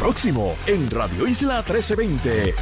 [0.00, 2.54] próximo en Radio Isla 1320.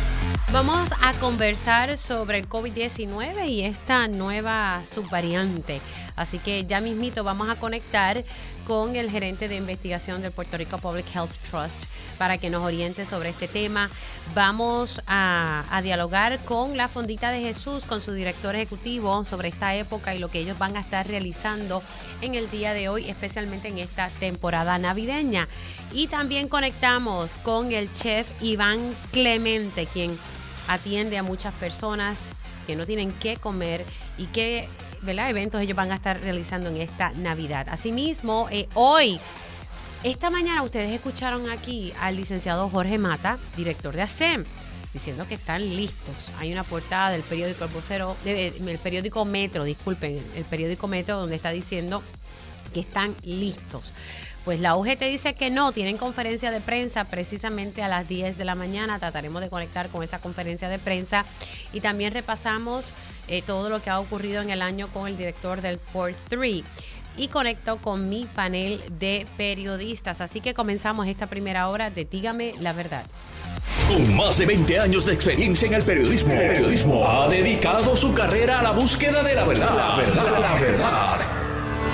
[0.53, 5.81] Vamos a conversar sobre el COVID-19 y esta nueva subvariante.
[6.17, 8.25] Así que ya mismito vamos a conectar
[8.67, 11.85] con el gerente de investigación del Puerto Rico Public Health Trust
[12.19, 13.89] para que nos oriente sobre este tema.
[14.35, 19.75] Vamos a, a, dialogar con la Fondita de Jesús, con su director ejecutivo sobre esta
[19.77, 21.83] época y lo que ellos van a estar realizando
[22.21, 25.47] en el día de hoy, especialmente en esta temporada navideña.
[25.93, 30.17] Y también conectamos con el chef Iván Clemente, quien
[30.69, 32.33] atiende a muchas personas
[32.67, 33.85] que no tienen qué comer
[34.19, 34.69] y qué
[35.07, 37.67] eventos ellos van a estar realizando en esta Navidad.
[37.71, 39.19] Asimismo, eh, hoy,
[40.03, 44.45] esta mañana ustedes escucharon aquí al licenciado Jorge Mata, director de ASEM,
[44.93, 46.31] diciendo que están listos.
[46.39, 51.37] Hay una portada del periódico El Vocero, del periódico Metro, disculpen, el periódico Metro, donde
[51.37, 52.03] está diciendo
[52.75, 53.93] que están listos.
[54.49, 58.47] Pues la UGT dice que no, tienen conferencia de prensa precisamente a las 10 de
[58.47, 58.99] la mañana.
[58.99, 61.27] Trataremos de conectar con esa conferencia de prensa
[61.75, 62.95] y también repasamos
[63.29, 66.63] eh, todo lo que ha ocurrido en el año con el director del Port 3
[67.19, 70.23] y conecto con mi panel de periodistas.
[70.23, 73.05] Así que comenzamos esta primera hora de Dígame la verdad.
[73.87, 78.15] Con más de 20 años de experiencia en el periodismo, el periodismo ha dedicado su
[78.15, 79.77] carrera a la búsqueda de la verdad.
[79.77, 81.39] La verdad, la verdad.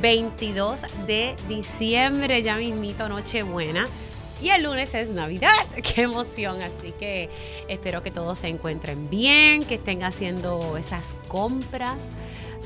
[0.00, 3.86] 22 de diciembre, ya mismito, Nochebuena.
[4.40, 6.62] Y el lunes es Navidad, qué emoción.
[6.62, 7.28] Así que
[7.68, 12.12] espero que todos se encuentren bien, que estén haciendo esas compras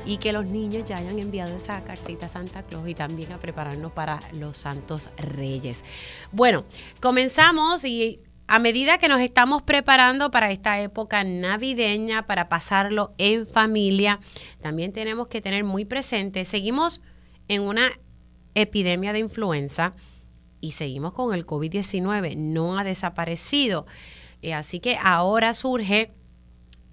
[0.05, 3.39] y que los niños ya hayan enviado esa cartita a Santa Claus y también a
[3.39, 5.83] prepararnos para los Santos Reyes.
[6.31, 6.65] Bueno,
[6.99, 13.47] comenzamos y a medida que nos estamos preparando para esta época navideña, para pasarlo en
[13.47, 14.19] familia,
[14.61, 17.01] también tenemos que tener muy presente, seguimos
[17.53, 17.91] en una
[18.55, 19.93] epidemia de influenza
[20.61, 23.85] y seguimos con el COVID-19, no ha desaparecido.
[24.41, 26.11] Eh, así que ahora surge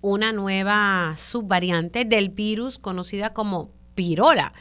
[0.00, 4.52] una nueva subvariante del virus conocida como pirola.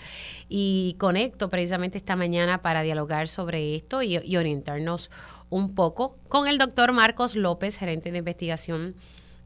[0.47, 5.09] Y conecto precisamente esta mañana para dialogar sobre esto y, y orientarnos
[5.49, 8.95] un poco con el doctor Marcos López, gerente de investigación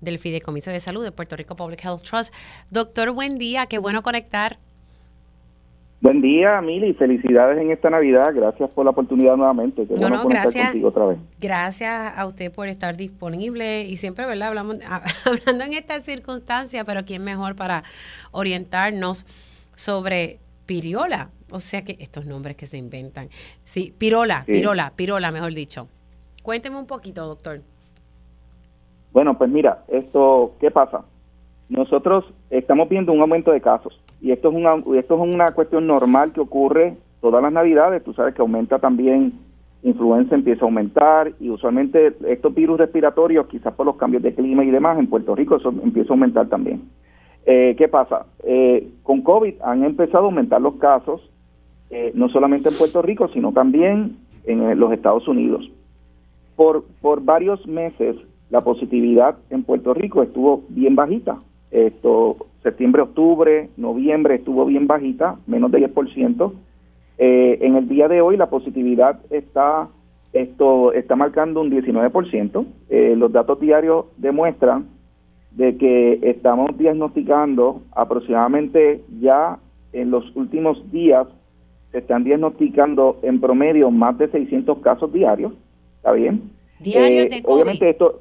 [0.02, 2.34] del Fideicomiso de Salud de Puerto Rico Public Health Trust.
[2.70, 4.60] Doctor, buen día, qué bueno conectar.
[6.04, 6.94] Buen día, Mili.
[6.96, 8.34] Felicidades en esta Navidad.
[8.36, 9.88] Gracias por la oportunidad nuevamente.
[9.90, 10.76] no, no, gracias.
[10.84, 11.18] Otra vez.
[11.40, 14.50] Gracias a usted por estar disponible y siempre, ¿verdad?
[14.50, 14.80] Hablamos,
[15.26, 17.84] hablando en estas circunstancias, pero ¿quién mejor para
[18.34, 19.24] orientarnos
[19.78, 21.30] sobre piriola?
[21.54, 23.30] O sea que estos nombres que se inventan.
[23.64, 25.88] Sí, pirola, pirola, pirola, mejor dicho.
[26.44, 27.62] Cuénteme un poquito, doctor.
[29.14, 31.06] Bueno, pues mira, esto, ¿qué pasa?
[31.70, 35.86] Nosotros estamos viendo un aumento de casos y esto es una esto es una cuestión
[35.86, 38.04] normal que ocurre todas las navidades.
[38.06, 39.34] Tú sabes que aumenta también
[39.84, 44.64] influenza empieza a aumentar y usualmente estos virus respiratorios quizás por los cambios de clima
[44.64, 46.84] y demás en Puerto Rico eso empieza a aumentar también.
[47.46, 51.30] Eh, qué pasa eh, con covid han empezado a aumentar los casos
[51.90, 55.70] eh, no solamente en Puerto Rico sino también en los Estados Unidos.
[56.56, 58.16] Por por varios meses
[58.52, 61.40] la positividad en Puerto Rico estuvo bien bajita.
[61.72, 66.54] Esto septiembre, octubre, noviembre estuvo bien bajita, menos de 10%.
[67.20, 69.90] Eh, en el día de hoy la positividad está
[70.32, 72.66] esto está marcando un 19%.
[72.90, 74.88] Eh, los datos diarios demuestran
[75.52, 79.60] de que estamos diagnosticando aproximadamente ya
[79.92, 81.28] en los últimos días
[81.92, 85.54] se están diagnosticando en promedio más de 600 casos diarios,
[85.98, 86.50] ¿está bien?
[86.80, 87.54] Diarios de eh, COVID.
[87.54, 88.20] Obviamente esto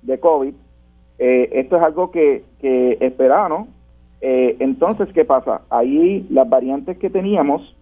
[0.00, 0.54] de COVID
[1.24, 3.64] eh, esto es algo que, que esperaba,
[4.20, 5.62] eh, entonces, ¿qué pasa?
[5.70, 7.76] Ahí las variantes que teníamos,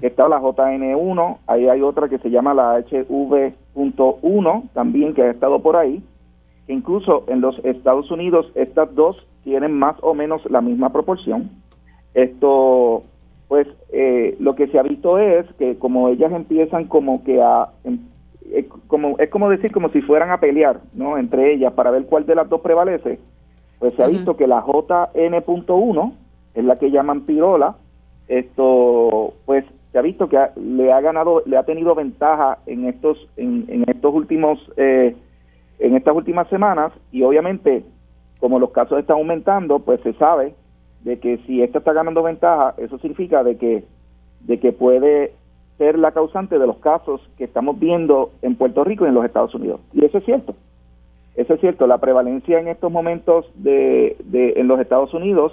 [0.00, 5.60] está la JN1, ahí hay otra que se llama la HV.1 también que ha estado
[5.60, 6.02] por ahí.
[6.66, 11.50] Incluso en los Estados Unidos estas dos tienen más o menos la misma proporción.
[12.14, 13.02] Esto,
[13.48, 17.68] pues, eh, lo que se ha visto es que como ellas empiezan como que a,
[17.84, 17.98] em,
[18.52, 21.18] es como, es como decir como si fueran a pelear, ¿no?
[21.18, 23.18] Entre ellas para ver cuál de las dos prevalece.
[23.78, 26.12] Pues se ha visto que la JN.1
[26.54, 27.76] es la que llaman pirola.
[28.26, 33.28] Esto, pues se ha visto que le ha ganado, le ha tenido ventaja en estos,
[33.36, 35.16] en, en estos últimos, eh,
[35.78, 37.84] en estas últimas semanas y obviamente
[38.40, 40.54] como los casos están aumentando, pues se sabe
[41.02, 43.84] de que si esta está ganando ventaja, eso significa de que,
[44.40, 45.32] de que puede
[45.78, 49.24] ser la causante de los casos que estamos viendo en Puerto Rico y en los
[49.24, 49.80] Estados Unidos.
[49.92, 50.54] Y eso es cierto.
[51.36, 51.86] Eso es cierto.
[51.86, 55.52] La prevalencia en estos momentos de, de, en los Estados Unidos,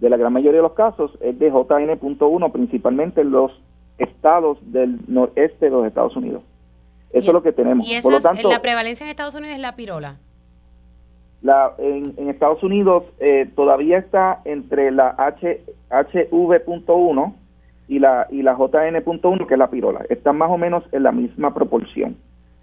[0.00, 3.52] de la gran mayoría de los casos, es de JN.1, principalmente en los
[3.98, 6.42] estados del noreste de los Estados Unidos.
[7.12, 7.86] Eso es lo que tenemos.
[7.86, 10.16] ¿Y Por lo tanto, la prevalencia en Estados Unidos es la pirola?
[11.42, 15.60] La, en, Estados Unidos eh, todavía está entre la H,
[15.90, 17.34] HV.1
[17.92, 20.06] y la, y la JN.1, que es la pirola.
[20.08, 22.16] Están más o menos en la misma proporción.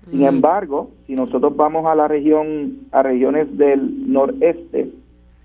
[0.10, 0.26] Sin mm.
[0.26, 4.90] embargo, si nosotros vamos a la región, a regiones del noreste,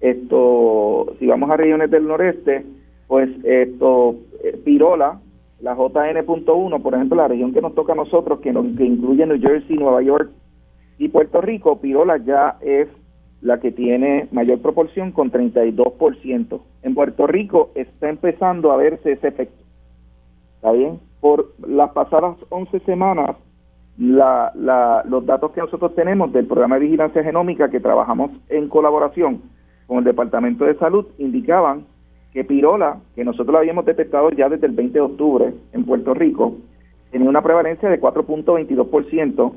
[0.00, 2.64] esto, si vamos a regiones del noreste,
[3.08, 5.20] pues esto, eh, pirola,
[5.60, 9.26] la JN.1, por ejemplo, la región que nos toca a nosotros, que, nos, que incluye
[9.26, 10.30] New Jersey, Nueva York
[10.96, 12.88] y Puerto Rico, pirola ya es
[13.42, 16.60] la que tiene mayor proporción con 32%.
[16.82, 19.63] En Puerto Rico está empezando a verse ese efecto.
[20.64, 20.98] ¿Está bien?
[21.20, 23.36] Por las pasadas 11 semanas,
[23.98, 28.70] la, la, los datos que nosotros tenemos del programa de vigilancia genómica que trabajamos en
[28.70, 29.42] colaboración
[29.86, 31.84] con el Departamento de Salud indicaban
[32.32, 36.14] que pirola, que nosotros la habíamos detectado ya desde el 20 de octubre en Puerto
[36.14, 36.54] Rico,
[37.10, 39.52] tenía una prevalencia de 4.22%,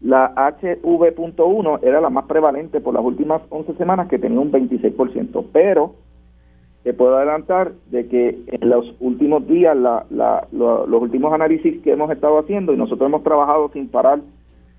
[0.00, 5.44] la HV.1 era la más prevalente por las últimas 11 semanas que tenía un 26%,
[5.52, 5.94] pero
[6.94, 10.04] puedo adelantar de que en los últimos días, la,
[10.52, 14.20] los últimos análisis que hemos estado haciendo y nosotros hemos trabajado sin parar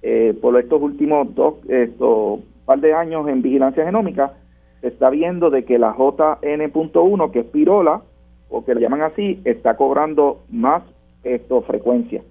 [0.01, 4.33] eh, por estos últimos dos estos par de años en vigilancia genómica,
[4.81, 8.01] se está viendo de que la JN.1, que es pirola,
[8.49, 10.83] o que le llaman así, está cobrando más
[11.23, 12.21] esto frecuencia.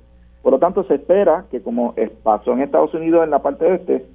[0.43, 4.07] Por lo tanto, se espera que como pasó en Estados Unidos en la parte este,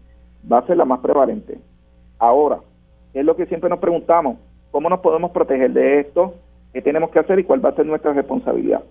[0.51, 1.59] va a ser la más prevalente.
[2.19, 2.59] Ahora,
[3.13, 4.37] es lo que siempre nos preguntamos,
[4.73, 6.33] ¿cómo nos podemos proteger de esto?
[6.73, 8.81] ¿Qué tenemos que hacer y cuál va a ser nuestra responsabilidad?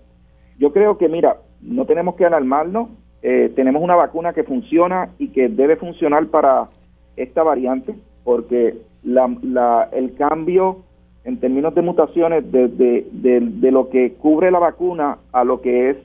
[0.57, 2.87] Yo creo que, mira, no tenemos que alarmarnos,
[3.21, 6.69] eh, tenemos una vacuna que funciona y que debe funcionar para
[7.17, 7.93] esta variante,
[8.23, 10.77] porque la, el cambio
[11.25, 15.97] en términos de mutaciones de, de lo que cubre la vacuna a lo que es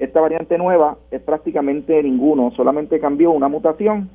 [0.00, 4.10] esta variante nueva es prácticamente ninguno, solamente cambió una mutación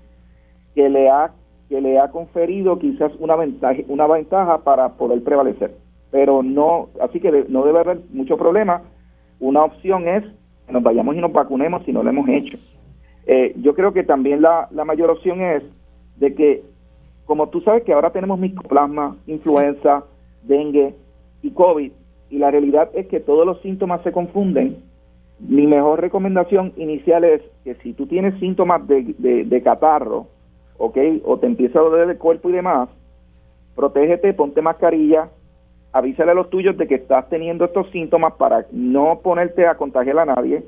[0.74, 1.32] que le ha
[1.70, 5.76] que le ha conferido quizás una ventaja una ventaja para poder prevalecer,
[6.12, 8.82] pero no así que no debe haber mucho problema.
[9.40, 10.24] Una opción es
[10.66, 12.58] que nos vayamos y nos vacunemos si no lo hemos hecho.
[13.28, 15.64] Eh, yo creo que también la, la mayor opción es
[16.18, 16.64] de que,
[17.26, 20.04] como tú sabes que ahora tenemos micoplasma, influenza,
[20.44, 20.94] dengue
[21.42, 21.92] y COVID,
[22.30, 24.78] y la realidad es que todos los síntomas se confunden,
[25.40, 30.28] mi mejor recomendación inicial es que si tú tienes síntomas de, de, catarro,
[30.78, 30.98] ¿ok?
[31.24, 32.90] O te empieza a doler el cuerpo y demás,
[33.76, 35.30] protégete, ponte mascarilla,
[35.92, 40.20] avísale a los tuyos de que estás teniendo estos síntomas para no ponerte a contagiar
[40.20, 40.64] a nadie,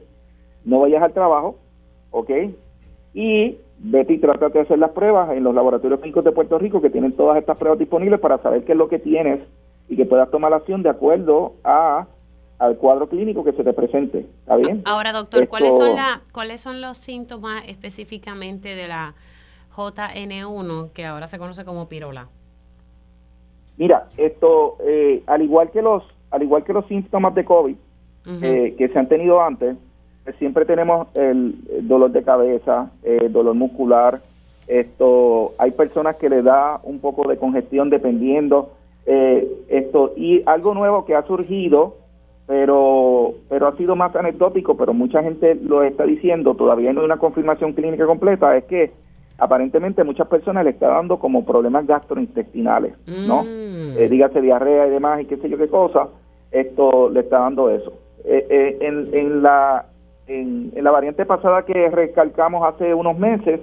[0.65, 1.57] no vayas al trabajo,
[2.11, 2.31] ¿ok?
[3.13, 6.81] Y vete y trata de hacer las pruebas en los laboratorios clínicos de Puerto Rico
[6.81, 9.39] que tienen todas estas pruebas disponibles para saber qué es lo que tienes
[9.89, 12.07] y que puedas tomar la acción de acuerdo a
[12.59, 14.25] al cuadro clínico que se te presente.
[14.39, 14.81] ¿Está bien?
[14.85, 19.13] Ahora, doctor, ¿cuáles, son la, ¿cuáles son los síntomas específicamente de la
[19.77, 22.27] JN1, que ahora se conoce como pirola?
[23.77, 27.75] Mira, esto, eh, al igual que los, al igual que los síntomas de COVID
[28.41, 29.77] eh, que se han tenido antes,
[30.23, 31.55] pues siempre tenemos el,
[31.87, 34.19] dolor de cabeza, el dolor muscular.
[34.67, 38.71] Esto, hay personas que le da un poco de congestión dependiendo.
[39.05, 41.95] Eh, esto y algo nuevo que ha surgido
[42.47, 47.05] pero pero ha sido más anecdótico, pero mucha gente lo está diciendo, todavía no hay
[47.05, 48.91] una confirmación clínica completa, es que
[49.37, 53.43] aparentemente muchas personas le está dando como problemas gastrointestinales, ¿no?
[53.43, 53.97] Mm.
[53.97, 56.07] Eh, dígase diarrea y demás y qué sé yo qué cosa,
[56.51, 57.93] esto le está dando eso.
[58.25, 59.85] Eh, eh, en, en, la
[60.27, 63.61] en, la variante pasada que recalcamos hace unos meses,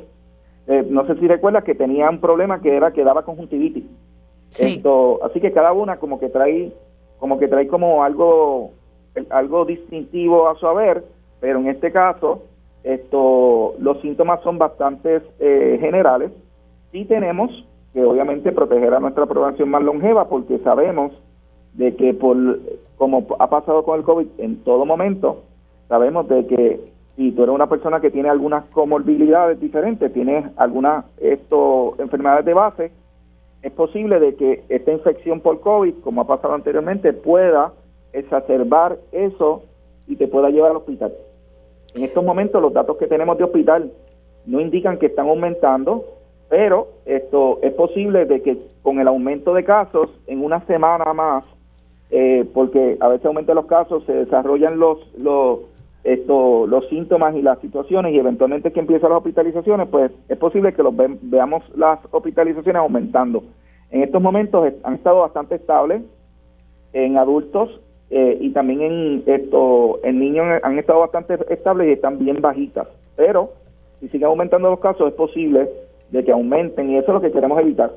[0.89, 3.85] no sé si recuerdas que tenía un problema que era que daba conjuntivitis.
[4.59, 6.73] Esto, así que cada una como que trae
[7.19, 8.71] como que trae como algo
[9.31, 11.05] algo distintivo a su haber,
[11.41, 12.45] pero en este caso
[12.85, 16.31] esto los síntomas son bastante eh, generales.
[16.93, 17.51] Sí tenemos
[17.93, 21.13] que obviamente proteger a nuestra población más longeva porque sabemos
[21.73, 22.37] de que por
[22.97, 25.43] como ha pasado con el COVID en todo momento,
[25.89, 31.05] sabemos de que si tú eres una persona que tiene algunas comorbilidades diferentes, tienes algunas
[31.19, 32.91] esto, enfermedades de base,
[33.63, 37.73] es posible de que esta infección por COVID, como ha pasado anteriormente, pueda
[38.13, 39.63] exacerbar eso
[40.07, 41.15] y te pueda llevar al hospital.
[41.95, 43.93] En estos momentos los datos que tenemos de hospital
[44.47, 46.05] no indican que están aumentando,
[46.49, 51.45] pero esto es posible de que con el aumento de casos en una semana más,
[52.11, 55.61] eh, porque a veces aumentan los casos, se desarrollan los, los,
[56.03, 60.75] esto, los síntomas y las situaciones y eventualmente que empiezan las hospitalizaciones, pues es posible
[60.75, 63.45] que los veamos las hospitalizaciones aumentando.
[63.91, 66.03] En estos momentos han estado bastante estables
[66.93, 67.81] en adultos
[68.17, 72.87] eh, y también en esto en niños han estado bastante estables y están bien bajitas.
[73.17, 73.49] Pero
[73.99, 75.69] si siguen aumentando los casos es posible
[76.13, 77.91] de que aumenten y eso es lo que queremos evitar.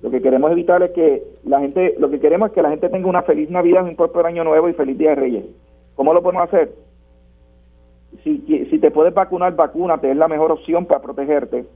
[0.00, 2.88] Lo que queremos evitar es que la gente, lo que queremos es que la gente
[2.88, 5.44] tenga una feliz Navidad, un próspero año nuevo y feliz Día de Reyes.
[5.94, 6.72] ¿Cómo lo podemos hacer?
[8.22, 8.38] Si,
[8.70, 11.66] si te puedes vacunar, vacúnate, es la mejor opción para protegerte.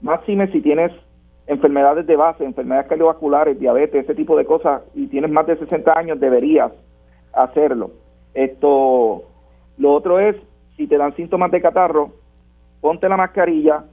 [0.00, 0.90] Máxime si tienes
[1.48, 5.98] enfermedades de base, enfermedades cardiovasculares, diabetes, ese tipo de cosas, y tienes más de 60
[5.98, 6.72] años, deberías
[7.36, 7.90] hacerlo.
[8.34, 9.24] Esto,
[9.78, 10.36] lo otro es,
[10.76, 12.12] si te dan síntomas de catarro,
[12.80, 13.84] ponte la mascarilla,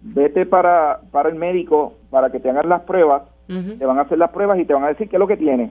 [0.00, 4.16] vete para, para el médico para que te hagan las pruebas, te van a hacer
[4.16, 5.70] las pruebas y te van a decir qué es lo que tienes.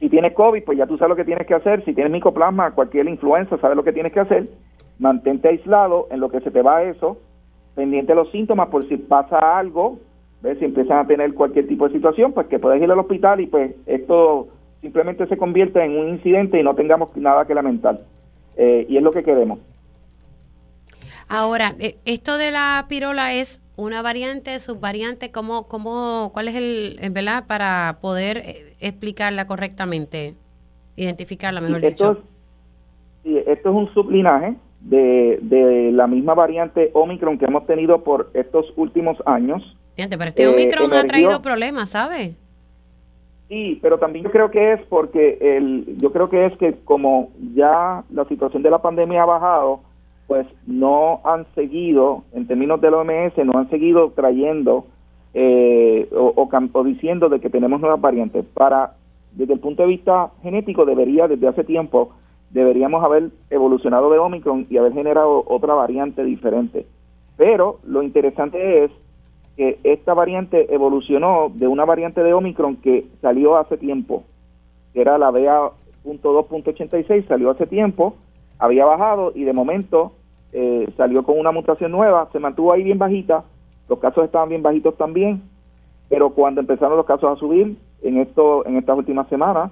[0.00, 1.84] Si tienes COVID, pues ya tú sabes lo que tienes que hacer.
[1.84, 4.48] Si tienes micoplasma, cualquier influenza, sabes lo que tienes que hacer.
[4.98, 7.18] Mantente aislado en lo que se te va eso,
[7.76, 9.98] pendiente de los síntomas por si pasa algo,
[10.42, 10.58] ¿ves?
[10.58, 13.46] si empiezan a tener cualquier tipo de situación, pues que puedes ir al hospital y
[13.46, 14.48] pues esto
[14.82, 17.96] simplemente se convierte en un incidente y no tengamos nada que lamentar.
[18.58, 19.58] Eh, y es lo que queremos.
[21.28, 26.98] Ahora, eh, esto de la pirola es una variante, subvariante, ¿cómo, cómo, ¿cuál es el,
[27.12, 27.46] ¿verdad?
[27.46, 30.34] Para poder eh, explicarla correctamente,
[30.96, 32.22] identificarla, mejor dicho.
[33.22, 38.30] sí, esto es un sublinaje de, de la misma variante Omicron que hemos tenido por
[38.34, 39.62] estos últimos años.
[39.96, 42.34] pero este Omicron ha traído problemas, ¿sabe?
[43.48, 47.30] Sí, pero también yo creo que es porque el, yo creo que es que como
[47.54, 49.80] ya la situación de la pandemia ha bajado,
[50.26, 54.86] pues no han seguido, en términos del OMS, no han seguido trayendo
[55.34, 58.44] eh, o, o, diciendo de que tenemos nuevas variantes.
[58.54, 58.94] Para,
[59.32, 62.12] desde el punto de vista genético, debería, desde hace tiempo,
[62.50, 66.86] deberíamos haber evolucionado de Omicron y haber generado otra variante diferente.
[67.36, 68.90] Pero lo interesante es
[69.56, 74.24] que esta variante evolucionó de una variante de Omicron que salió hace tiempo,
[74.92, 78.14] que era la BA.2.86, salió hace tiempo,
[78.58, 80.12] había bajado y de momento
[80.52, 83.44] eh, salió con una mutación nueva, se mantuvo ahí bien bajita,
[83.88, 85.42] los casos estaban bien bajitos también,
[86.08, 89.70] pero cuando empezaron los casos a subir en esto en estas últimas semanas,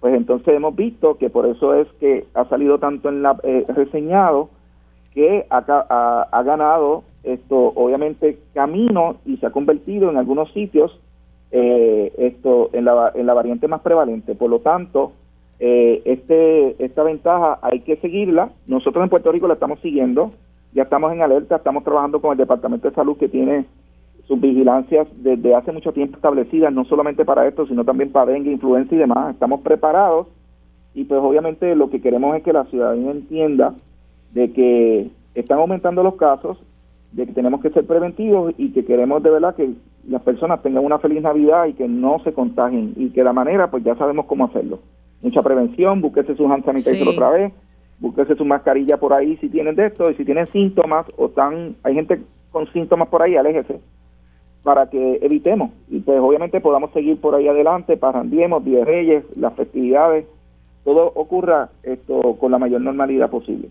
[0.00, 3.64] pues entonces hemos visto que por eso es que ha salido tanto en la eh,
[3.68, 4.48] reseñado
[5.12, 10.98] que ha, ha, ganado esto obviamente camino y se ha convertido en algunos sitios
[11.50, 14.34] eh, esto en la, en la variante más prevalente.
[14.34, 15.12] Por lo tanto,
[15.60, 18.50] eh, este, esta ventaja hay que seguirla.
[18.68, 20.30] Nosotros en Puerto Rico la estamos siguiendo,
[20.72, 23.64] ya estamos en alerta, estamos trabajando con el Departamento de Salud que tiene
[24.26, 28.52] sus vigilancias desde hace mucho tiempo establecidas, no solamente para esto, sino también para dengue,
[28.52, 29.32] influenza y demás.
[29.32, 30.26] Estamos preparados
[30.94, 33.74] y pues obviamente lo que queremos es que la ciudadanía entienda
[34.32, 36.58] de que están aumentando los casos,
[37.12, 39.70] de que tenemos que ser preventivos y que queremos de verdad que
[40.08, 43.70] las personas tengan una feliz Navidad y que no se contagien y que la manera
[43.70, 44.80] pues ya sabemos cómo hacerlo.
[45.22, 47.52] Mucha prevención, búsquese su hand sanitizer otra vez,
[47.98, 51.76] búsquese su mascarilla por ahí si tienen de esto, y si tienen síntomas o están,
[51.82, 52.20] hay gente
[52.52, 53.80] con síntomas por ahí, aléjese
[54.62, 55.70] para que evitemos.
[55.88, 60.26] Y pues obviamente podamos seguir por ahí adelante, parrandiemos, Día Reyes, las festividades,
[60.84, 63.70] todo ocurra esto con la mayor normalidad posible.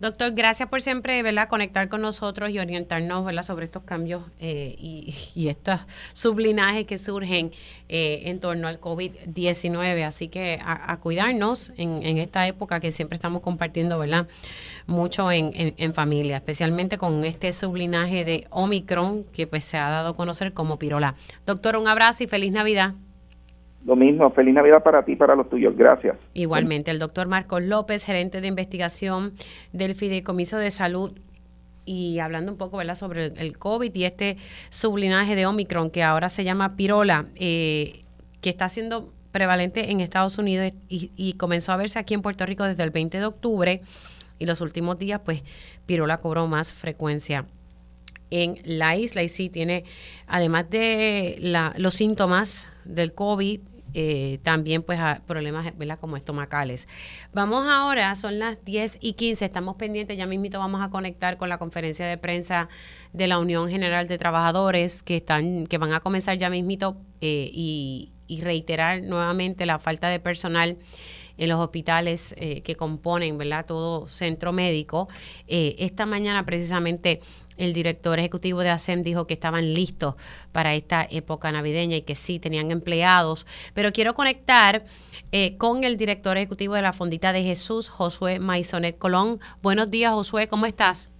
[0.00, 1.48] Doctor, gracias por siempre ¿verdad?
[1.48, 3.42] conectar con nosotros y orientarnos ¿verdad?
[3.42, 5.80] sobre estos cambios eh, y, estos
[6.12, 7.50] sublinajes que surgen
[7.88, 10.04] eh, en torno al COVID-19.
[10.04, 14.28] Así que a, cuidarnos en, esta época que siempre estamos compartiendo ¿verdad?
[14.86, 20.10] mucho en, en, familia, especialmente con este sublinaje de Omicron que pues, se ha dado
[20.10, 21.16] a conocer como pirola.
[21.44, 22.94] Doctor, un abrazo y feliz Navidad.
[23.84, 25.76] Lo mismo, feliz Navidad para ti y para los tuyos.
[25.76, 26.16] Gracias.
[26.34, 29.32] Igualmente, el doctor Marcos López, gerente de investigación
[29.72, 31.12] del Fideicomiso de Salud
[31.84, 34.36] y hablando un poco sobre el, COVID y este
[34.68, 38.04] sublinaje de Omicron que ahora se llama pirola, eh,
[38.42, 42.44] que está siendo prevalente en Estados Unidos y, y, comenzó a verse aquí en Puerto
[42.44, 43.80] Rico desde el 20 de octubre
[44.38, 45.42] y los últimos días pues
[45.86, 47.46] pirola cobró más frecuencia
[48.30, 49.84] en la isla y sí tiene,
[50.26, 51.38] además de
[51.76, 53.60] los síntomas del COVID,
[53.94, 56.86] eh, también pues problemas como estomacales.
[57.32, 61.48] Vamos ahora, son las 10 y 15, estamos pendientes, ya mismito vamos a conectar con
[61.48, 62.68] la conferencia de prensa
[63.14, 67.50] de la Unión General de Trabajadores que están, que van a comenzar ya mismito eh,
[67.52, 70.76] y, y reiterar nuevamente la falta de personal
[71.38, 73.64] en los hospitales eh, que componen ¿verdad?
[73.64, 75.08] todo centro médico.
[75.46, 77.20] esta mañana precisamente
[77.58, 80.14] el director ejecutivo de ASEM dijo que estaban listos
[80.52, 83.46] para esta época navideña y que sí tenían empleados.
[83.74, 84.84] Pero quiero conectar
[85.32, 89.40] eh, con el director ejecutivo de la Fondita de Jesús, Josué Maisonet Colón.
[89.62, 91.10] Buenos días, Josué, ¿cómo estás?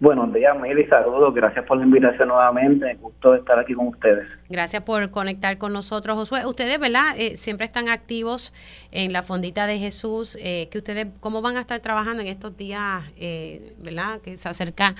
[0.00, 1.34] Buenos días, Mili, saludos.
[1.34, 2.94] Gracias por la invitación nuevamente.
[3.00, 4.24] Gusto estar aquí con ustedes.
[4.48, 6.46] Gracias por conectar con nosotros, Josué.
[6.46, 7.16] Ustedes, ¿verdad?
[7.16, 8.52] Eh, siempre están activos
[8.92, 10.38] en la Fondita de Jesús.
[10.40, 14.20] Eh, que ustedes, ¿Cómo van a estar trabajando en estos días, eh, ¿verdad?
[14.20, 14.94] Que se acerca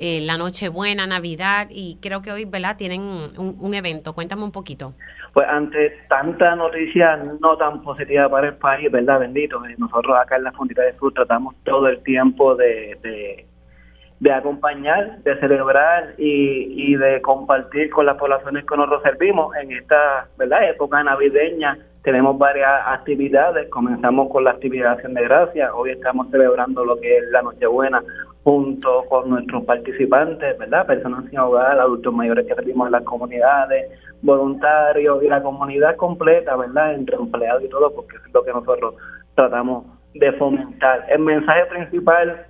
[0.00, 2.76] la Nochebuena, Navidad y creo que hoy, ¿verdad?
[2.76, 4.14] Tienen un, evento.
[4.14, 4.94] Cuéntame un poquito.
[5.34, 9.20] Pues ante tanta noticia no tan positiva para el país, ¿verdad?
[9.20, 9.62] Bendito.
[9.76, 13.49] Nosotros acá en la Fondita de Jesús tratamos todo el tiempo de de
[14.28, 20.28] acompañar, de celebrar y, y, de compartir con las poblaciones que nosotros servimos en esta
[20.36, 20.68] ¿verdad?
[20.68, 21.78] época navideña.
[22.02, 26.98] Tenemos varias actividades, comenzamos con la actividad de Acción de Gracia, hoy estamos celebrando lo
[27.00, 28.02] que es la Nochebuena
[28.42, 30.86] junto con nuestros participantes, ¿verdad?
[30.86, 33.90] Personas sin hogar, adultos mayores que servimos en las comunidades,
[34.22, 36.94] voluntarios y la comunidad completa, ¿verdad?
[36.94, 38.94] Entre empleados y todo, porque es lo que nosotros
[39.34, 39.84] tratamos
[40.14, 41.06] de fomentar.
[41.08, 42.46] El mensaje principal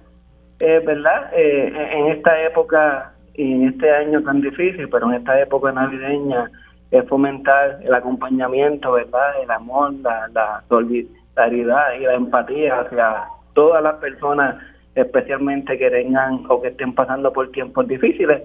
[0.60, 1.30] eh, ¿verdad?
[1.34, 6.50] Eh, en esta época y en este año tan difícil, pero en esta época navideña,
[6.90, 9.42] es fomentar el acompañamiento, ¿verdad?
[9.42, 13.24] El amor, la, solidaridad y la empatía hacia
[13.54, 14.56] todas las personas,
[14.94, 18.42] especialmente que tengan o que estén pasando por tiempos difíciles.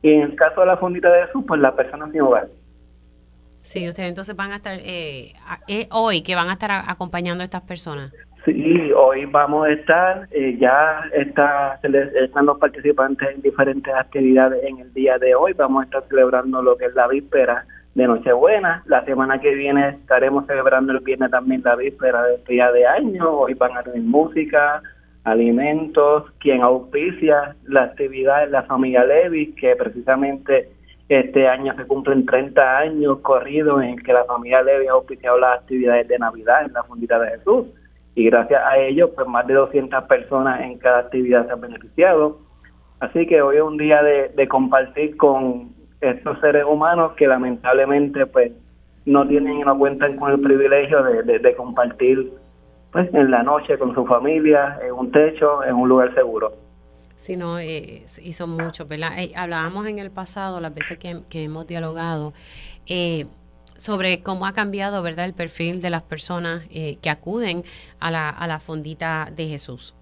[0.00, 2.48] Y en el caso de la Fundita de Jesús, pues las personas sin hogar.
[3.62, 5.34] Sí, ustedes entonces van a estar, eh,
[5.90, 8.12] hoy que van a estar acompañando a estas personas.
[8.44, 14.78] Sí, hoy vamos a estar, eh, ya está, están los participantes en diferentes actividades en
[14.78, 15.52] el día de hoy.
[15.54, 18.84] Vamos a estar celebrando lo que es la víspera de Nochebuena.
[18.86, 23.28] La semana que viene estaremos celebrando el viernes también la víspera de día de año.
[23.28, 24.82] Hoy van a tener música,
[25.24, 30.70] alimentos, quien auspicia la actividad es la familia Levi, que precisamente
[31.08, 35.58] este año se cumplen 30 años corridos en que la familia Levi ha auspiciado las
[35.58, 37.66] actividades de Navidad en la Fundita de Jesús
[38.18, 42.40] y gracias a ello pues más de 200 personas en cada actividad se han beneficiado.
[42.98, 48.50] Así que hoy es un día de, compartir con estos seres humanos que lamentablemente pues
[49.04, 52.32] no tienen y no cuentan con el privilegio de, compartir
[52.90, 56.54] pues en la noche con su familia, en un techo, en un lugar seguro.
[57.14, 58.88] Sí, no, eh, y son muchos.
[58.90, 62.32] Eh, hablábamos en el pasado, las veces que, que hemos dialogado,
[62.88, 63.26] eh,
[63.78, 67.62] sobre cómo ha cambiado, ¿verdad?, el perfil de las personas eh, que acuden
[68.00, 69.94] a la, a la fondita de Jesús.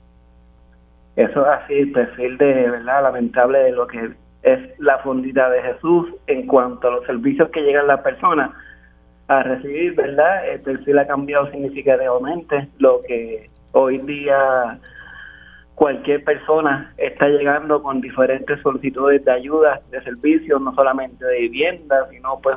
[1.14, 4.10] Eso es así, el perfil de, ¿verdad?, lamentable de lo que
[4.42, 8.50] es la fondita de Jesús en cuanto a los servicios que llegan las personas
[9.28, 10.48] a recibir, ¿verdad?
[10.48, 14.78] El perfil ha cambiado significativamente, lo que hoy día
[15.74, 22.06] cualquier persona está llegando con diferentes solicitudes de ayuda, de servicios, no solamente de vivienda,
[22.10, 22.56] sino pues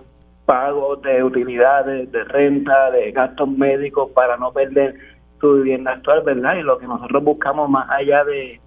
[0.50, 4.96] pagos de utilidades, de renta, de gastos médicos para no perder
[5.40, 6.56] su vivienda actual, ¿verdad?
[6.56, 8.60] Y lo que nosotros buscamos más allá de,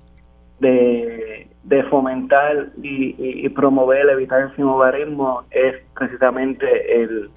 [1.90, 7.31] fomentar y, promover, evitar el sinobarismo es precisamente el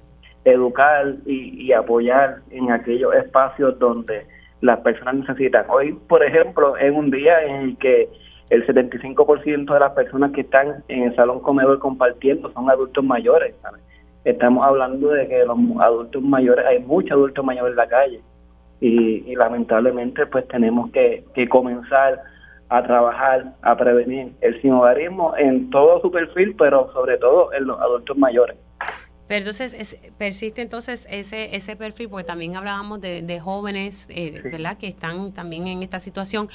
[0.44, 4.28] educar y, y apoyar en aquellos espacios donde
[4.60, 5.66] las personas necesitan.
[5.68, 8.08] Hoy, por ejemplo, es un día en el que
[8.50, 13.56] el 75% de las personas que están en el salón comedor compartiendo son adultos mayores,
[13.60, 13.82] ¿sabes?
[14.26, 18.20] Estamos hablando de que los adultos mayores, hay muchos adultos mayores en la calle
[18.80, 22.22] y, lamentablemente pues tenemos que, que, comenzar
[22.68, 27.80] a trabajar, a prevenir el sinhogarismo en todo su perfil, pero sobre todo en los
[27.80, 28.56] adultos mayores.
[29.28, 34.78] Pero entonces persiste entonces ese ese perfil, porque también hablábamos de, jóvenes, eh, ¿verdad?
[34.78, 36.48] Que están también en esta situación.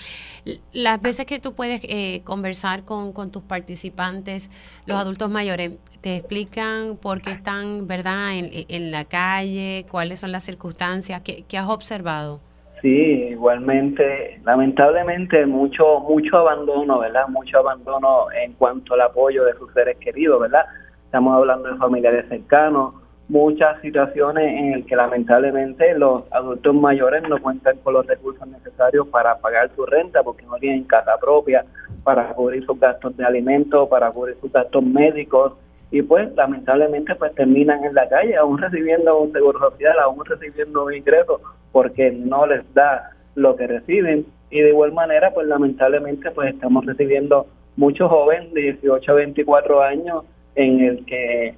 [0.74, 4.50] Las veces que tú puedes eh, conversar con, con, tus participantes,
[4.86, 8.38] los adultos mayores, te explican por qué están, ¿verdad?
[8.38, 12.40] En, en la calle, cuáles son las circunstancias, ¿qué, qué has observado?
[12.82, 17.28] Sí, igualmente, lamentablemente mucho mucho abandono, ¿verdad?
[17.28, 20.66] Mucho abandono en cuanto al apoyo de sus seres queridos, ¿verdad?
[21.12, 22.94] Estamos hablando de familiares cercanos,
[23.28, 29.10] muchas situaciones en las que lamentablemente los adultos mayores no cuentan con los recursos necesarios
[29.10, 31.66] para pagar su renta porque no tienen casa propia,
[32.06, 35.52] para cubrir sus gastos de alimentos, para cubrir sus gastos médicos
[35.92, 40.86] y pues lamentablemente pues terminan en la calle aún recibiendo un seguro social, aún recibiendo
[40.86, 41.42] un ingreso
[41.74, 44.26] porque no les da lo que reciben.
[44.50, 49.82] Y de igual manera pues lamentablemente pues estamos recibiendo muchos jóvenes de 18 a 24
[49.82, 50.24] años
[50.56, 51.56] en el que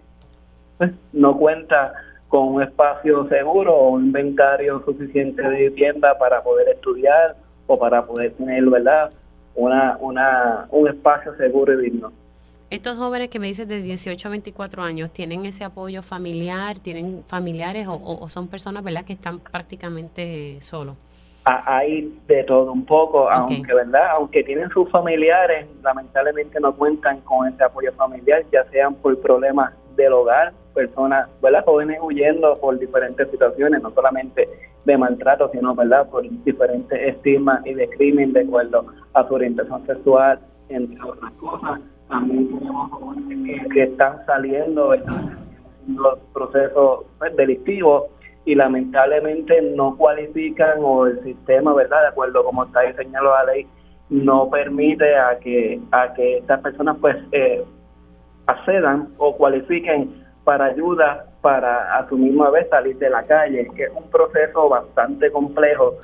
[0.78, 1.94] pues, no cuenta
[2.28, 7.36] con un espacio seguro o un inventario suficiente de vivienda para poder estudiar
[7.68, 9.12] o para poder tener, ¿verdad?
[9.56, 12.12] Una, una, un espacio seguro y digno.
[12.74, 16.80] Estos jóvenes que me dices de 18 a 24 años, ¿tienen ese apoyo familiar?
[16.80, 19.06] ¿Tienen familiares o, son personas ¿verdad?
[19.06, 20.96] que están prácticamente solos?
[21.46, 27.48] Hay de todo un poco, aunque verdad, aunque tienen sus familiares, lamentablemente no cuentan con
[27.48, 31.66] ese apoyo familiar, ya sean por problemas del hogar, personas, ¿verdad?
[31.66, 34.48] jóvenes huyendo por diferentes situaciones, no solamente
[34.86, 36.10] de maltrato, sino ¿verdad?
[36.10, 41.82] por diferentes estigmas y de crimen de acuerdo a su orientación sexual, entre otras cosas.
[42.08, 45.38] También tenemos jóvenes que, están saliendo, están
[45.88, 48.04] los procesos pues, delictivos
[48.46, 52.02] y lamentablemente no cualifican o el sistema, ¿verdad?
[52.02, 53.68] De acuerdo como está diseñado la ley,
[54.10, 57.64] no permite a que a que estas personas pues eh,
[58.48, 63.84] accedan o cualifiquen para ayuda para a su misma vez salir de la calle, que
[63.84, 65.96] es un proceso bastante complejo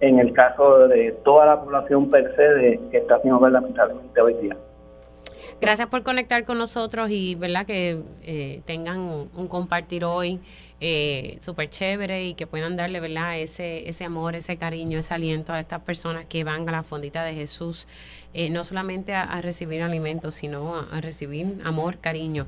[0.00, 4.34] en el caso de toda la población per se de, que está haciendo lamentablemente hoy
[4.34, 4.56] día.
[5.60, 10.40] Gracias por conectar con nosotros y verdad que eh, tengan un, compartir hoy
[10.80, 15.52] eh, súper chévere y que puedan darle verdad ese, ese amor, ese cariño, ese aliento
[15.52, 17.88] a estas personas que van a la fondita de Jesús,
[18.32, 22.46] eh, no solamente a, recibir alimentos, sino a, recibir amor, cariño.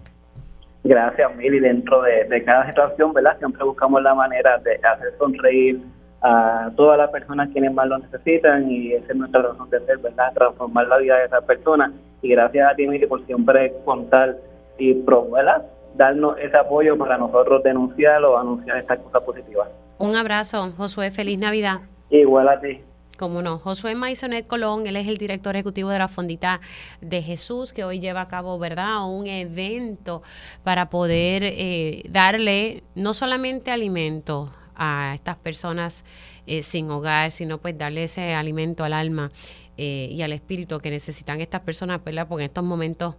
[0.84, 1.58] Gracias, Mili.
[1.58, 3.36] Dentro de, cada situación, ¿verdad?
[3.38, 5.80] Siempre buscamos la manera de hacer sonreír
[6.22, 9.98] a todas las personas quienes más lo necesitan y esa es nuestra razón de ser,
[9.98, 10.32] ¿verdad?
[10.34, 11.90] Transformar la vida de esas personas
[12.22, 14.36] y gracias a ti, Miri, por siempre contar
[14.78, 15.64] y ¿verdad?
[15.94, 19.68] Darnos ese apoyo para nosotros denunciar o anunciar estas cosas positivas.
[19.98, 21.80] Un abrazo, Josué, feliz Navidad.
[22.10, 22.80] Igual a ti.
[23.18, 26.60] Como no, Josué Maisonet Colón, él es el director ejecutivo de la Fondita
[27.02, 30.22] de Jesús, que hoy lleva a cabo, ¿verdad?, un evento
[30.64, 36.02] para poder eh, darle no solamente alimento a estas personas
[36.46, 39.30] eh, sin hogar, sino pues darle ese alimento al alma
[39.76, 42.26] eh, y al espíritu que necesitan estas personas, ¿verdad?
[42.26, 43.16] Porque en estos momentos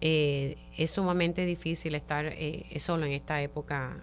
[0.00, 2.32] eh, es sumamente difícil estar
[2.78, 3.96] solo en esta época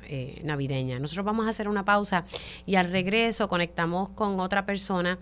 [0.44, 1.00] navideña.
[1.00, 2.26] Nosotros vamos a hacer una pausa
[2.66, 5.20] y al regreso conectamos con otra persona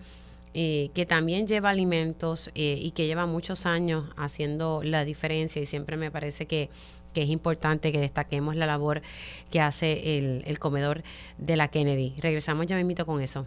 [0.52, 5.66] eh, que también lleva alimentos eh, y que lleva muchos años haciendo la diferencia y
[5.66, 6.70] siempre me parece que,
[7.14, 9.02] es importante que destaquemos la labor
[9.50, 11.02] que hace el, el comedor
[11.38, 12.14] de la Kennedy.
[12.18, 13.46] Regresamos ya me invito con eso.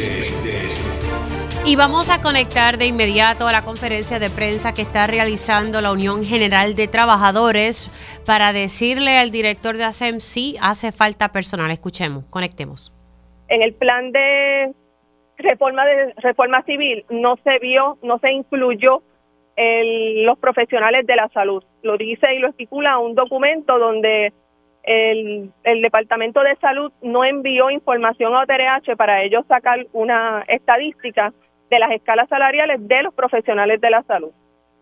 [1.63, 5.91] Y vamos a conectar de inmediato a la conferencia de prensa que está realizando la
[5.91, 7.87] Unión General de Trabajadores
[8.25, 11.69] para decirle al director de ASEM si hace falta personal.
[11.69, 12.91] Escuchemos, conectemos.
[13.47, 14.73] En el plan de
[15.37, 19.03] reforma de reforma civil no se vio, no se incluyó
[19.55, 21.63] los profesionales de la salud.
[21.83, 24.33] Lo dice y lo estipula un documento donde
[24.81, 31.31] el, el, Departamento de Salud no envió información a OTRH para ellos sacar una estadística
[31.71, 34.31] de las escalas salariales de los profesionales de la salud.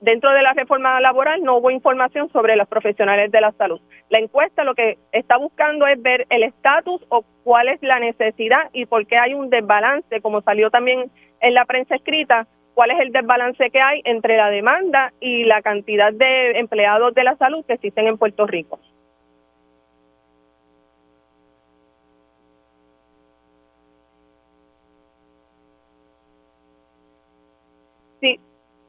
[0.01, 3.79] Dentro de la reforma laboral no hubo información sobre los profesionales de la salud.
[4.09, 8.69] La encuesta lo que está buscando es ver el estatus o cuál es la necesidad
[8.73, 12.99] y por qué hay un desbalance, como salió también en la prensa escrita, cuál es
[13.01, 17.63] el desbalance que hay entre la demanda y la cantidad de empleados de la salud
[17.67, 18.79] que existen en Puerto Rico.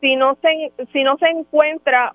[0.00, 2.14] Si, no se si no se encuentra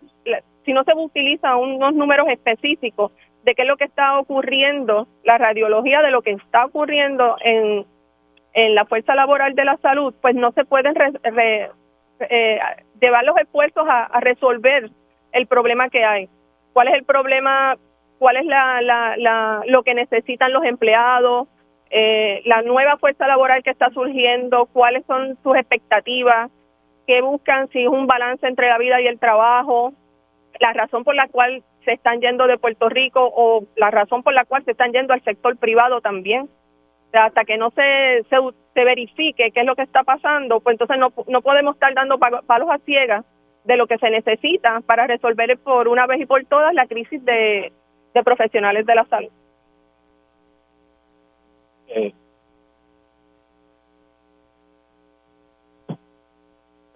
[0.66, 3.12] si no se utiliza unos números específicos
[3.44, 7.86] de qué es lo que está ocurriendo, la radiología de lo que está ocurriendo en
[8.56, 10.96] en la fuerza laboral de la salud, pues no se pueden
[12.30, 12.60] eh,
[13.02, 14.90] llevar los esfuerzos a, resolver
[15.34, 16.30] el problema que hay.
[16.72, 17.76] ¿Cuál es el problema?
[18.18, 21.50] ¿Cuál es la, la, lo que necesitan los empleados?
[21.90, 26.50] Eh, la nueva fuerza laboral que está surgiendo, cuáles son sus expectativas,
[27.08, 29.94] qué buscan, si es un balance entre la vida y el trabajo,
[30.60, 34.34] la razón por la cual se están yendo de Puerto Rico o la razón por
[34.34, 36.50] la cual se están yendo al sector privado también
[37.14, 41.14] hasta que no se, se, verifique qué es lo que está pasando, pues entonces no,
[41.28, 43.26] no podemos estar dando palos a ciegas
[43.64, 47.24] de lo que se necesita para resolver por una vez y por todas la crisis
[47.24, 47.72] de,
[48.24, 49.32] profesionales de la salud.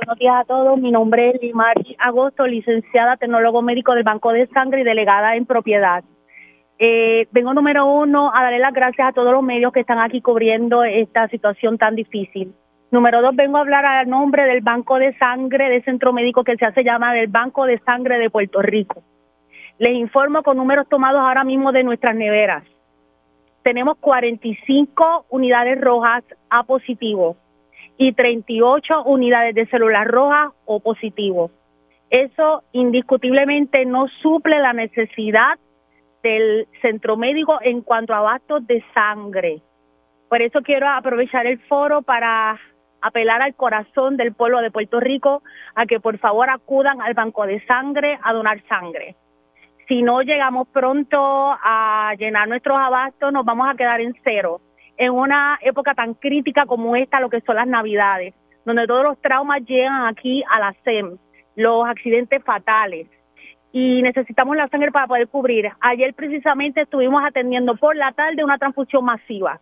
[0.10, 4.48] Buenos días a todos, mi nombre es Limari Agosto, licenciada tecnólogo médico del Banco de
[4.48, 6.04] Sangre y delegada en propiedad.
[6.80, 10.20] Eh, vengo número uno a darle las gracias a todos los medios que están aquí
[10.20, 12.56] cubriendo esta situación tan difícil.
[12.90, 16.58] Número dos, vengo a hablar a nombre del Banco de Sangre del Centro Médico que
[16.58, 19.04] se hace llamar el Banco de Sangre de Puerto Rico.
[19.78, 22.64] Les informo con números tomados ahora mismo de nuestras neveras.
[23.62, 27.38] Tenemos 45 unidades rojas A positivo
[28.00, 31.52] y 38 unidades de células rojas O positivo.
[32.10, 35.60] Eso indiscutiblemente no suple la necesidad
[36.24, 39.62] del centro médico en cuanto a abastos de sangre.
[40.30, 42.58] Por eso quiero aprovechar el foro para
[43.02, 45.44] apelar al corazón del pueblo de Puerto Rico
[45.76, 49.16] a que por favor acudan al banco de sangre a donar sangre.
[49.90, 54.62] Si no llegamos pronto a llenar nuestros abastos, nos vamos a quedar en cero.
[55.00, 58.36] En una época tan crítica como esta, lo que son las navidades,
[58.66, 61.18] donde todos los traumas llegan aquí a la SEM,
[61.56, 63.08] los accidentes fatales,
[63.72, 65.72] y necesitamos la sangre para poder cubrir.
[65.80, 69.60] Ayer precisamente estuvimos atendiendo por la tarde una transfusión masiva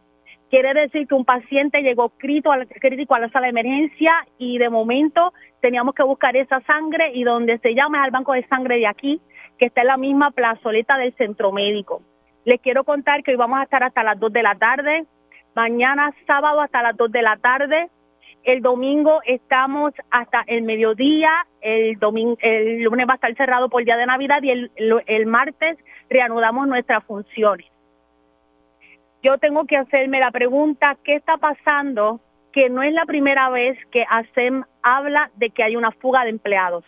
[0.50, 5.34] Quiere decir que un paciente llegó crítico a, la, sala de emergencia y de momento
[5.62, 8.88] teníamos que buscar esa sangre y donde se llama es al banco de sangre de
[8.88, 9.19] aquí,
[9.58, 12.02] que está en la misma plazoleta del centro médico.
[12.45, 15.06] Les quiero contar que hoy vamos a estar hasta las 2 de la tarde,
[15.58, 17.89] mañana sábado hasta las 2 de la tarde,
[18.43, 23.84] el domingo estamos hasta el mediodía, el, domingo, el lunes va a estar cerrado por
[23.84, 24.72] día de Navidad y el,
[25.06, 25.78] el martes
[26.10, 27.67] reanudamos nuestras funciones
[29.24, 32.22] yo tengo que hacerme la pregunta, ¿qué está pasando?
[32.54, 36.30] Que no es la primera vez que ASEM habla de que hay una fuga de
[36.30, 36.86] empleados.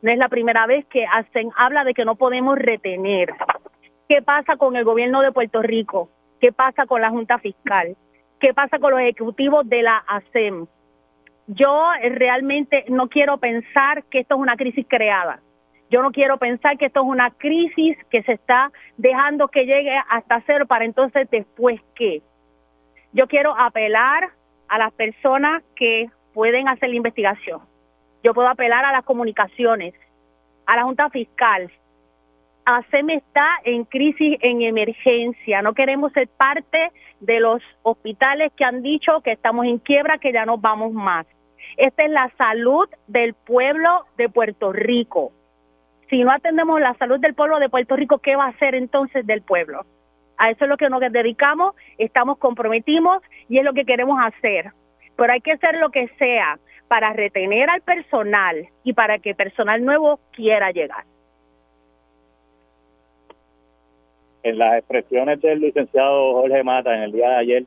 [0.00, 3.34] No es la primera vez que ASEM habla de que no podemos retener.
[4.08, 6.08] ¿Qué pasa con el gobierno de Puerto Rico?
[6.40, 7.96] ¿Qué pasa con la Junta Fiscal?
[8.42, 10.66] ¿Qué pasa con los ejecutivos de la ASEM?
[11.46, 15.40] Yo realmente no quiero pensar que esto es una crisis creada
[15.92, 19.94] yo no quiero pensar que esto es una crisis que se está dejando que llegue
[20.08, 22.22] hasta cero para entonces después qué.
[23.12, 24.30] Yo quiero apelar
[24.68, 27.60] a las personas que pueden hacer la investigación.
[28.24, 29.92] Yo puedo apelar a las comunicaciones,
[30.64, 31.70] a la Junta Fiscal.
[32.64, 35.62] ASEM está en crisis, en emergencia.
[35.62, 40.32] No queremos ser parte de los hospitales que han dicho que estamos en quiebra, que
[40.32, 41.26] ya no vamos más.
[41.76, 45.32] Esta es la salud del pueblo de Puerto Rico
[46.12, 49.26] si no atendemos la salud del pueblo de Puerto Rico, ¿qué va a hacer entonces
[49.26, 49.86] del pueblo?
[50.36, 54.72] A eso es lo que nos dedicamos, estamos comprometidos y es lo que queremos hacer.
[55.16, 59.82] Pero hay que hacer lo que sea para retener al personal y para que personal
[59.82, 61.04] nuevo quiera llegar.
[64.42, 67.64] En las expresiones del licenciado Jorge Mata en el día de ayer,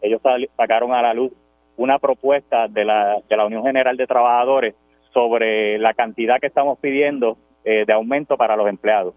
[0.00, 0.20] ellos
[0.56, 1.32] sacaron a la luz
[1.76, 4.74] una propuesta de la, de la Unión General de Trabajadores
[5.12, 9.14] sobre la cantidad que estamos pidiendo eh, de aumento para los empleados.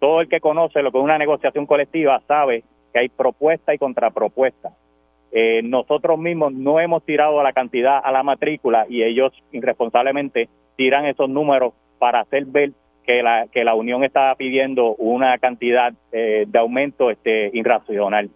[0.00, 3.78] Todo el que conoce lo que es una negociación colectiva sabe que hay propuesta y
[3.78, 4.70] contrapropuesta.
[5.32, 11.06] Eh, nosotros mismos no hemos tirado la cantidad a la matrícula y ellos irresponsablemente tiran
[11.06, 12.72] esos números para hacer ver
[13.06, 18.30] que la, que la Unión está pidiendo una cantidad eh, de aumento este, irracional.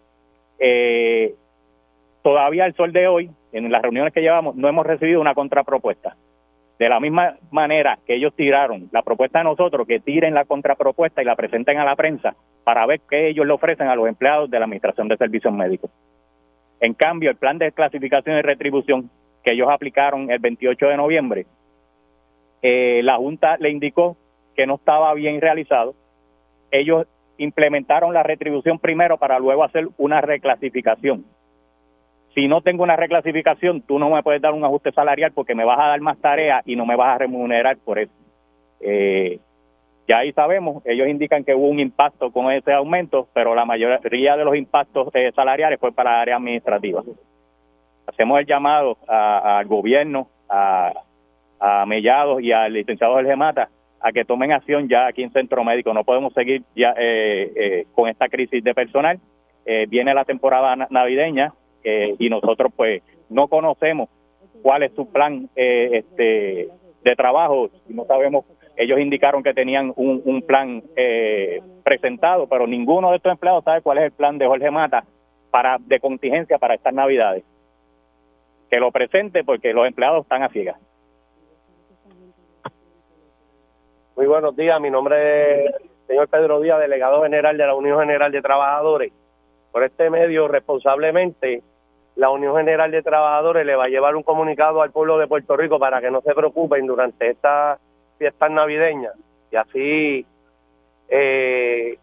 [2.23, 6.17] todavía al sol de hoy, en las reuniones que llevamos, no hemos recibido una contrapropuesta.
[6.79, 11.21] De la misma manera que ellos tiraron la propuesta de nosotros, que tiren la contrapropuesta
[11.21, 14.49] y la presenten a la prensa para ver qué ellos le ofrecen a los empleados
[14.49, 15.91] de la Administración de Servicios Médicos.
[16.81, 19.11] En cambio, el plan de clasificación y retribución
[19.43, 21.47] que ellos aplicaron el 28 de noviembre,
[22.63, 24.17] eh, la Junta le indicó
[24.59, 25.95] que no estaba bien realizado.
[26.71, 27.07] Ellos
[27.39, 31.25] implementaron la retribución primero para luego hacer una reclasificación
[32.39, 35.65] si no tengo una reclasificación, tú no me puedes dar un ajuste salarial porque me
[35.65, 38.13] vas a dar más tareas y no me vas a remunerar por eso.
[38.81, 39.41] Eh,
[40.07, 44.37] ya ahí sabemos, ellos indican que hubo un impacto con ese aumento, pero la mayoría
[44.37, 47.05] de los impactos eh, salariales fue para áreas administrativas.
[48.07, 50.93] Hacemos el llamado al gobierno, a,
[51.89, 53.69] Mellados y al licenciado Jorge Mata
[54.01, 55.93] a que tomen acción ya aquí en Centro Médico.
[55.93, 59.19] No podemos seguir ya eh, con esta crisis de personal.
[59.89, 61.53] viene la temporada navideña,
[61.85, 64.09] eh, y nosotros pues no conocemos
[64.63, 66.69] cuál es su plan eh, este
[67.05, 68.45] de trabajo no sabemos
[68.77, 73.99] ellos indicaron que tenían un, plan eh, presentado pero ninguno de estos empleados sabe cuál
[73.99, 75.05] es el plan de Jorge Mata
[75.53, 77.45] para de contingencia para estas navidades
[78.69, 80.81] que lo presente porque los empleados están a ciegas
[84.19, 85.75] muy buenos días mi nombre es
[86.09, 89.13] señor Pedro Díaz delegado general de la Unión General de Trabajadores
[89.71, 91.63] por este medio responsablemente
[92.17, 95.57] la Unión General de Trabajadores le va a llevar un comunicado al pueblo de Puerto
[95.57, 97.79] Rico para que no se preocupen durante estas
[98.19, 99.15] fiestas navideñas
[99.53, 100.27] y así
[101.09, 101.97] eh,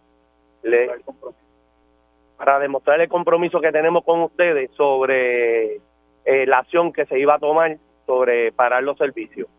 [2.37, 5.81] para demostrar el compromiso que tenemos con ustedes sobre
[6.23, 7.75] eh, la acción que se iba a tomar
[8.05, 9.49] sobre parar los servicios.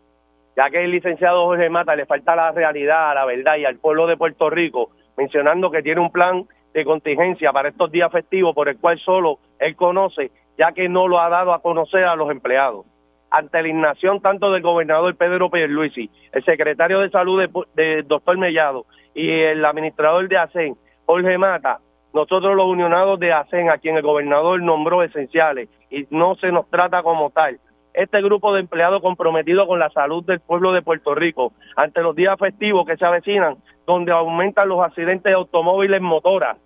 [0.57, 4.07] Ya que el licenciado Jorge Mata le falta la realidad, la verdad y al pueblo
[4.07, 8.67] de Puerto Rico, mencionando que tiene un plan de contingencia para estos días festivos por
[8.67, 12.31] el cual solo él conoce, ya que no lo ha dado a conocer a los
[12.31, 12.87] empleados.
[13.29, 18.87] Ante la inacción tanto del gobernador Pedro Pierluisi, el secretario de salud del doctor Mellado
[19.13, 21.81] y el administrador de ASEN, Jorge Mata,
[22.15, 26.67] nosotros los unionados de ASEN, a quien el gobernador nombró esenciales y no se nos
[26.71, 27.59] trata como tal,
[27.97, 32.15] este grupo de empleados comprometido con la salud del pueblo de Puerto Rico ante los
[32.15, 33.57] días festivos que se avecinan,
[33.87, 36.57] donde aumentan los accidentes de automóviles motoras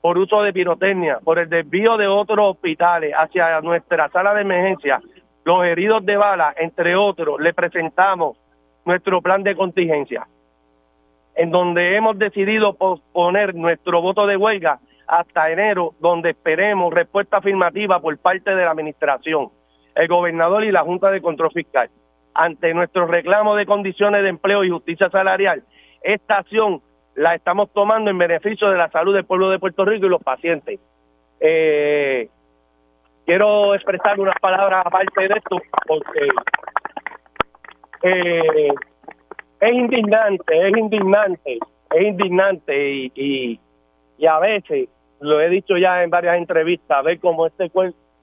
[0.00, 5.00] por uso de pirotecnia, por el desvío de otros hospitales hacia nuestra sala de emergencia,
[5.44, 8.36] los heridos de bala, entre otros, le presentamos
[8.84, 10.28] nuestro plan de contingencia,
[11.34, 17.98] en donde hemos decidido posponer nuestro voto de huelga hasta enero, donde esperemos respuesta afirmativa
[17.98, 19.50] por parte de la Administración
[19.94, 21.90] el gobernador y la Junta de Control Fiscal.
[22.34, 25.62] Ante nuestro reclamo de condiciones de empleo y justicia salarial,
[26.02, 26.80] esta acción
[27.14, 30.22] la estamos tomando en beneficio de la salud del pueblo de Puerto Rico y los
[30.22, 30.80] pacientes.
[31.40, 32.28] Eh,
[33.26, 36.28] quiero expresar unas palabras aparte de esto porque
[38.02, 38.68] eh,
[39.60, 41.58] es indignante, es indignante,
[41.94, 43.60] es indignante y, y,
[44.18, 44.88] y a veces,
[45.20, 47.70] lo he dicho ya en varias entrevistas, ver cómo este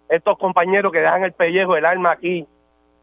[0.10, 2.46] estos compañeros que dejan el pellejo, el alma aquí,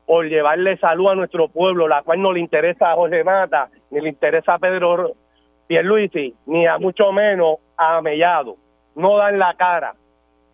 [0.07, 4.01] por llevarle salud a nuestro pueblo, la cual no le interesa a José Mata, ni
[4.01, 5.13] le interesa a Pedro
[5.67, 8.57] Pierluisi, ni a mucho menos a Mellado.
[8.95, 9.95] No dan la cara,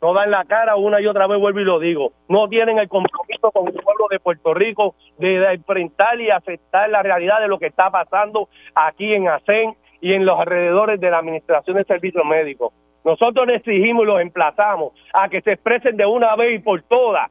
[0.02, 2.12] no dan la cara una y otra vez, vuelvo y lo digo.
[2.28, 7.02] No tienen el compromiso con el pueblo de Puerto Rico de enfrentar y aceptar la
[7.02, 11.18] realidad de lo que está pasando aquí en ASEN y en los alrededores de la
[11.18, 12.72] Administración de Servicios Médicos.
[13.04, 16.82] Nosotros le exigimos y los emplazamos a que se expresen de una vez y por
[16.82, 17.30] todas,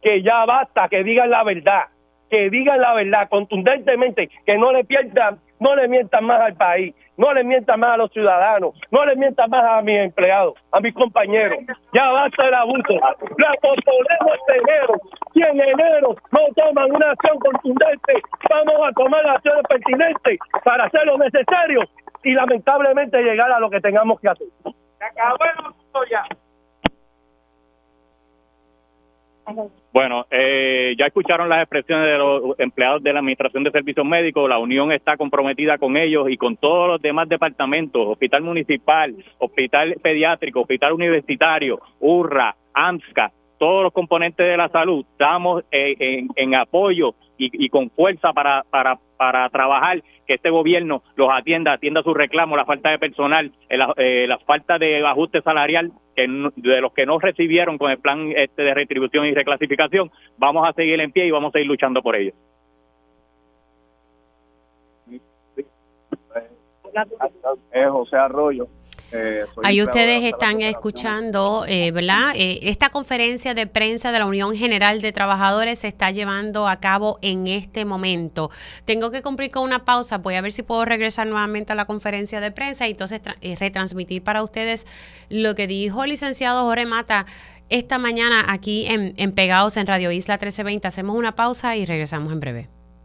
[0.00, 1.84] que ya basta, que digan la verdad,
[2.30, 6.94] que digan la verdad contundentemente, que no le pierdan, no le mientan más al país,
[7.16, 10.80] no le mientan más a los ciudadanos, no le mientan más a mis empleados, a
[10.80, 11.58] mis compañeros.
[11.92, 12.94] Ya basta el abuso.
[13.38, 14.94] La posponemos este enero.
[15.34, 18.14] Si en enero no toman una acción contundente,
[18.50, 21.82] vamos a tomar las acciones pertinentes para hacer lo necesario
[22.24, 24.48] y lamentablemente llegar a lo que tengamos que hacer.
[29.92, 34.48] Bueno, eh, ya escucharon las expresiones de los empleados de la Administración de Servicios Médicos.
[34.48, 39.96] La Unión está comprometida con ellos y con todos los demás departamentos, Hospital Municipal, Hospital
[40.00, 45.04] Pediátrico, Hospital Universitario, URRA, AMSCA, todos los componentes de la salud.
[45.12, 47.14] Estamos en, apoyo
[47.50, 52.56] y, con fuerza para, para, para trabajar que este gobierno los atienda, atienda sus reclamos,
[52.56, 56.26] la falta de personal, eh, eh, la, falta de ajuste salarial que
[56.56, 60.72] de los que no recibieron con el plan este de retribución y reclasificación, vamos a
[60.72, 62.32] seguir en pie y vamos a seguir luchando por ello.
[67.72, 68.68] Es José Arroyo.
[69.12, 72.32] Eh, Ahí ustedes están escuchando, eh, ¿verdad?
[72.34, 76.80] Eh, esta conferencia de prensa de la Unión General de Trabajadores se está llevando a
[76.80, 78.50] cabo en este momento.
[78.84, 81.84] Tengo que cumplir con una pausa, voy a ver si puedo regresar nuevamente a la
[81.84, 84.86] conferencia de prensa y entonces eh, retransmitir para ustedes
[85.28, 87.26] lo que dijo el licenciado Jorge Mata
[87.68, 90.88] esta mañana aquí en, en Pegados en Radio Isla 1320.
[90.88, 92.81] Hacemos una pausa y regresamos en breve.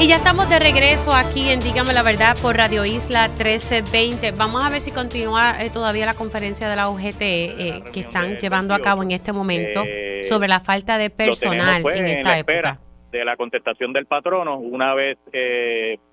[0.00, 4.32] y ya estamos de regreso aquí en Dígame la Verdad por Radio Isla 1320.
[4.32, 8.36] Vamos a ver si continúa eh, todavía la conferencia de la UGT eh, que están
[8.36, 12.38] llevando a cabo en este momento eh, sobre la falta de personal pues, en esta
[12.38, 12.78] época.
[13.12, 15.18] De la contestación del patrono, una vez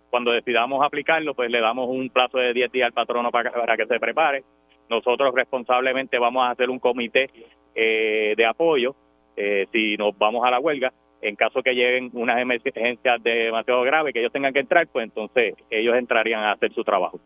[0.09, 3.75] cuando decidamos aplicarlo, pues le damos un plazo de 10 días al patrono para, para
[3.75, 4.43] que se prepare.
[4.89, 7.29] Nosotros responsablemente vamos a hacer un comité
[7.73, 8.95] de apoyo
[9.71, 14.19] si nos vamos a la huelga en caso que lleguen unas emergencias demasiado graves que
[14.19, 17.19] ellos tengan que entrar, pues entonces ellos entrarían a hacer su trabajo.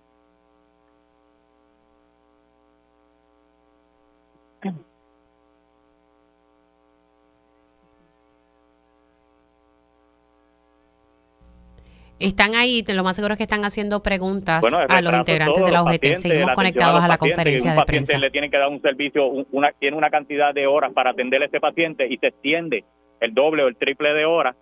[12.17, 15.83] Están ahí, lo más seguro es que están haciendo preguntas a los integrantes de la
[15.83, 16.15] UGT.
[16.15, 18.13] Seguimos conectados a, la conferencia de prensa.
[18.13, 21.41] paciente le tienen que dar un servicio, una, tiene una cantidad de horas para atender
[21.41, 22.85] a este paciente y se extiende
[23.19, 24.55] el doble o el triple de horas.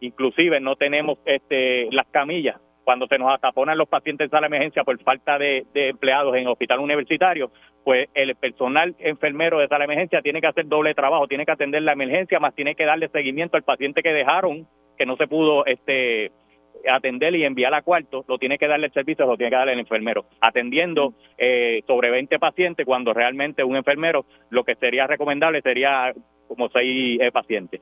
[0.00, 4.54] Inclusive no tenemos este las camillas cuando se nos ataponan los pacientes en sala de
[4.54, 7.50] emergencia por falta de, empleados en hospital universitario,
[7.82, 11.50] pues el personal enfermero de sala de emergencia tiene que hacer doble trabajo, tiene que
[11.50, 15.26] atender la emergencia, más tiene que darle seguimiento al paciente que dejaron, que no se
[15.26, 16.30] pudo este
[16.88, 19.72] atender y enviar a cuarto, lo tiene que darle el servicio, lo tiene que darle
[19.72, 25.60] el enfermero, atendiendo eh, sobre 20 pacientes cuando realmente un enfermero lo que sería recomendable
[25.60, 26.12] sería
[26.46, 27.80] como seis eh, pacientes.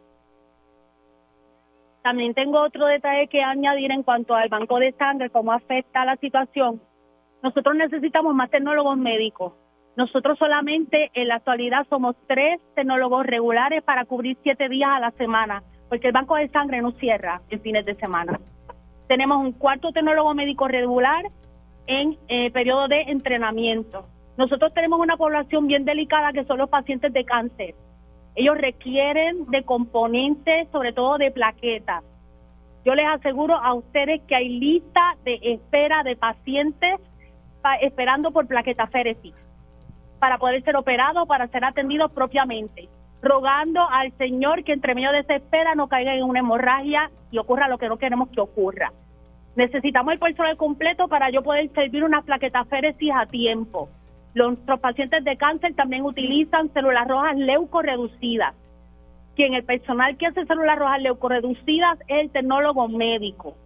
[2.05, 6.16] También tengo otro detalle que añadir en cuanto al banco de sangre, cómo afecta la
[6.16, 6.82] situación.
[7.42, 9.55] Nosotros necesitamos más tecnólogos médicos.
[9.96, 15.12] Nosotros solamente en la actualidad somos tres tecnólogos regulares para cubrir siete días a la
[15.12, 18.38] semana, porque el banco de sangre no cierra en fines de semana.
[19.09, 21.24] Tenemos un cuarto tecnólogo médico regular
[21.86, 24.05] en eh, periodo de entrenamiento.
[24.36, 27.74] Nosotros tenemos una población bien delicada que son los pacientes de cáncer.
[28.35, 32.05] Ellos requieren de componentes, sobre todo de plaquetas.
[32.85, 37.01] Yo les aseguro a ustedes que hay lista de espera de pacientes
[37.80, 39.35] esperando por plaquetaféresis
[40.18, 42.89] para poder ser operados, para ser atendidos propiamente,
[43.22, 47.39] rogando al Señor que entre medio de esa espera no caiga en una hemorragia y
[47.39, 48.93] ocurra lo que no queremos que ocurra.
[49.57, 53.89] Necesitamos el personal completo para yo poder servir una plaquetaféresis a tiempo.
[54.35, 58.53] Nuestros pacientes de cáncer también utilizan células rojas leucorreducidas.
[59.37, 63.57] Quien el personal que hace células rojas leucorreducidas es el tecnólogo médico.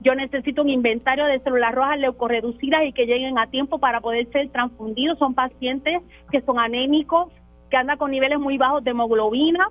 [0.00, 4.26] Yo necesito un inventario de células rojas leucorreducidas y que lleguen a tiempo para poder
[4.32, 5.18] ser transfundidos.
[5.18, 6.00] Son pacientes
[6.30, 7.30] que son anémicos,
[7.70, 9.68] que andan con niveles muy bajos de hemoglobina.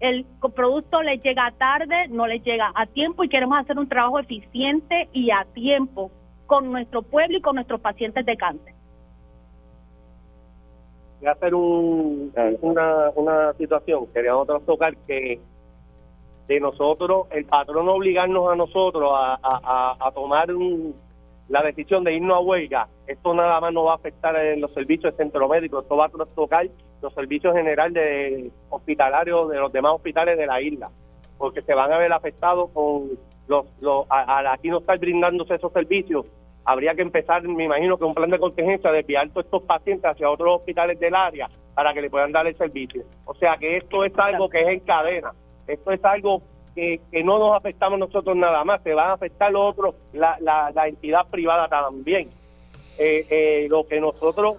[0.00, 0.24] El
[0.56, 5.10] producto les llega tarde, no les llega a tiempo y queremos hacer un trabajo eficiente
[5.12, 6.10] y a tiempo
[6.46, 8.69] con nuestro pueblo y con nuestros pacientes de cáncer
[11.20, 15.38] voy a hacer un, una, una situación, queríamos tocar que
[16.46, 19.38] de nosotros, el patrón obligarnos a nosotros a,
[20.00, 20.48] a, tomar
[21.48, 24.72] la decisión de irnos a huelga, esto nada más no va a afectar en los
[24.72, 26.66] servicios de centro médico, esto va a tocar
[27.00, 30.88] los servicios generales de hospitalarios de los demás hospitales de la isla,
[31.38, 33.10] porque se van a ver afectados con
[33.46, 36.26] los, los a, aquí no estar brindándose esos servicios
[36.70, 40.30] habría que empezar, me imagino que un plan de contingencia, desviar todos estos pacientes hacia
[40.30, 43.02] otros hospitales del área para que le puedan dar el servicio.
[43.26, 45.32] O sea que esto es algo que es en cadena,
[45.66, 46.42] esto es algo
[46.74, 50.86] que, no nos afectamos nosotros nada más, se van a afectar los otros, la, la,
[50.86, 52.28] entidad privada también.
[52.98, 54.56] Eh, eh, lo que nosotros,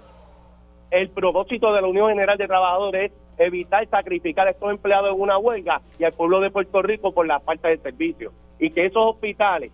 [0.89, 5.21] el propósito de la Unión General de Trabajadores es evitar sacrificar a estos empleados en
[5.21, 8.33] una huelga y al pueblo de Puerto Rico por la falta de servicio.
[8.59, 9.71] Y que esos hospitales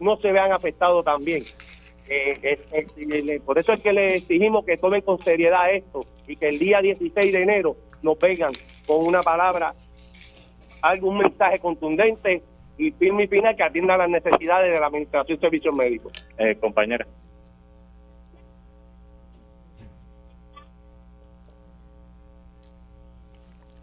[0.00, 1.44] no se vean afectados también.
[2.08, 6.58] Eh, por eso es que le exigimos que tomen con seriedad esto y que el
[6.58, 8.50] día 16 de enero nos vengan
[8.86, 9.74] con una palabra,
[10.82, 12.42] algún mensaje contundente
[12.78, 16.12] y firme y final que atienda las necesidades de la Administración de Servicios Médicos.
[16.38, 17.06] Eh, compañera.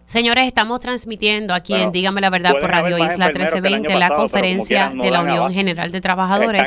[0.07, 5.11] Señores, estamos transmitiendo aquí en Dígame la Verdad por Radio Isla 1320 la conferencia de
[5.11, 6.65] la Unión General de Trabajadores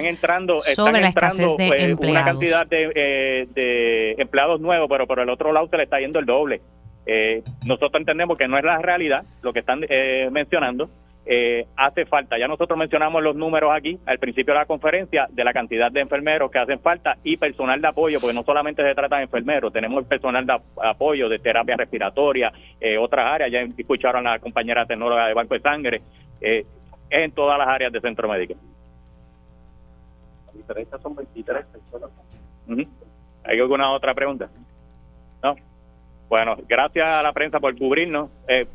[0.75, 2.21] sobre la escasez de pues, empleados.
[2.21, 6.19] Una cantidad eh, de, empleados nuevos, pero por el otro lado se le está yendo
[6.19, 6.61] el doble.
[7.07, 10.91] Eh, nosotros entendemos que no es la realidad lo que están eh, mencionando,
[11.27, 12.39] eh, hace falta.
[12.39, 16.01] Ya nosotros mencionamos los números aquí al principio de la conferencia de la cantidad de
[16.01, 19.73] enfermeros que hacen falta y personal de apoyo, porque no solamente se trata de enfermeros,
[19.73, 24.87] tenemos personal de apoyo de terapia respiratoria, eh, otras áreas, ya escucharon a la compañera
[24.87, 25.99] tecnóloga de Banco de Sangre,
[26.41, 26.65] eh,
[27.11, 28.55] en todas las áreas de centro médico.
[31.03, 32.11] son 23 personas.
[33.45, 34.49] ¿Hay alguna otra pregunta?
[35.43, 35.57] No.
[36.29, 38.31] Bueno, gracias a la prensa por cubrirnos.
[38.47, 38.67] Eh,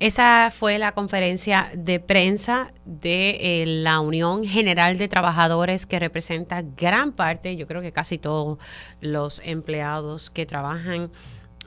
[0.00, 6.62] esa fue la conferencia de prensa de eh, la Unión General de Trabajadores que representa
[6.62, 8.58] gran parte, yo creo que casi todos
[9.00, 11.10] los empleados que trabajan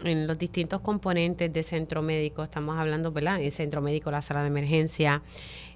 [0.03, 2.43] en los distintos componentes de centro médico.
[2.43, 3.41] Estamos hablando, ¿verdad?
[3.41, 5.21] El centro médico, la sala de emergencia,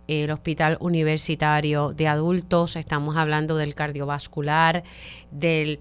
[0.07, 4.83] el hospital universitario de adultos, estamos hablando del cardiovascular,
[5.31, 5.79] del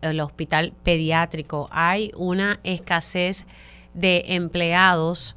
[0.00, 1.68] el hospital pediátrico.
[1.70, 3.46] Hay una escasez
[3.94, 5.36] de empleados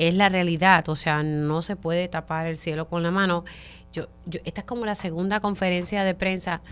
[0.00, 3.44] es la realidad, o sea, no se puede tapar el cielo con la mano.
[3.92, 6.62] Yo, yo, esta es como la segunda conferencia de prensa.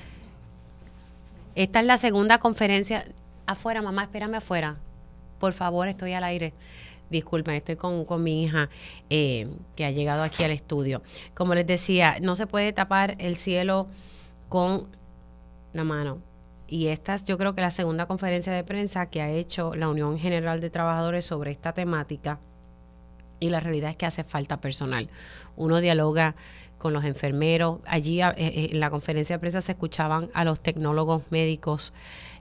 [1.55, 3.05] Esta es la segunda conferencia.
[3.47, 4.77] Afuera, mamá, espérame afuera.
[5.39, 6.55] Por favor, estoy al aire.
[7.11, 8.71] Disculpen, estoy con, mi hija
[9.11, 11.03] eh, que ha llegado aquí al estudio.
[11.35, 13.89] Como les decía, no se puede tapar el cielo
[14.49, 14.89] con
[15.75, 16.23] la mano.
[16.67, 19.91] Y esta es yo creo que la segunda conferencia de prensa que ha hecho la
[19.91, 22.41] Unión General de Trabajadores sobre esta temática
[23.41, 25.09] y la realidad es que hace falta personal.
[25.57, 26.35] Uno dialoga
[26.79, 27.81] con los enfermeros.
[27.87, 31.93] Allí eh, eh, en la conferencia de prensa se escuchaban a los tecnólogos médicos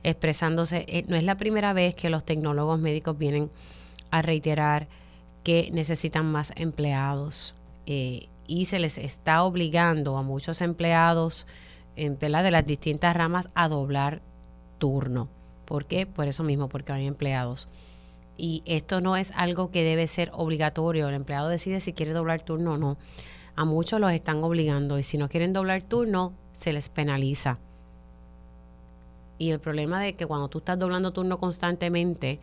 [0.03, 0.85] expresándose.
[0.87, 3.49] Eh, no es la primera vez que los tecnólogos médicos vienen
[4.11, 4.87] a reiterar
[5.43, 11.47] que necesitan más empleados y se les está obligando a muchos empleados
[11.95, 14.21] en, de las distintas ramas a doblar
[14.77, 15.29] turno.
[15.63, 16.05] ¿Por qué?
[16.05, 17.69] Por eso mismo, porque hay empleados.
[18.37, 21.09] Y esto no es algo que debe ser obligatorio.
[21.09, 22.97] El empleado decide si quiere doblar turno o no.
[23.55, 27.57] A muchos los están obligando y si no quieren doblar turno, se les penaliza.
[29.39, 32.39] Y el problema de que cuando tú estás doblando turno constantemente,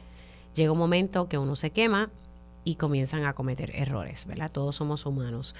[0.54, 2.10] llega un momento que uno se quema
[2.64, 4.50] y comienzan a cometer errores, ¿verdad?
[4.50, 5.54] Todos somos humanos.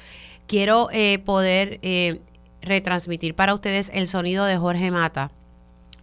[0.47, 2.20] Quiero eh, poder eh,
[2.62, 5.30] retransmitir para ustedes el sonido de Jorge Mata.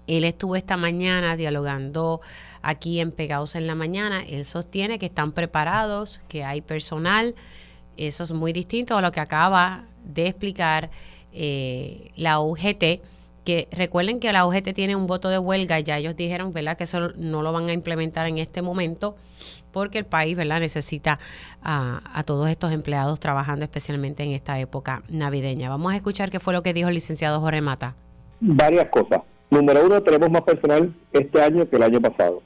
[0.08, 2.22] Él estuvo esta mañana dialogando
[2.62, 4.24] aquí en Pegados en la Mañana.
[4.28, 7.36] Él sostiene que están preparados, que hay personal.
[7.97, 10.89] Eso es muy distinto a lo que acaba de explicar
[11.34, 13.02] eh, la UGT
[13.43, 16.84] que recuerden que la UGT tiene un voto de huelga, ya ellos dijeron, ¿verdad?, que
[16.84, 19.16] eso no lo van a implementar en este momento
[19.72, 21.18] porque el país, ¿verdad?, necesita
[21.64, 25.70] a, a, todos estos empleados trabajando especialmente en esta época navideña.
[25.70, 27.95] Vamos a escuchar qué fue lo que dijo el licenciado Jorge Mata.
[28.39, 29.22] Varias cosas.
[29.52, 32.41] Número uno, tenemos más personal este año que el año pasado.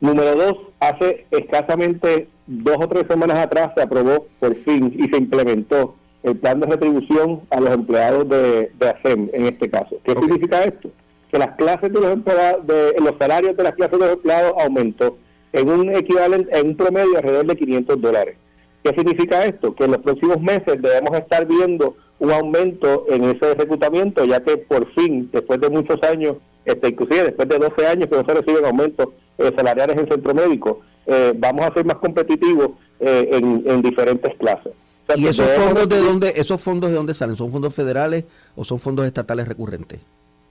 [0.00, 5.18] Número dos, hace escasamente dos o tres semanas atrás se aprobó por fin y se
[5.18, 5.94] implementó
[6.24, 9.96] el plan de retribución a los empleados de, de ASEM en este caso.
[10.02, 10.90] ¿Qué significa esto?
[11.30, 14.52] Que las clases de los empleados, de, los salarios de las clases de los empleados
[14.58, 15.16] aumentó
[15.52, 18.36] en un equivalente, en un promedio alrededor de 500 dólares.
[18.82, 19.74] ¿Qué significa esto?
[19.76, 24.56] Que en los próximos meses debemos estar viendo un aumento en ese reclutamiento, ya que
[24.56, 28.34] por fin, después de muchos años, este, inclusive después de 12 años que no se
[28.34, 29.08] reciben aumentos
[29.38, 34.34] eh, salariales en centro médico, eh, vamos a ser más competitivos eh, en, en diferentes
[34.36, 34.72] clases.
[35.16, 37.34] ¿Y esos fondos de dónde, esos fondos de dónde salen?
[37.34, 40.00] ¿Son fondos federales o son fondos estatales recurrentes?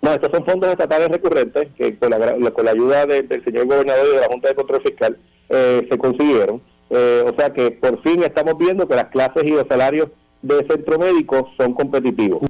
[0.02, 4.06] No, estos son fondos estatales recurrentes que con la, con la ayuda del señor gobernador
[4.08, 5.18] y de la Junta de Control Fiscal
[5.50, 6.62] eh, se consiguieron.
[6.90, 10.10] Eh, o sea que por fin estamos viendo que las clases y los salarios
[10.42, 12.42] de centro médico son competitivos.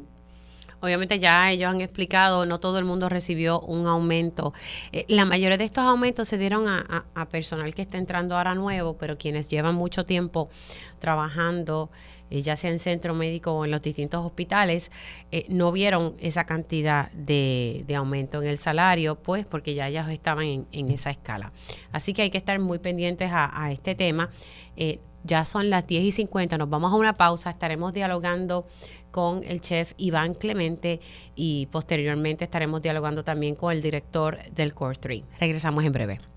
[0.80, 4.54] Obviamente ya ellos han explicado, no todo el mundo recibió un aumento.
[4.92, 8.96] Eh, la mayoría de estos aumentos se dieron a, personal que está entrando ahora nuevo,
[8.96, 10.50] pero quienes llevan mucho tiempo
[11.00, 11.90] trabajando,
[12.30, 14.92] eh, ya sea en centro médico o en los distintos hospitales,
[15.32, 20.68] eh, no vieron esa cantidad de, aumento en el salario, pues porque ya ellos estaban
[20.72, 21.52] en, esa escala.
[21.92, 24.30] Así que hay que estar muy pendientes a, este tema.
[25.28, 28.65] Ya son las 10 y 50, nos vamos a una pausa, estaremos dialogando
[29.11, 30.99] con el chef Iván Clemente
[31.36, 35.23] y posteriormente estaremos dialogando también con el director del Core 3.
[35.39, 36.37] Regresamos en breve.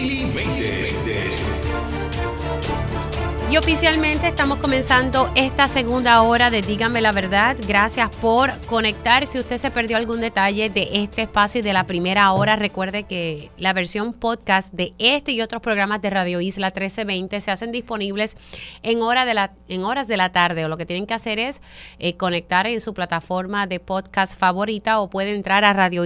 [3.51, 7.57] y oficialmente estamos comenzando esta segunda hora de Dígame la verdad.
[7.67, 9.27] Gracias por conectar.
[9.27, 13.03] Si usted se perdió algún detalle de este espacio y de la primera hora, recuerde
[13.03, 17.73] que la versión podcast de este y otros programas de Radio Isla 1320 se hacen
[17.73, 18.37] disponibles
[18.83, 20.63] en, hora de la, en horas de la tarde.
[20.63, 21.61] O lo que tienen que hacer es
[21.99, 26.05] eh, conectar en su plataforma de podcast favorita o pueden entrar a Radio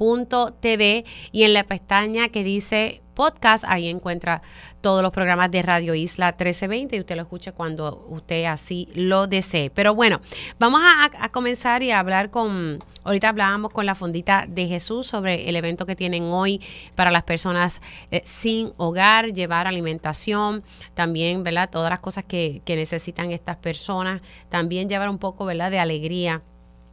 [0.00, 4.40] Isla TV y en la pestaña que dice podcast, ahí encuentra
[4.80, 9.26] todos los programas de Radio Isla 1320 y usted lo escucha cuando usted así lo
[9.26, 9.68] desee.
[9.68, 10.22] Pero bueno,
[10.58, 15.50] vamos a, comenzar y a hablar con, ahorita hablábamos con la Fondita de Jesús sobre
[15.50, 16.62] el evento que tienen hoy
[16.94, 21.68] para las personas eh, sin hogar, llevar alimentación, también, ¿verdad?
[21.70, 25.70] Todas las cosas que, que necesitan estas personas, también llevar un poco, ¿verdad?
[25.70, 26.42] De alegría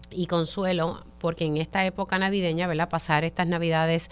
[0.09, 2.89] y consuelo, porque en esta época navideña, ¿verdad?
[2.89, 4.09] Pasar estas navidades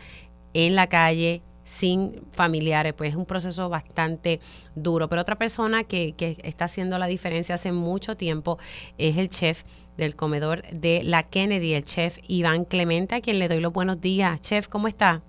[0.54, 4.40] en la calle sin familiares, pues es un proceso bastante
[4.76, 5.10] duro.
[5.10, 8.58] Pero otra persona que, que está haciendo la diferencia hace mucho tiempo
[8.98, 9.64] es el chef
[9.98, 14.00] del comedor de la Kennedy, el chef Iván Clemente, a quien le doy los buenos
[14.00, 14.40] días.
[14.42, 15.22] Chef, ¿cómo está?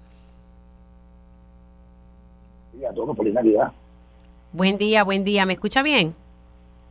[2.94, 3.72] todo por Navidad.
[4.52, 5.46] Buen día, buen día.
[5.46, 6.14] ¿Me escucha bien?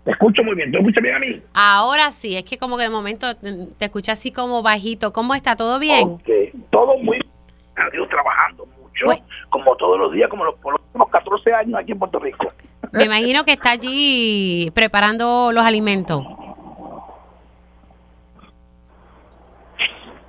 [0.05, 0.71] Te escucho muy bien.
[0.71, 1.41] ¿Te escuchas bien a mí?
[1.55, 5.11] Ahora sí, es que como que de momento te, escucha así como bajito.
[5.11, 5.55] ¿Cómo está?
[5.55, 6.07] ¿Todo bien?
[6.07, 6.29] Ok,
[6.69, 7.31] todo muy bien.
[7.75, 11.79] Adiós, trabajando mucho, pues como todos los días, como los, por los últimos 14 años
[11.79, 12.47] aquí en Puerto Rico.
[12.91, 16.23] Me imagino que está allí preparando los alimentos.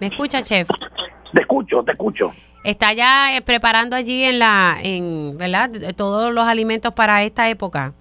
[0.01, 0.69] ¿Me escucha, chef?
[1.33, 2.33] Te escucho, te escucho.
[2.65, 5.71] ¿Está ya eh, preparando allí en la, en, ¿verdad?
[5.97, 7.93] Todos los alimentos para esta época.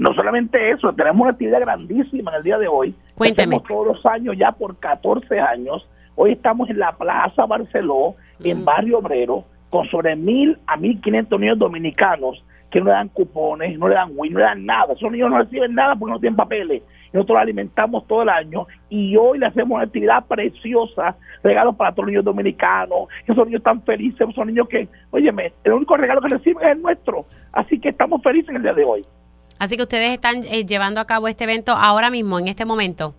[0.00, 2.94] No solamente eso, tenemos una actividad grandísima en el día de hoy.
[3.16, 3.56] Cuénteme.
[3.56, 5.86] Hacemos todos los años ya por 14 años.
[6.14, 11.38] Hoy estamos en la Plaza Barceló, en Barrio Obrero, con sobre mil a mil quinientos
[11.38, 14.94] niños dominicanos que no le dan cupones, no le dan win, no le dan nada.
[14.94, 16.82] Esos niños no reciben nada porque no tienen papeles.
[17.12, 21.90] Nosotros los alimentamos todo el año y hoy le hacemos una actividad preciosa, regalos para
[21.90, 23.08] todos los niños dominicanos.
[23.26, 26.80] Esos niños están felices, son niños que, óyeme, el único regalo que reciben es el
[26.80, 27.26] nuestro.
[27.52, 29.04] Así que estamos felices en el día de hoy.
[29.60, 33.14] Así que ustedes están eh, llevando a cabo este evento ahora mismo, en este momento.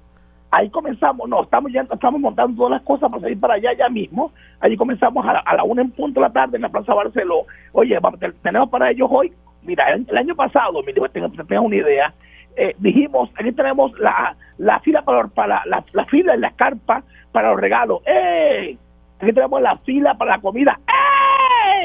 [0.50, 3.88] Ahí comenzamos, no, estamos ya estamos montando todas las cosas para salir para allá ya
[3.90, 4.34] mismo.
[4.60, 6.96] Allí comenzamos a la, a la una en punto de la tarde en la Plaza
[6.96, 7.46] Barceló.
[7.74, 7.96] Oye,
[8.42, 9.32] tenemos para ellos hoy,
[9.62, 12.12] mira, el, el año pasado, que tengas una idea,
[12.56, 17.04] eh, dijimos, aquí tenemos la, la fila para, para la, la fila en las carpas
[17.32, 18.02] para los regalos.
[18.06, 18.80] ¡Ey!
[19.20, 20.80] Aquí tenemos la fila para la comida.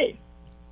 [0.01, 0.19] ¡Ey!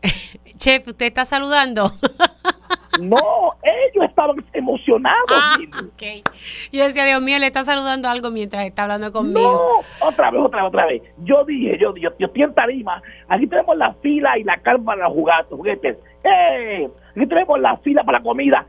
[0.57, 1.91] Chef, ¿usted está saludando?
[3.01, 5.25] No, ellos estaban emocionados.
[5.31, 5.71] Ah, Mili.
[5.73, 6.29] ok.
[6.73, 9.83] Yo decía, Dios mío, le está saludando algo mientras está hablando conmigo.
[10.01, 11.03] No, otra vez, otra vez, otra vez.
[11.25, 13.03] Yo dije, yo, yo, yo estoy en tarima.
[13.29, 15.49] Aquí tenemos la fila y la carpa para los juguetes.
[15.51, 15.97] juguetes.
[16.25, 16.89] ¡Eh!
[17.17, 18.67] Aquí tenemos la fila para la comida.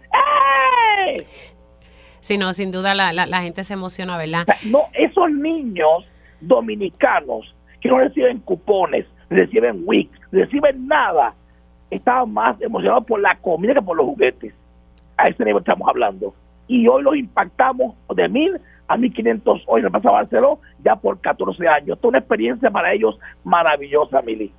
[1.08, 1.26] ¡Eh!
[2.20, 4.46] Sí, no, sin duda la, la, la gente se emociona, ¿verdad?
[4.66, 6.06] No, esos niños
[6.42, 11.36] dominicanos que no reciben cupones, reciben WIC, reciben nada,
[11.96, 14.54] estaban más emocionados por la comida que por los juguetes.
[15.18, 16.34] A ese nivel estamos hablando.
[16.68, 21.20] Y hoy los impactamos de mil a 1500 hoy en el Plaza Barceló, ya por
[21.20, 21.96] 14 años.
[21.96, 24.52] Esto es una experiencia para ellos maravillosa, Mili.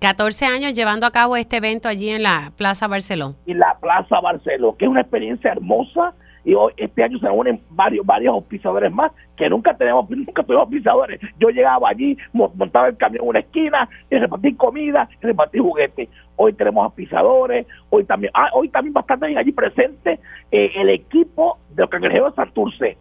[0.00, 3.36] 14 años llevando a cabo este evento allí en la Plaza Barceló.
[3.46, 6.12] y la Plaza Barceló, que es una experiencia hermosa
[6.44, 10.62] y hoy este año se unen varios varios auspiciadores más que nunca tenemos nunca tuvimos
[10.64, 11.20] auspiciadores.
[11.38, 15.58] Yo llegaba allí, mo- montaba el camión en una esquina y repartí comida, y repartí
[15.60, 16.08] juguetes.
[16.42, 20.18] Hoy tenemos auspiciadores, hoy también ah, hoy también va a estar allí presente
[20.50, 22.98] eh, el equipo de los cangrejeros de Santurce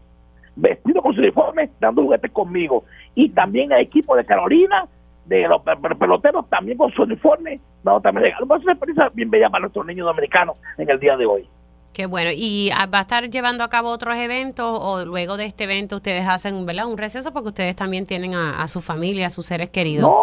[0.55, 2.83] vestido con su uniforme, dando juguetes conmigo.
[3.15, 4.85] Y también el equipo de Carolina,
[5.25, 8.49] de los pe- pe- peloteros, también con su uniforme, dando también regalos.
[8.49, 11.25] Va a ser una experiencia bien bella para nuestros niños dominicanos en el día de
[11.25, 11.49] hoy.
[11.93, 12.31] Qué bueno.
[12.33, 15.97] ¿Y ah, va a estar llevando a cabo otros eventos o luego de este evento
[15.97, 16.85] ustedes hacen ¿verdad?
[16.87, 20.03] un receso porque ustedes también tienen a, a su familia, a sus seres queridos?
[20.09, 20.15] No,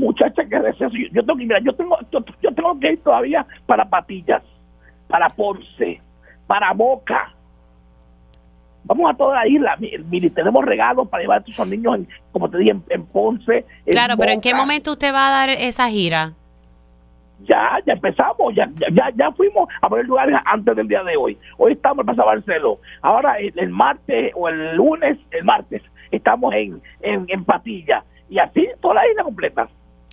[0.00, 0.90] muchacha, que receso.
[0.90, 4.42] Yo, yo tengo que, mira, yo tengo, yo, yo tengo que ir todavía para Patillas,
[5.08, 6.00] para Ponce,
[6.46, 7.34] para Boca.
[8.84, 9.76] Vamos a toda la isla.
[9.78, 13.58] Mire, tenemos regalos para llevar a estos niños, en, como te dije, en, en Ponce.
[13.86, 16.32] en Claro, pero ¿en qué momento usted va a dar esa gira?
[17.42, 21.16] Ya, ya empezamos, ya, ya, ya, ya fuimos a poner lugares antes del día de
[21.16, 21.38] hoy.
[21.56, 22.78] Hoy estamos en Plaza Barceló.
[23.00, 28.04] Ahora el, el martes o el lunes, el martes, estamos en, en, en Patilla.
[28.28, 29.68] Y así toda la isla completa.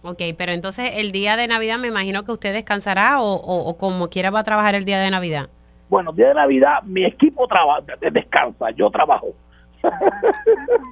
[0.08, 3.78] Ok, pero entonces el día de Navidad me imagino que usted descansará o, o- o
[3.78, 5.50] como quiera va a trabajar el día de Navidad.
[5.90, 7.82] Bueno, día de Navidad mi equipo trabaja,
[8.12, 9.28] descansa, yo trabajo.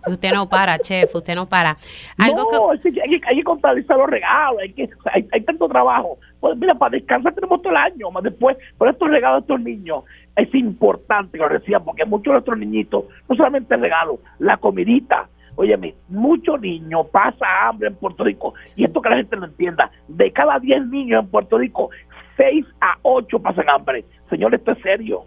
[0.07, 1.78] Usted no para, chef, usted no para.
[2.18, 5.68] Algo no, que hay, que- hay que contabilizar los regalos, hay, que, hay, hay tanto
[5.68, 6.18] trabajo.
[6.39, 9.61] Pues mira, para descansar tenemos todo el año, más después, por estos regalos de estos
[9.66, 10.03] niños,
[10.36, 14.57] es importante que lo reciban, porque muchos de nuestros niñitos, no solamente el regalo, la
[14.57, 19.45] comidita, óyeme, muchos niños pasan hambre en Puerto Rico, y esto que la gente lo
[19.45, 21.89] entienda, de cada 10 niños en Puerto Rico,
[22.37, 24.05] 6 a 8 pasan hambre.
[24.29, 25.25] Señor, esto es serio.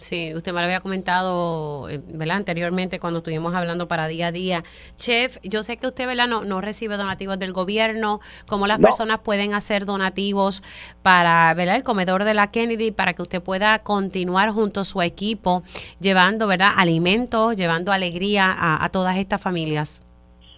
[0.00, 2.38] Sí, usted me lo había comentado, eh, ¿verdad?
[2.38, 4.64] Anteriormente cuando estuvimos hablando para día a día.
[4.96, 6.26] Chef, yo sé que usted, ¿verdad?
[6.26, 8.20] No, no recibe donativos del gobierno.
[8.48, 8.84] ¿Cómo las No.
[8.84, 10.62] personas pueden hacer donativos
[11.02, 11.76] para, ¿verdad?
[11.76, 15.62] El comedor de la Kennedy para que usted pueda continuar junto a su equipo
[16.00, 16.70] llevando, ¿verdad?
[16.78, 20.02] Alimentos, llevando alegría a, a todas estas familias.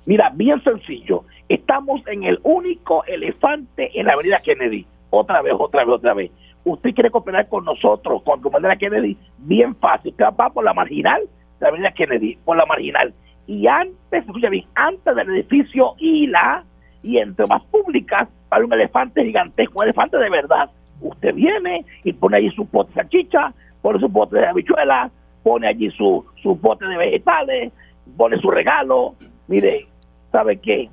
[0.07, 1.25] Mira, bien sencillo.
[1.49, 4.87] Estamos en el único elefante en la avenida Kennedy.
[5.11, 6.31] Otra vez, otra vez, otra vez.
[6.65, 10.13] Usted quiere cooperar con nosotros, con avenida Kennedy, bien fácil.
[10.13, 11.23] Usted va por la marginal,
[11.61, 13.13] la avenida Kennedy, por la marginal.
[13.47, 16.65] Y antes, escucha bien, antes del edificio ILA
[17.03, 20.71] y entre más públicas, hay un elefante gigantesco, un elefante de verdad.
[21.01, 25.11] Usted viene y pone allí su pote de salchicha, pone su pote de habichuela,
[25.43, 27.73] pone allí su, su pote de vegetales,
[28.17, 29.15] pone su regalo.
[29.49, 29.87] Mire,
[30.31, 30.89] ¿sabe qué?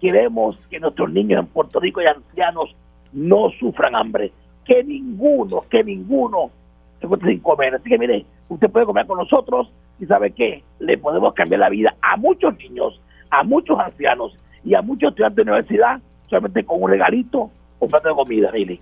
[0.00, 2.76] Queremos que nuestros niños en Puerto Rico y ancianos
[3.12, 4.32] no sufran hambre.
[4.68, 6.50] Que ninguno, que ninguno
[7.00, 7.74] se cueste sin comer.
[7.74, 10.62] Así que mire, usted puede comer con nosotros y ¿sabe qué?
[10.78, 13.00] Le podemos cambiar la vida a muchos niños,
[13.30, 17.50] a muchos ancianos y a muchos estudiantes de universidad solamente con un regalito o
[17.80, 18.78] un plato de comida, Lili.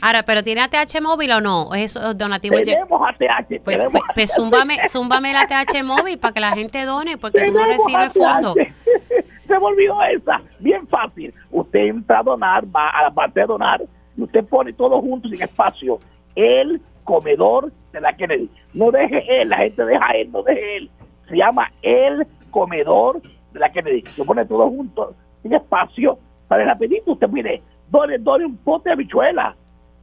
[0.00, 1.62] Ahora, ¿pero tiene ATH móvil o no?
[1.62, 2.56] ¿O ¿Es donativo?
[2.62, 6.84] Tenemos ATH, Pues, tenemos pues, pues zúmbame, zúmbame la ATH móvil para que la gente
[6.84, 8.12] done, porque tú no recibes ATH.
[8.12, 8.54] fondos.
[9.46, 10.42] se me olvidó esa.
[10.58, 11.32] Bien fácil.
[11.50, 13.80] Usted entra a donar, va a la parte de donar,
[14.16, 15.98] y usted pone todo junto sin espacio.
[16.34, 18.48] El comedor de la Kennedy.
[18.72, 20.90] No deje él, la gente deja él, no deje él.
[21.28, 23.20] Se llama el comedor
[23.52, 24.02] de la Kennedy.
[24.16, 26.18] Se pone todo junto sin espacio.
[26.48, 29.54] Para rapidito, usted mire, done, done un pote de habichuela,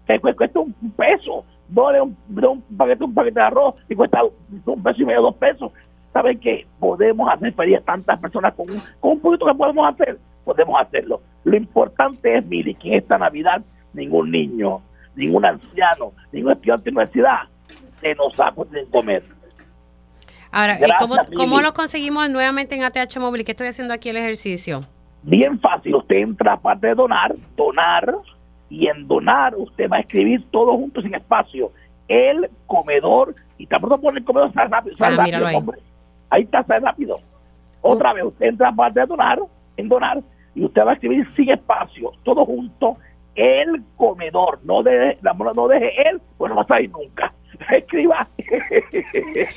[0.07, 1.43] que cu- cuesta un peso.
[1.69, 2.17] Done un,
[2.77, 4.19] paquete, un paquete de arroz y cuesta
[4.65, 5.71] un peso y medio, dos pesos.
[6.11, 9.87] ¿Saben que podemos hacer feliz a tantas personas con un, con un poquito que podemos
[9.87, 10.17] hacer?
[10.43, 11.21] Podemos hacerlo.
[11.45, 13.61] Lo importante es, mire, que esta Navidad
[13.93, 14.81] ningún niño,
[15.15, 17.39] ningún anciano, ningún estudiante de universidad
[17.99, 19.23] se nos va a poder comer.
[20.51, 21.63] Ahora, ¿y Gracias, cómo, cómo Mili.
[21.67, 23.45] lo conseguimos nuevamente en ATH Móvil?
[23.45, 24.81] ¿Qué estoy haciendo aquí el ejercicio?
[25.23, 28.15] Bien fácil, usted entra a parte de donar, donar,
[28.69, 31.71] y en donar usted va a escribir todo junto sin espacio.
[32.07, 35.55] El comedor, y tan pronto pone el comedor, sale rápido, sale Ah, rápido, ahí.
[35.55, 35.79] hombre.
[36.29, 37.19] Ahí está, sale rápido.
[37.81, 39.39] Otra vez, usted entra a parte de donar,
[39.77, 40.21] en donar,
[40.55, 42.97] y usted va a escribir sin espacio, todo junto,
[43.35, 44.59] el comedor.
[44.63, 47.33] No deje, no deje él, pues no va a salir nunca.
[47.69, 48.27] Escriba.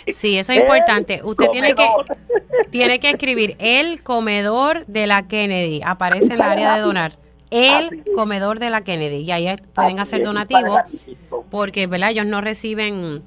[0.08, 1.20] Sí, eso es El importante.
[1.24, 1.88] Usted tiene que,
[2.70, 5.80] tiene que escribir el comedor de la Kennedy.
[5.84, 7.12] Aparece en la área de donar.
[7.50, 9.18] El comedor de la Kennedy.
[9.18, 10.80] Y ahí pueden hacer donativos
[11.50, 12.10] porque, ¿verdad?
[12.10, 13.22] Ellos no reciben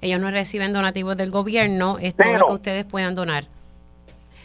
[0.00, 1.98] ellos no reciben donativos del gobierno.
[2.00, 3.46] Es todo lo que ustedes puedan donar.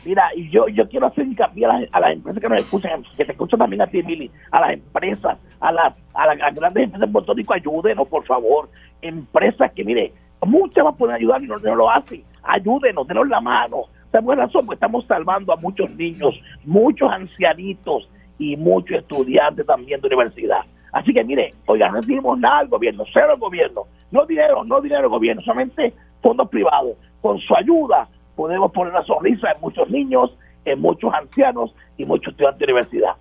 [0.06, 3.04] Mira, y yo, yo quiero hacer hincapié a las, a las empresas que nos escuchan,
[3.16, 6.84] que te escuchan también a ti, Mili, a las empresas, a las, a las grandes
[6.84, 8.70] empresas en Puerto Rico, ayúdenos, por favor.
[9.02, 10.14] Empresas que, mire,
[10.46, 12.24] muchas más pueden ayudar y no, lo hacen.
[12.44, 13.84] Ayúdenos, denos la mano.
[14.12, 14.66] ¿Sabes por qué razón?
[14.66, 20.62] Porque estamos salvando a muchos niños, muchos ancianitos y muchos estudiantes también de universidad.
[20.92, 23.84] Así que, mire, oiga, no recibimos nada al gobierno, cero al gobierno.
[24.12, 26.98] No dinero, no dinero al gobierno, solamente fondos privados.
[27.22, 30.32] Con su ayuda podemos poner una sonrisa en muchos niños,
[30.66, 33.14] en muchos ancianos y muchos estudiantes de universidad.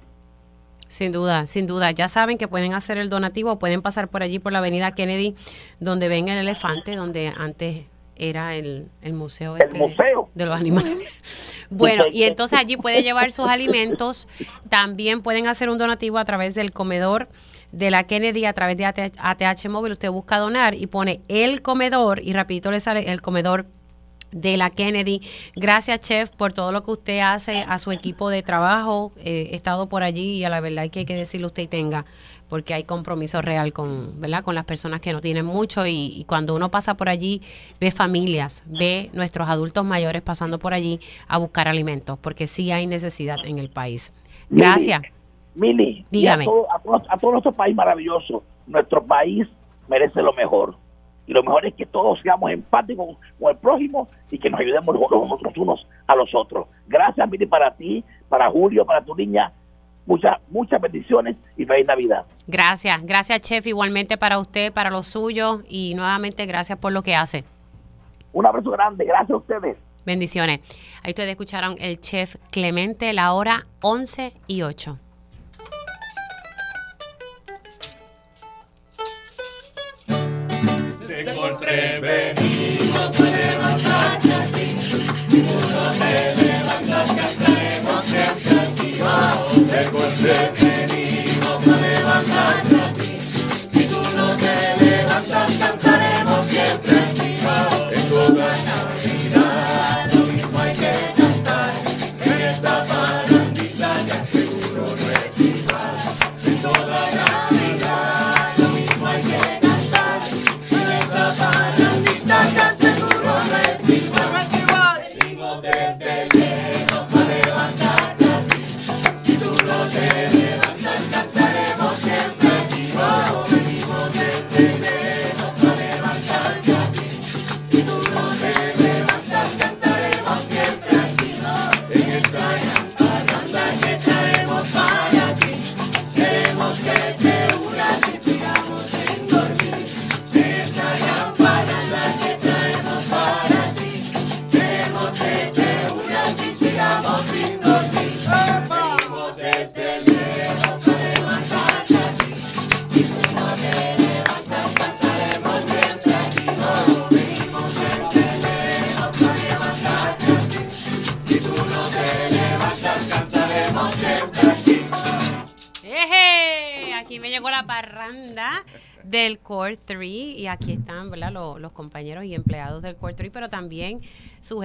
[0.89, 1.91] Sin duda, sin duda.
[1.93, 5.35] Ya saben que pueden hacer el donativo, pueden pasar por allí por la avenida Kennedy,
[5.81, 7.87] donde ven el elefante, donde antes
[8.17, 10.29] era el, el museo, El este de- museo.
[10.35, 11.49] de los animales.
[11.75, 14.29] Bueno, y entonces allí puede llevar sus alimentos.
[14.69, 17.29] También pueden hacer un donativo a través del comedor
[17.73, 19.93] de la Kennedy, a través de ATH, ATH Móvil.
[19.93, 23.65] Usted busca donar y pone el comedor y rapidito le sale el comedor
[24.33, 25.21] de la Kennedy.
[25.55, 29.13] Gracias, chef, por todo lo que usted hace a su equipo de trabajo.
[29.19, 31.69] Eh, he estado por allí y a la verdad que hay que decirle usted y
[31.69, 32.05] tenga,
[32.49, 34.43] porque hay compromiso real con, ¿verdad?
[34.43, 37.43] con las personas que no tienen mucho y, y cuando uno pasa por allí
[37.81, 42.87] ve familias, ve nuestros adultos mayores pasando por allí a buscar alimentos, porque sí hay
[42.87, 44.13] necesidad en el país.
[44.51, 45.03] Gracias.
[45.55, 46.45] Mili, Dígame.
[46.45, 49.47] a, todo, a, todo, a todo nuestro país maravilloso, nuestro país
[49.89, 50.77] merece lo mejor.
[51.33, 54.95] Y lo mejor es que todos seamos empáticos con el prójimo y que nos ayudemos
[54.95, 56.67] los, unos a los otros.
[56.87, 59.51] Gracias, Mili, para ti, para Julio, para tu niña.
[60.05, 62.27] Muchas, muchas bendiciones y feliz Navidad.
[62.47, 67.15] Gracias, gracias, chef, igualmente para usted, para los suyos y nuevamente gracias por lo que
[67.15, 67.45] hace.
[68.35, 69.79] Un abrazo grande, gracias a ustedes.
[70.05, 70.61] Bendiciones.
[71.03, 74.99] Ahí ustedes escucharon el chef Clemente, la hora 11 y 8.
[81.25, 81.55] Para
[83.31, 84.32] levantarte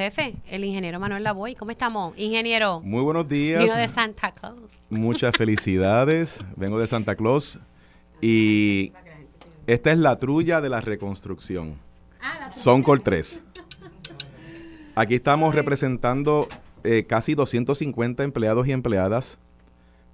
[0.07, 1.55] jefe, el ingeniero Manuel Lavoy.
[1.55, 2.79] ¿Cómo estamos, ingeniero?
[2.81, 3.61] Muy buenos días.
[3.61, 4.71] Vino de Santa Claus.
[4.89, 6.41] Muchas felicidades.
[6.55, 7.59] Vengo de Santa Claus
[8.21, 8.93] y
[9.65, 11.75] esta es la trulla de la reconstrucción.
[12.51, 13.43] Soncor 3.
[14.95, 16.47] Aquí estamos representando
[16.85, 19.37] eh, casi 250 empleados y empleadas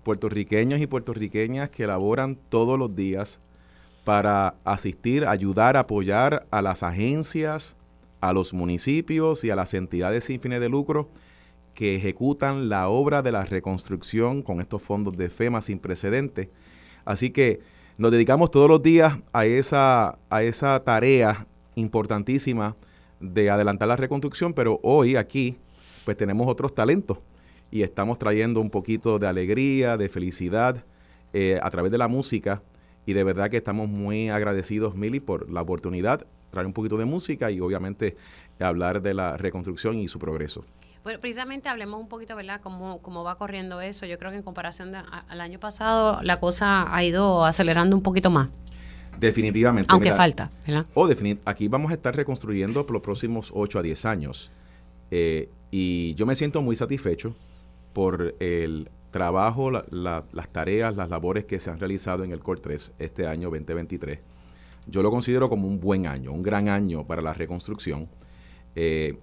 [0.04, 3.40] puertorriqueños y puertorriqueñas que laboran todos los días
[4.04, 7.76] para asistir, ayudar, apoyar a las agencias,
[8.24, 11.10] a los municipios y a las entidades sin fines de lucro
[11.74, 16.48] que ejecutan la obra de la reconstrucción con estos fondos de FEMA sin precedentes.
[17.04, 17.60] Así que
[17.98, 21.46] nos dedicamos todos los días a esa, a esa tarea
[21.76, 22.78] importantísima
[23.20, 25.58] de adelantar la reconstrucción, pero hoy aquí
[26.06, 27.18] pues tenemos otros talentos
[27.72, 30.86] y estamos trayendo un poquito de alegría, de felicidad
[31.34, 32.64] eh, a través de la música
[33.06, 37.06] y de verdad que estamos muy agradecidos, Mili, por la oportunidad, traer un poquito de
[37.06, 38.16] música y obviamente
[38.60, 40.64] hablar de la reconstrucción y su progreso.
[41.04, 44.06] Bueno, precisamente hablemos un poquito, ¿verdad?, cómo, cómo va corriendo eso.
[44.06, 48.30] Yo creo que en comparación al año pasado, la cosa ha ido acelerando un poquito
[48.30, 48.50] más.
[49.20, 49.92] Definitivamente.
[49.92, 50.86] Aunque falta, ¿verdad?
[50.94, 54.52] O definit aquí vamos a estar reconstruyendo por los próximos 8 a 10 años.
[55.12, 57.36] Eh, y yo me siento muy satisfecho
[57.94, 62.94] por el trabajo, las tareas, las labores que se han realizado en el COR 3
[62.98, 64.20] este año 2023.
[64.88, 68.10] Yo lo considero como un buen año, un gran año para la reconstrucción.
[68.76, 69.18] Eh,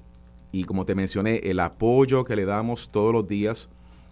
[0.53, 3.69] y como te mencioné, el apoyo que le damos todos los días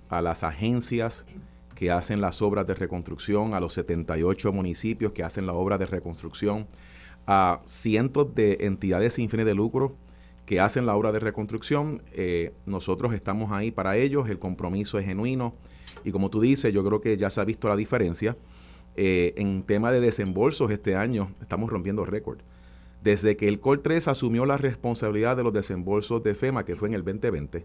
[0.09, 1.27] a las agencias
[1.75, 5.87] que hacen las obras de reconstrucción, a los 78 municipios que hacen la obra de
[5.87, 6.67] reconstrucción,
[7.27, 9.95] a cientos de entidades sin fines de lucro
[10.45, 12.03] que hacen la obra de reconstrucción.
[12.13, 15.53] Eh, nosotros estamos ahí para ellos, el compromiso es genuino
[16.05, 18.37] y como tú dices, yo creo que ya se ha visto la diferencia.
[19.01, 22.41] Eh, en tema de desembolsos este año estamos rompiendo récord.
[23.01, 26.89] Desde que el COL 3 asumió la responsabilidad de los desembolsos de FEMA, que fue
[26.89, 27.65] en el 2020,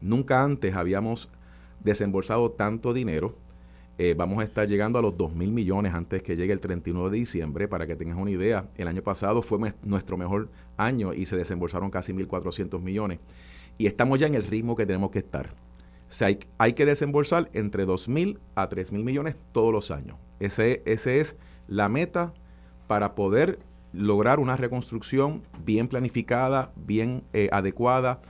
[0.00, 1.28] nunca antes habíamos
[1.80, 3.36] desembolsado tanto dinero.
[3.98, 7.10] Eh, vamos a estar llegando a los 2 mil millones antes que llegue el 31
[7.10, 7.68] de diciembre.
[7.68, 10.48] Para que tengas una idea, el año pasado fue nuestro mejor
[10.78, 13.18] año y se desembolsaron casi 1.400 millones.
[13.76, 15.50] Y estamos ya en el ritmo que tenemos que estar.
[15.50, 20.16] O hay, hay, que desembolsar entre 2 mil a 3 mil millones todos los años.
[20.42, 21.36] Ese, ese es
[21.68, 22.34] la meta
[22.88, 23.60] para poder
[23.92, 28.20] lograr una reconstrucción bien planificada, bien eh, adecuada,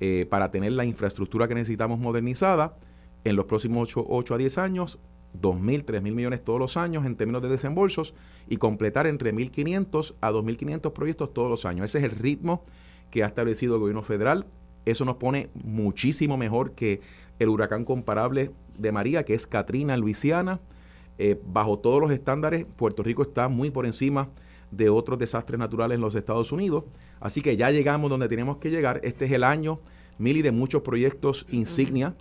[0.00, 2.76] eh, para tener la infraestructura que necesitamos modernizada
[3.24, 4.98] en los próximos 8, a 10 años,
[5.40, 8.14] 2.000, 3.000 millones todos los años en términos de desembolsos
[8.48, 11.84] y completar entre 1.500 a 2.500 proyectos todos los años.
[11.84, 12.62] Ese es el ritmo
[13.10, 14.46] que ha establecido el gobierno federal.
[14.86, 17.00] Eso nos pone muchísimo mejor que
[17.38, 20.60] el huracán comparable de María, que es Katrina, Luisiana.
[21.22, 24.30] Eh, bajo todos los estándares, Puerto Rico está muy por encima
[24.70, 26.84] de otros desastres naturales en los Estados Unidos.
[27.20, 29.02] Así que ya llegamos donde tenemos que llegar.
[29.04, 29.80] Este es el año,
[30.16, 32.16] Mili, de muchos proyectos insignia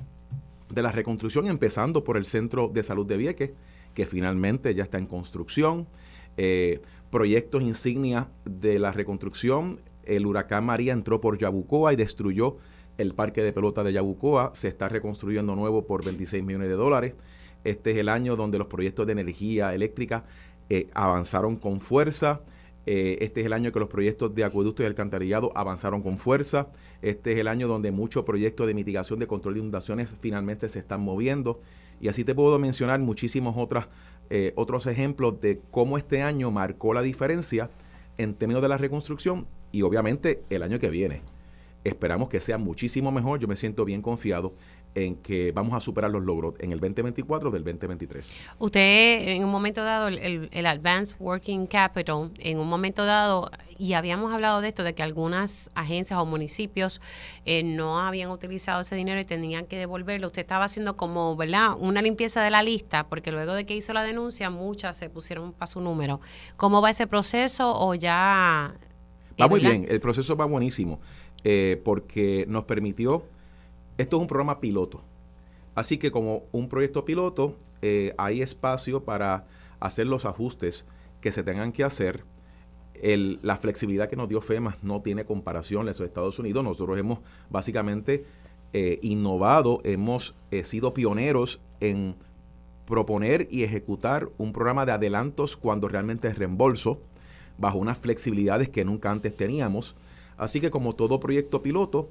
[0.67, 3.51] de la reconstrucción, empezando por el Centro de Salud de Vieques,
[3.93, 5.87] que finalmente ya está en construcción.
[6.35, 9.79] Eh, proyectos insignia de la reconstrucción.
[10.03, 12.57] El huracán María entró por Yabucoa y destruyó
[12.97, 14.51] el parque de pelota de Yabucoa.
[14.55, 17.13] Se está reconstruyendo nuevo por 26 millones de dólares.
[17.63, 20.25] Este es el año donde los proyectos de energía eléctrica
[20.69, 22.41] eh, avanzaron con fuerza.
[22.85, 26.69] Eh, este es el año que los proyectos de acueducto y alcantarillado avanzaron con fuerza.
[27.01, 30.79] Este es el año donde muchos proyectos de mitigación de control de inundaciones finalmente se
[30.79, 31.59] están moviendo.
[32.01, 33.55] Y así te puedo mencionar muchísimos
[34.29, 37.69] eh, otros ejemplos de cómo este año marcó la diferencia
[38.17, 41.21] en términos de la reconstrucción y obviamente el año que viene.
[41.83, 43.39] Esperamos que sea muchísimo mejor.
[43.39, 44.53] Yo me siento bien confiado
[44.95, 48.31] en que vamos a superar los logros en el 2024 del 2023.
[48.57, 53.93] Usted en un momento dado, el, el, Advanced Working Capital, en un momento dado, y
[53.93, 57.01] habíamos hablado de esto, de que algunas agencias o municipios
[57.45, 60.27] eh, no habían utilizado ese dinero y tenían que devolverlo.
[60.27, 63.93] Usted estaba haciendo como, ¿verdad?, una limpieza de la lista, porque luego de que hizo
[63.93, 66.19] la denuncia, muchas se pusieron para su número.
[66.57, 68.75] ¿Cómo va ese proceso o ya...
[69.39, 70.99] Va muy bien, el proceso va buenísimo,
[71.45, 73.23] eh, porque nos permitió
[73.99, 75.03] esto es un programa piloto.
[75.75, 79.45] Así que como un proyecto piloto, eh, hay espacio para
[79.81, 80.85] hacer los ajustes
[81.21, 82.23] que se tengan que hacer.
[83.01, 86.63] la flexibilidad que nos dio FEMA no tiene comparación en los Estados Unidos.
[86.63, 87.19] Nosotros hemos
[87.49, 88.25] básicamente
[88.73, 92.15] eh, innovado, hemos eh, sido pioneros en
[92.85, 96.99] proponer y ejecutar un programa de adelantos cuando realmente es reembolso,
[97.57, 99.95] bajo unas flexibilidades que nunca antes teníamos.
[100.37, 102.09] Así que como todo proyecto piloto,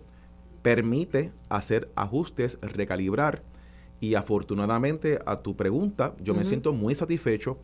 [0.69, 3.43] permite hacer ajustes, recalibrar.
[4.01, 7.57] Y afortunadamente a tu pregunta, yo me siento muy satisfecho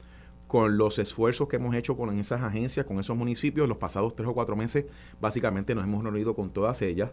[0.48, 4.26] con los esfuerzos que hemos hecho con esas agencias, con esos municipios, los pasados tres
[4.26, 4.86] o cuatro meses,
[5.20, 7.10] básicamente nos hemos reunido con todas ellas.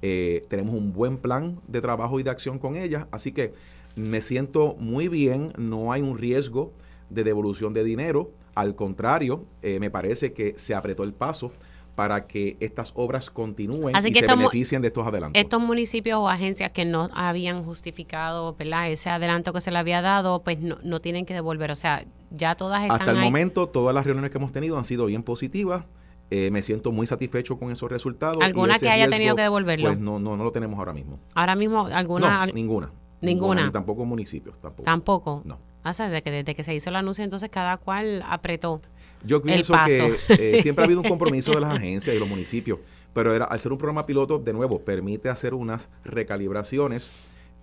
[0.00, 3.52] Eh, tenemos un buen plan de trabajo y de acción con ellas, así que
[3.96, 6.72] me siento muy bien, no hay un riesgo
[7.10, 11.52] de devolución de dinero, al contrario, eh, me parece que se apretó el paso
[11.94, 15.40] para que estas obras continúen Así y que se beneficien de estos adelantos.
[15.40, 18.90] Estos municipios o agencias que no habían justificado ¿verdad?
[18.90, 21.70] ese adelanto que se le había dado, pues no, no tienen que devolver.
[21.70, 23.24] O sea, ya todas están Hasta el ahí.
[23.24, 25.84] momento, todas las reuniones que hemos tenido han sido bien positivas.
[26.30, 28.42] Eh, me siento muy satisfecho con esos resultados.
[28.42, 29.90] ¿Alguna que haya riesgo, tenido que devolverlo?
[29.90, 31.20] Pues no, no, no lo tenemos ahora mismo.
[31.34, 32.46] Ahora mismo, alguna.
[32.46, 32.90] no, ninguna.
[33.20, 33.66] ninguna.
[33.66, 34.84] Ni tampoco municipios, tampoco.
[34.84, 35.42] Tampoco.
[35.44, 35.58] No.
[35.84, 38.80] O sea, desde que, desde que se hizo el anuncio, entonces cada cual apretó.
[39.24, 42.78] Yo pienso que eh, siempre ha habido un compromiso de las agencias y los municipios,
[43.12, 47.12] pero era, al ser un programa piloto, de nuevo, permite hacer unas recalibraciones.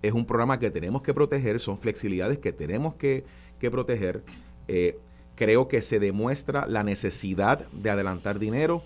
[0.02, 3.24] Es un programa que tenemos que proteger, son flexibilidades que tenemos que,
[3.60, 4.22] que proteger.
[4.66, 4.98] Eh,
[5.36, 8.82] creo que se demuestra la necesidad de adelantar dinero.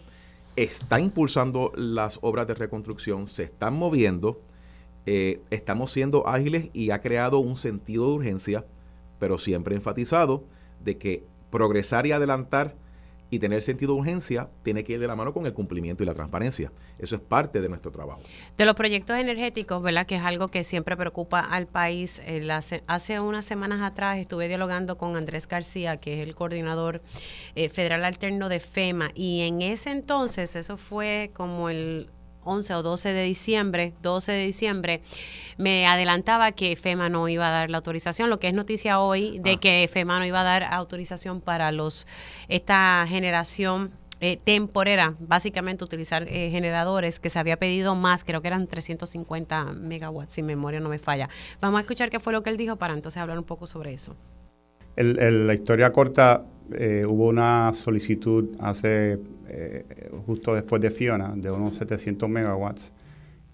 [0.57, 4.41] Está impulsando las obras de reconstrucción, se están moviendo,
[5.05, 8.67] eh, estamos siendo ágiles y ha creado un sentido de urgencia,
[9.19, 10.45] pero siempre enfatizado
[10.83, 12.75] de que progresar y adelantar
[13.31, 16.07] y tener sentido de urgencia tiene que ir de la mano con el cumplimiento y
[16.07, 16.73] la transparencia.
[16.99, 18.21] Eso es parte de nuestro trabajo.
[18.57, 20.07] De los proyectos energéticos, ¿verdad?
[20.07, 22.21] Que es algo que siempre preocupa al país.
[22.25, 22.49] Eh,
[22.87, 27.03] hace unas semanas atrás estuve dialogando con Andrés García, que es el coordinador
[27.55, 32.11] eh, federal alterno de FEMA, y en ese entonces, eso fue como el
[32.47, 35.03] 11 o 12 de diciembre, 12 de diciembre,
[35.59, 39.39] me adelantaba que FEMA no iba a dar la autorización, lo que es noticia hoy
[39.41, 42.07] de que FEMA no iba a dar autorización para los
[42.49, 43.91] esta generación
[44.21, 49.73] eh, temporera, básicamente utilizar eh, generadores que se había pedido más, creo que eran 350
[49.75, 51.29] megawatts, si memoria no me falla.
[51.61, 53.93] Vamos a escuchar qué fue lo que él dijo para entonces hablar un poco sobre
[53.93, 54.17] eso.
[54.97, 59.85] El- el- la historia corta, eh, hubo una solicitud hace, eh,
[60.27, 62.93] justo después de Fiona, de unos 700 megawatts.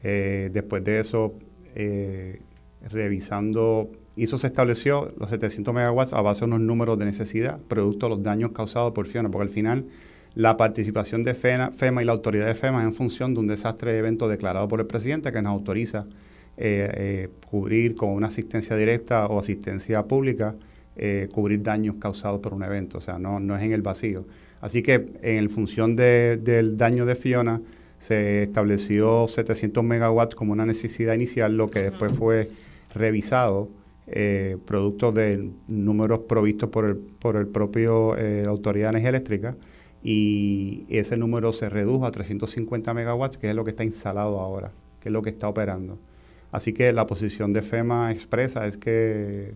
[0.02, 1.34] Eh, después de eso,
[1.74, 2.40] eh,
[2.90, 7.60] revisando, y eso se estableció, los 700 megawatts, a base de unos números de necesidad,
[7.68, 9.86] producto de los daños causados por Fiona, porque al final
[10.34, 13.46] la participación de FEMA, FEMA y la autoridad de FEMA es en función de un
[13.46, 16.06] desastre de evento declarado por el presidente que nos autoriza
[16.56, 20.54] eh, eh, cubrir con una asistencia directa o asistencia pública,
[20.96, 24.26] eh, cubrir daños causados por un evento, o sea, no, no es en el vacío.
[24.60, 27.60] Así que en función de- del daño de Fiona,
[27.98, 32.48] se estableció 700 megawatts como una necesidad inicial, lo que después fue
[32.94, 33.68] revisado,
[34.08, 39.56] eh, producto de números provistos por el, por el propio eh, Autoridad de Energía Eléctrica,
[40.02, 44.72] y ese número se redujo a 350 megawatts, que es lo que está instalado ahora,
[45.00, 45.98] que es lo que está operando.
[46.50, 49.54] Así que la posición de FEMA expresa es que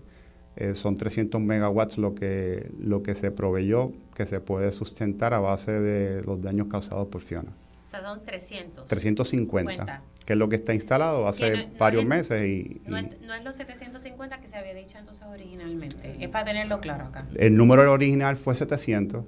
[0.56, 5.38] eh, son 300 megawatts lo que, lo que se proveyó, que se puede sustentar a
[5.38, 7.52] base de los daños causados por Fiona.
[7.84, 8.86] O sea, son 300.
[8.88, 10.02] 350, 50.
[10.24, 13.04] que es lo que está instalado hace no- no varios es- meses y, No y
[13.04, 16.16] es, no es los 750 que se había dicho entonces originalmente.
[16.18, 17.26] Es para tenerlo claro acá.
[17.36, 19.24] el número original fue 700,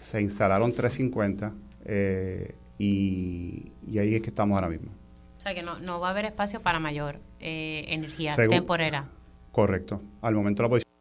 [0.00, 1.52] se instalaron 350
[1.86, 4.90] eh, y, y ahí es que estamos ahora mismo.
[5.36, 9.08] O sea que no, no va a haber espacio para mayor eh, energía Según- temporera.
[9.54, 10.00] Correcto.
[10.20, 10.92] Al momento la posición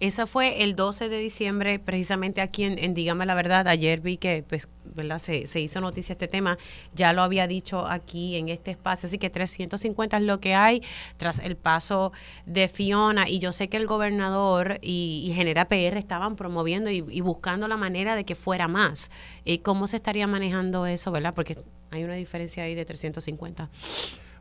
[0.00, 3.68] Eso fue el 12 de diciembre, precisamente aquí en, en Dígame la Verdad.
[3.68, 5.20] Ayer vi que pues, ¿verdad?
[5.20, 6.58] Se, se hizo noticia este tema.
[6.96, 9.06] Ya lo había dicho aquí en este espacio.
[9.06, 10.82] Así que 350 es lo que hay
[11.16, 12.10] tras el paso
[12.44, 13.28] de Fiona.
[13.28, 17.68] Y yo sé que el gobernador y, y Genera PR estaban promoviendo y, y buscando
[17.68, 19.12] la manera de que fuera más.
[19.44, 21.34] Eh, ¿Cómo se estaría manejando eso, verdad?
[21.36, 21.56] Porque
[21.92, 23.70] hay una diferencia ahí de 350.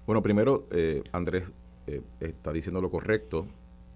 [0.08, 1.52] Bueno, primero, eh, Andrés
[1.88, 3.48] eh, está diciendo lo correcto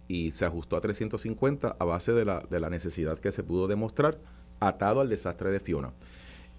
[0.07, 3.67] y se ajustó a 350 a base de la, de la necesidad que se pudo
[3.67, 4.17] demostrar
[4.59, 5.93] atado al desastre de Fiona.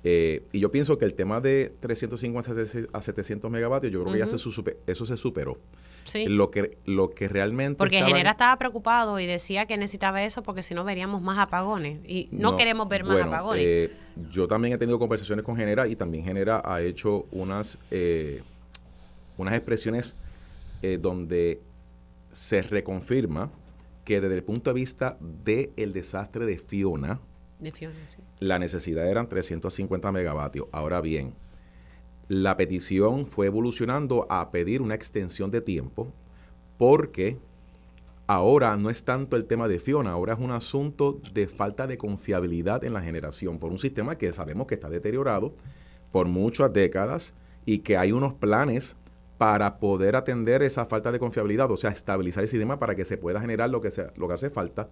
[0.03, 2.53] Eh, y yo pienso que el tema de 350
[2.93, 5.59] a 700 megavatios, yo creo que ya se eso se superó.
[6.05, 6.27] Sí.
[6.27, 7.77] Lo que, lo que realmente...
[7.77, 11.39] Porque estaba- Genera estaba preocupado y decía que necesitaba eso porque si no veríamos más
[11.39, 11.99] apagones.
[12.09, 13.63] Y no, queremos ver más bueno, apagones.
[13.67, 13.93] eh,
[14.31, 18.43] yo también he tenido conversaciones con Genera y también Genera ha hecho unas, eh,
[19.37, 20.17] unas expresiones
[20.83, 21.61] eh, donde
[22.33, 23.51] se reconfirma
[24.05, 27.21] que desde el punto de vista del desastre de Fiona,
[27.59, 28.19] De Fiona, sí.
[28.39, 30.67] la necesidad eran 350 megavatios.
[30.73, 31.35] Ahora bien,
[32.29, 36.13] la petición fue evolucionando a pedir una extensión de tiempo
[36.79, 37.39] porque
[38.27, 41.99] ahora no es tanto el tema de Fiona, ahora es un asunto de falta de
[41.99, 45.53] confiabilidad en la generación por un sistema que sabemos que está deteriorado
[46.13, 47.35] por muchas décadas
[47.67, 48.97] y que hay unos planes
[49.41, 53.17] para poder atender esa falta de confiabilidad, o sea, estabilizar el sistema para que se
[53.17, 54.91] pueda generar lo que, sea, lo que hace falta.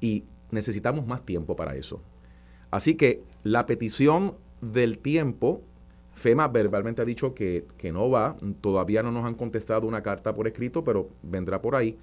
[0.00, 2.00] Y necesitamos más tiempo para eso.
[2.70, 5.60] Así que la petición del tiempo,
[6.14, 10.34] FEMA verbalmente ha dicho que, que no va, todavía no nos han contestado una carta
[10.34, 11.98] por escrito, pero vendrá por ahí.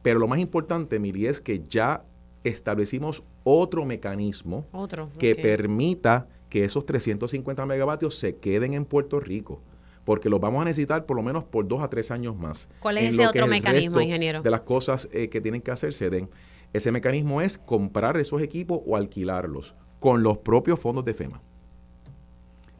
[0.00, 2.04] Pero lo más importante, Mili, es que ya
[2.42, 5.10] establecimos otro mecanismo Otro.
[5.18, 9.60] que permita que esos 350 megavatios se queden en Puerto Rico,
[10.08, 12.66] porque los vamos a necesitar por lo menos por dos a tres años más.
[12.80, 14.40] ¿Cuál es ese otro mecanismo, ingeniero?
[14.40, 16.30] De las cosas eh, que tienen que hacer se den.
[16.72, 21.38] Ese mecanismo es comprar esos equipos o alquilarlos con los propios fondos de FEMA.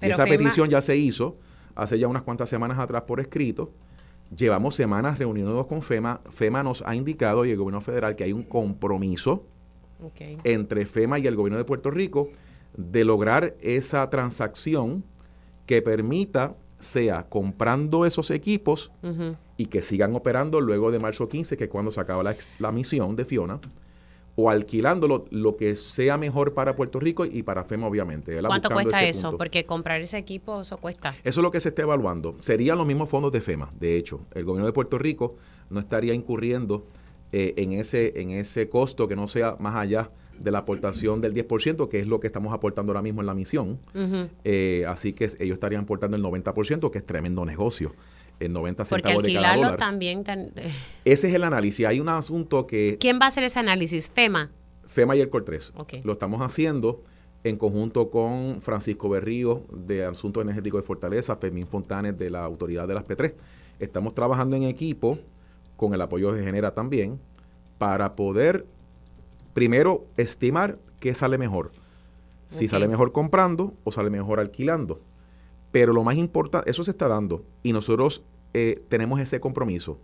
[0.00, 1.36] y esa FEMA- petición ya se hizo
[1.74, 3.72] hace ya unas cuantas semanas atrás por escrito.
[4.34, 6.22] Llevamos semanas reuniéndonos con FEMA.
[6.30, 9.44] FEMA nos ha indicado y el gobierno federal que hay un compromiso
[10.44, 12.30] entre FEMA y el gobierno de Puerto Rico
[12.74, 15.04] de lograr esa transacción
[15.66, 18.92] que permita, sea comprando esos equipos
[19.56, 22.72] y que sigan operando luego de marzo 15, que es cuando se acaba la, la
[22.72, 23.60] misión de Fiona,
[24.40, 28.40] o alquilándolo lo que sea mejor para Puerto Rico y para FEMA, obviamente.
[28.40, 29.30] ¿Cuánto cuesta eso?
[29.30, 29.38] punto.
[29.38, 31.12] Porque comprar ese equipo, eso cuesta.
[31.24, 32.36] Eso es lo que se está evaluando.
[32.40, 34.20] Serían los mismos fondos de FEMA, de hecho.
[34.34, 35.34] El gobierno de Puerto Rico
[35.70, 36.86] no estaría incurriendo
[37.32, 40.08] eh, en, ese, en ese costo que no sea más allá
[40.38, 43.34] de la aportación del 10%, que es lo que estamos aportando ahora mismo en la
[43.34, 43.78] misión.
[44.44, 47.94] Eh, así que ellos estarían aportando el 90%, que es tremendo negocio.
[48.40, 49.78] El 90 Porque centavos de cada alquilarlo dólar.
[49.78, 50.22] también.
[50.24, 50.52] tan-
[51.04, 51.84] Ese es el análisis.
[51.86, 54.10] Hay un asunto que ¿Quién va a hacer ese análisis?
[54.14, 54.50] FEMA.
[54.86, 55.94] FEMA y el COR3 Ok.
[56.04, 57.02] lo estamos haciendo
[57.44, 62.86] en conjunto con Francisco Berrío de Asuntos Energéticos de Fortaleza, Fermín Fontanes de la Autoridad
[62.86, 63.34] de las P3.
[63.80, 65.18] Estamos trabajando en equipo
[65.76, 67.18] con el apoyo de Genera también
[67.76, 68.66] para poder
[69.58, 71.72] primero estimar qué sale mejor.
[72.46, 75.00] Si sale mejor comprando o sale mejor alquilando.
[75.72, 78.22] Pero lo más importante, eso se está dando y nosotros
[78.54, 79.98] eh, tenemos ese compromiso.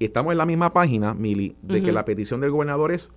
[0.00, 3.12] Y estamos en la misma página, Mili, de que la petición del gobernador es,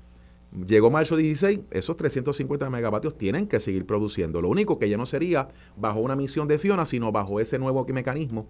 [0.68, 4.40] llegó marzo 16, esos 350 megavatios tienen que seguir produciendo.
[4.40, 7.84] Lo único que ya no sería bajo una misión de Fiona, sino bajo ese nuevo
[7.88, 8.46] mecanismo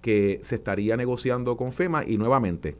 [0.00, 2.76] que se estaría negociando con FEMA y nuevamente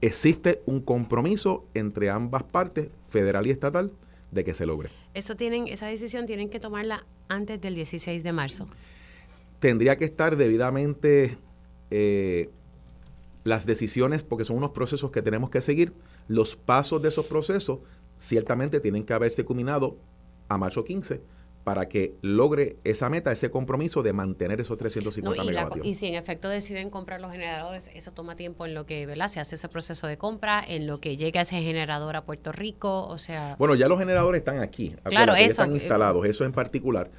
[0.00, 3.92] existe un compromiso entre ambas partes, federal y estatal,
[4.30, 4.90] de que se logre.
[5.14, 8.66] Eso tienen, esa decisión tienen que tomarla antes del 16 de marzo.
[9.60, 11.38] tendría que estar debidamente
[11.90, 12.50] eh,
[13.44, 15.92] las decisiones, porque son unos procesos que tenemos que seguir.
[16.28, 17.78] Los pasos de esos procesos
[18.18, 19.96] ciertamente tienen que haberse culminado
[20.48, 21.20] a marzo 15
[21.66, 25.84] para que logre esa meta, ese compromiso de mantener esos No, 350 y, la- megavatios.
[25.84, 29.26] y si en efecto deciden comprar los generadores, eso toma tiempo en lo que ¿verdad?
[29.26, 33.08] se hace ese proceso de compra, en lo que llega ese generador a Puerto Rico,
[33.08, 33.56] o sea...
[33.58, 34.94] Bueno, ya los generadores están aquí.
[35.02, 37.10] Claro, ya eso, están eh, instalados, eso en particular.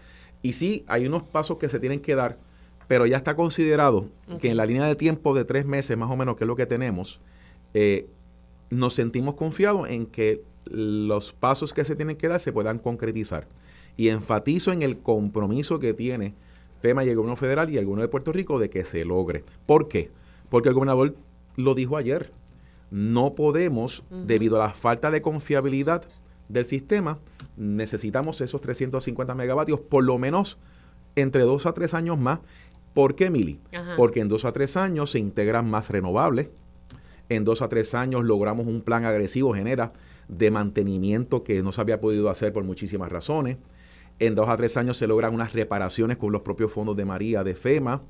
[0.41, 2.38] Y sí, hay unos pasos que se tienen que dar,
[2.88, 4.08] pero ya está considerado
[4.39, 6.56] que en la línea de tiempo de tres meses, más o menos, que es lo
[6.56, 7.20] que tenemos,
[7.74, 8.08] eh,
[8.70, 13.47] nos sentimos confiados en que los pasos que se tienen que dar se puedan concretizar.
[13.95, 16.34] Y enfatizo en el compromiso que tiene
[16.82, 19.43] FEMA y el gobierno federal y el gobierno de Puerto Rico de que se logre.
[19.65, 20.11] ¿Por qué?
[20.49, 21.15] Porque el gobernador
[21.55, 22.32] lo dijo ayer.
[22.89, 26.03] No podemos, debido a la falta de confiabilidad
[26.47, 27.20] del sistema,
[27.57, 30.57] necesitamos esos 350 megavatios por lo menos
[31.15, 32.39] entre dos a tres años más.
[32.93, 33.59] ¿Por qué, Mili?
[33.74, 33.95] Ajá.
[33.97, 36.49] Porque en dos a tres años se integran más renovables.
[37.30, 39.91] En dos a tres años logramos un plan agresivo, genera,
[40.28, 43.57] de mantenimiento que no se había podido hacer por muchísimas razones.
[44.19, 47.43] En dos a tres años se logran unas reparaciones con los propios fondos de María
[47.43, 48.01] de FEMA.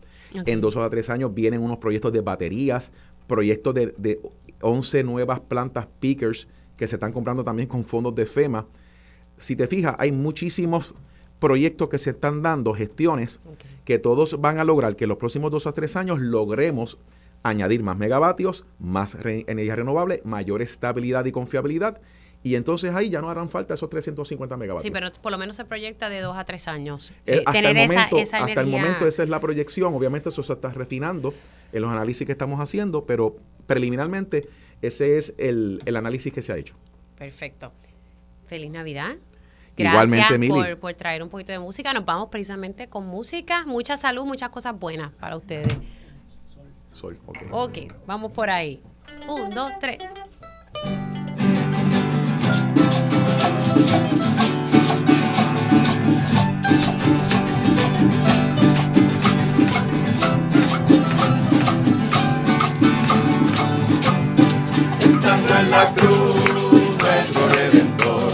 [0.45, 2.91] En dos a tres años vienen unos proyectos de baterías,
[3.28, 4.22] proyectos de, de
[4.61, 6.47] 11 nuevas plantas pickers
[6.78, 8.67] que se están comprando también con fondos de FEMA.
[9.37, 10.96] Si te fijas, hay muchísimos
[11.39, 13.39] proyectos que se están dando, gestiones,
[13.86, 16.97] que todos van a lograr que en los próximos dos a tres años logremos
[17.43, 22.01] añadir más megavatios, más re- energía renovable, mayor estabilidad y confiabilidad.
[22.43, 24.84] Y entonces ahí ya no harán falta esos 350 megavatios.
[24.84, 27.12] Sí, pero por lo menos se proyecta de dos a tres años.
[27.26, 29.93] Eh, Eh, hasta, tener el esa, momento, esa hasta el momento esa es la proyección.
[29.93, 31.34] Obviamente eso se está refinando
[31.74, 33.36] en los análisis que estamos haciendo, pero
[33.66, 34.47] preliminarmente
[34.82, 36.76] ese es el, el análisis que se ha hecho.
[37.18, 37.72] Perfecto.
[38.46, 39.16] Feliz Navidad.
[39.76, 40.54] Igualmente, Gracias Mili.
[40.54, 41.92] por, por traer un poquito de música.
[41.93, 45.72] Nos vamos precisamente con música, mucha salud, muchas cosas buenas para ustedes.
[46.97, 47.37] Sol, ok.
[47.51, 48.82] Ok, vamos por ahí.
[49.29, 49.99] Un, dos, tres.
[64.99, 68.32] Estando en la cruz, nuestro redentor,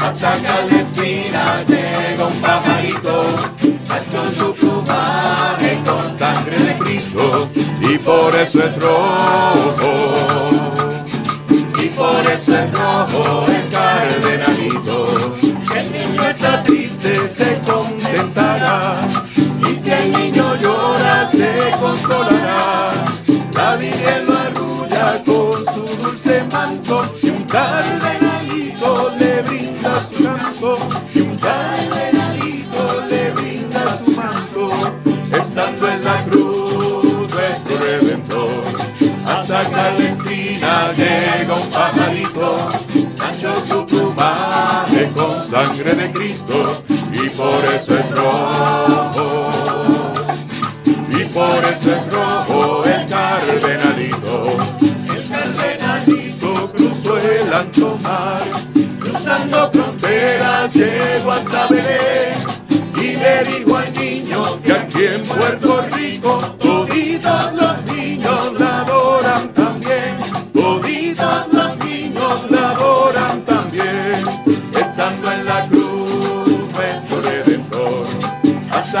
[0.00, 3.22] hasta Palestina llega un pajarito,
[3.64, 7.50] hecho su plumaje con sangre de Cristo,
[7.88, 10.12] y por eso es rojo.
[11.78, 15.04] Y por eso es rojo el cardenalito.
[15.74, 19.08] El niño está triste, se contentará.
[19.36, 21.50] Y si el niño llora, se
[21.80, 22.90] consolará.
[23.54, 27.04] La Virgen lo arrulla con su dulce manto.
[27.22, 30.76] Y un cardenalito le brinda su canto.
[31.14, 34.70] Y un cardenalito le brinda su manto.
[35.32, 36.67] Estando en la cruz.
[39.88, 42.68] A sacar la espina llega un pajarito,
[43.20, 46.82] ancho su plumaje con sangre de Cristo
[47.12, 49.50] y por eso es rojo.
[51.10, 54.42] Y por eso es rojo el cardenalito.
[55.14, 58.40] El cardenalito cruzó el ancho mar,
[58.98, 62.58] cruzando fronteras llegó hasta Belén.
[62.96, 66.57] Y le dijo al niño que aquí en Puerto Rico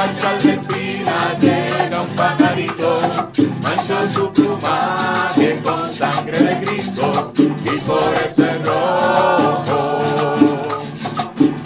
[0.08, 3.00] hasta el espina llega un pajarito,
[3.62, 10.00] manchó su plumaje con sangre de Cristo y por eso es rojo.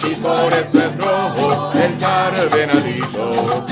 [0.05, 3.72] Y por eso es rojo el cardenalito.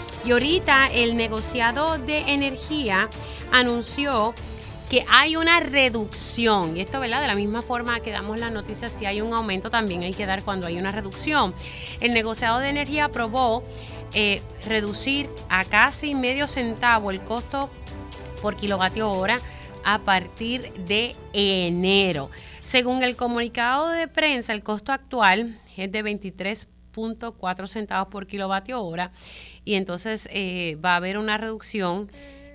[0.23, 3.09] Y ahorita el negociado de energía
[3.51, 4.33] anunció
[4.89, 6.75] que hay una reducción.
[6.75, 7.21] Y esto, ¿verdad?
[7.21, 10.25] De la misma forma que damos las noticias, si hay un aumento, también hay que
[10.25, 11.53] dar cuando hay una reducción.
[12.01, 13.63] El negociado de energía aprobó
[14.13, 17.69] eh, reducir a casi medio centavo el costo
[18.41, 19.39] por kilovatio hora
[19.85, 22.29] a partir de enero.
[22.61, 29.11] Según el comunicado de prensa, el costo actual es de 23.4 centavos por kilovatio hora
[29.65, 32.09] y entonces eh, va a haber una reducción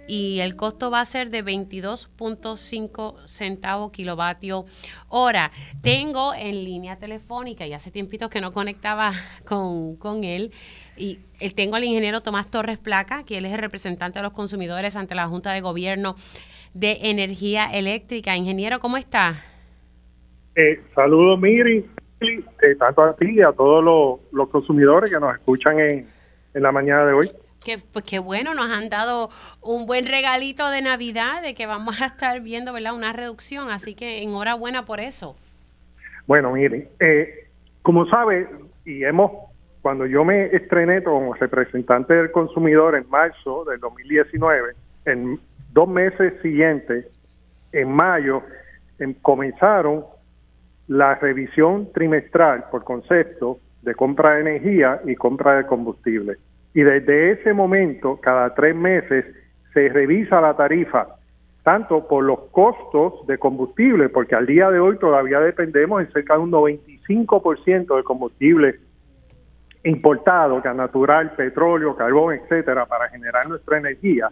[0.09, 4.65] y el costo va a ser de 22.5 centavos kilovatio
[5.09, 5.51] hora.
[5.83, 9.13] Tengo en línea telefónica, y hace tiempito que no conectaba
[9.47, 10.53] con, con él,
[10.97, 14.33] y eh, tengo al ingeniero Tomás Torres Placa, que él es el representante de los
[14.33, 16.15] consumidores ante la Junta de Gobierno
[16.75, 18.37] de Energía Eléctrica.
[18.37, 19.43] Ingeniero, ¿cómo está?
[20.55, 21.85] Eh, saludos, Miri,
[22.21, 26.16] eh, tanto a ti y a todos los, los consumidores que nos escuchan en,
[26.57, 27.31] en la mañana de hoy.
[27.65, 29.29] Que, pues qué bueno, nos han dado
[29.61, 32.95] un buen regalito de Navidad de que vamos a estar viendo ¿verdad?
[32.95, 35.37] una reducción, así que enhorabuena por eso.
[36.27, 37.49] Bueno, miren, eh,
[37.83, 38.49] como sabe,
[38.85, 39.31] y hemos,
[39.83, 44.73] cuando yo me estrené como representante del consumidor en marzo del 2019,
[45.05, 45.39] en
[45.73, 47.07] dos meses siguientes,
[47.73, 48.43] en mayo,
[48.99, 50.05] em- comenzaron
[50.89, 56.39] la revisión trimestral por concepto de compra de energía y compra de combustible.
[56.77, 59.25] Y desde ese momento, cada tres meses,
[59.73, 61.07] se revisa la tarifa,
[61.63, 66.35] tanto por los costos de combustible, porque al día de hoy todavía dependemos en cerca
[66.35, 68.79] de un 95% de combustible
[69.85, 74.29] importado, gas natural, petróleo, carbón, etcétera, para generar nuestra energía.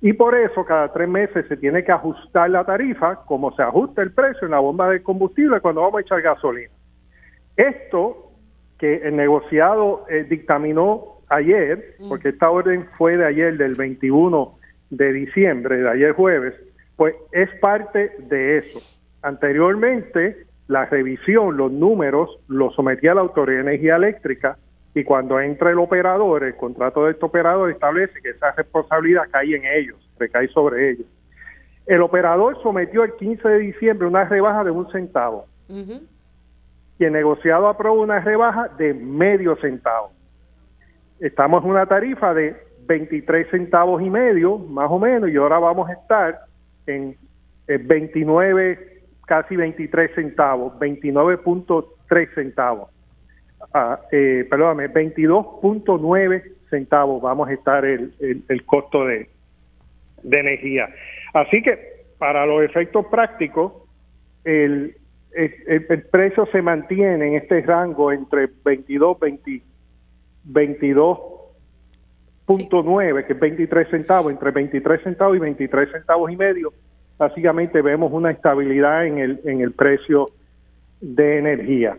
[0.00, 4.00] Y por eso cada tres meses se tiene que ajustar la tarifa, como se ajusta
[4.00, 6.70] el precio en la bomba de combustible cuando vamos a echar gasolina.
[7.56, 8.30] Esto
[8.78, 14.58] que el negociado eh, dictaminó ayer, porque esta orden fue de ayer, del 21
[14.90, 16.54] de diciembre, de ayer jueves,
[16.96, 18.80] pues es parte de eso.
[19.22, 24.56] Anteriormente, la revisión, los números, los sometía a la Autoridad de Energía Eléctrica
[24.94, 29.56] y cuando entra el operador, el contrato de este operador establece que esa responsabilidad cae
[29.56, 31.06] en ellos, recae sobre ellos.
[31.86, 35.46] El operador sometió el 15 de diciembre una rebaja de un centavo
[36.98, 40.12] y el negociado aprobó una rebaja de medio centavo.
[41.20, 45.88] Estamos en una tarifa de 23 centavos y medio, más o menos, y ahora vamos
[45.88, 46.40] a estar
[46.86, 47.16] en,
[47.66, 52.90] en 29, casi 23 centavos, 29.3 centavos.
[53.72, 59.28] Ah, eh, perdóname, 22.9 centavos vamos a estar el, el, el costo de,
[60.22, 60.88] de energía.
[61.32, 63.72] Así que para los efectos prácticos,
[64.44, 64.96] el,
[65.32, 65.54] el,
[65.88, 69.62] el- precio se mantiene en este rango entre 22, 20,
[70.44, 71.18] 22
[72.46, 76.74] 23.9, que es 23 centavos, entre 23 centavos y 23 centavos y medio,
[77.16, 80.30] básicamente vemos una estabilidad en el, en el precio
[81.00, 81.98] de energía.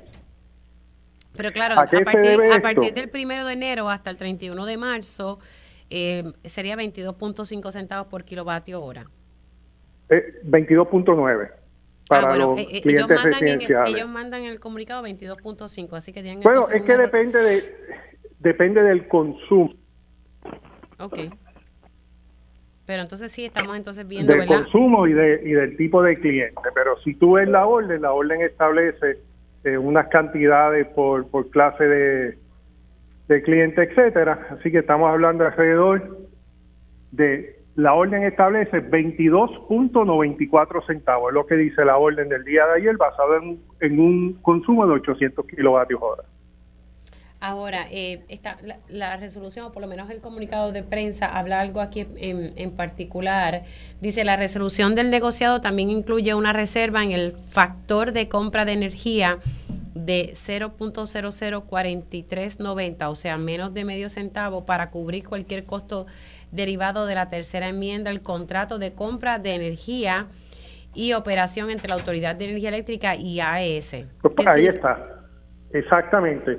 [1.36, 5.40] Pero claro, ¿A partir, a partir del primero de enero hasta el 31 de marzo
[5.90, 9.06] eh, sería 22.5 centavos por kilovatio hora.
[10.10, 11.52] Eh, 22.9
[12.08, 14.60] para ah, bueno, los eh, eh, ellos, clientes mandan en el, ellos mandan en el
[14.60, 17.64] comunicado 22.5, así que tienen Bueno, es que depende de
[18.46, 19.74] depende del consumo,
[21.00, 21.18] Ok.
[22.86, 24.58] Pero entonces sí estamos entonces viendo, del ¿verdad?
[24.58, 26.62] consumo y, de, y del tipo de cliente.
[26.76, 29.18] Pero si tú ves la orden, la orden establece
[29.64, 32.38] eh, unas cantidades por, por clase de,
[33.28, 34.48] de cliente, etcétera.
[34.52, 36.20] Así que estamos hablando alrededor
[37.12, 42.76] de la orden establece 22.94 centavos, es lo que dice la orden del día de
[42.76, 46.24] ayer, basado en, en un consumo de 800 kilovatios hora.
[47.48, 51.62] Ahora, eh, esta, la, la resolución, o por lo menos el comunicado de prensa, habla
[51.62, 53.62] algo aquí en, en particular.
[54.02, 58.72] Dice, la resolución del negociado también incluye una reserva en el factor de compra de
[58.72, 59.38] energía
[59.94, 66.08] de 0.004390, o sea, menos de medio centavo para cubrir cualquier costo
[66.52, 70.26] derivado de la tercera enmienda al contrato de compra de energía
[70.96, 73.98] y operación entre la Autoridad de Energía Eléctrica y AES.
[74.24, 74.94] Pues ¿Qué ahí significa?
[74.94, 75.22] está,
[75.74, 76.58] exactamente.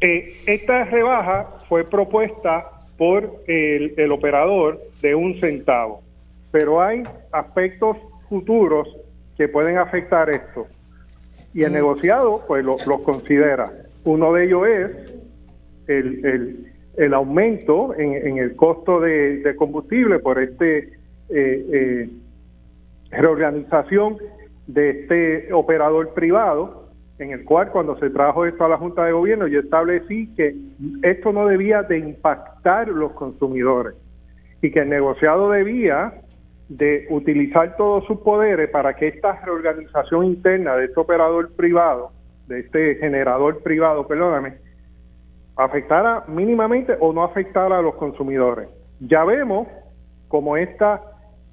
[0.00, 6.02] Eh, esta rebaja fue propuesta por el, el operador de un centavo,
[6.50, 7.02] pero hay
[7.32, 7.96] aspectos
[8.28, 8.88] futuros
[9.36, 10.66] que pueden afectar esto.
[11.54, 13.70] Y el negociado, pues, lo- los considera.
[14.04, 14.90] Uno de ellos es
[15.88, 22.08] el, el- el aumento en, en el costo de, de combustible por este eh, eh,
[23.10, 24.16] reorganización
[24.66, 26.85] de este operador privado,
[27.18, 30.54] en el cual cuando se trajo esto a la Junta de Gobierno yo establecí que
[31.02, 33.94] esto no debía de impactar los consumidores
[34.62, 36.14] y que el negociado debía
[36.68, 42.10] de utilizar todos sus poderes para que esta reorganización interna de este operador privado,
[42.48, 44.54] de este generador privado, perdóname,
[45.56, 48.68] afectara mínimamente o no afectara a los consumidores.
[49.00, 49.68] Ya vemos
[50.28, 51.02] como esta,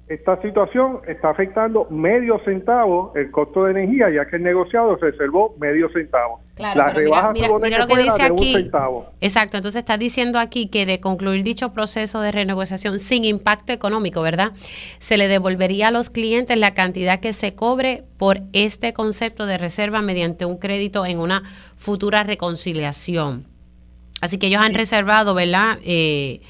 [0.06, 5.56] esta situación está afectando medio centavo el costo de energía, ya que el negociado reservó
[5.58, 6.40] medio centavo.
[6.56, 8.52] Claro, La mira, rebaja mira- mira que lo que dice aquí.
[8.52, 9.06] centavo.
[9.22, 14.20] Exacto, entonces está diciendo aquí que de concluir dicho proceso de renegociación sin impacto económico,
[14.20, 14.52] ¿verdad?
[14.98, 19.56] Se le devolvería a los clientes la cantidad que se cobre por este concepto de
[19.56, 21.42] reserva mediante un crédito en una
[21.76, 23.46] futura reconciliación.
[24.20, 25.78] Así que ellos han reservado, ¿verdad?
[25.84, 26.40] Eh,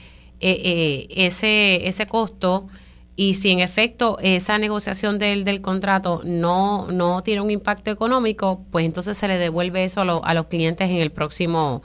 [0.40, 2.66] eh, eh, ese, ese costo
[3.16, 8.64] y si en efecto esa negociación del, del contrato no, no tiene un impacto económico,
[8.72, 11.82] pues entonces se le devuelve eso a, lo- a los clientes en el próximo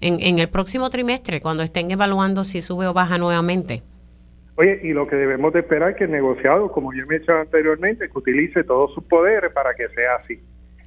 [0.00, 3.82] en, en el próximo trimestre, cuando estén evaluando si sube o baja nuevamente.
[4.56, 7.18] Oye, y lo que debemos de esperar es que el negociado, como yo me he
[7.20, 10.40] dicho anteriormente, que utilice todos sus poderes para que sea así.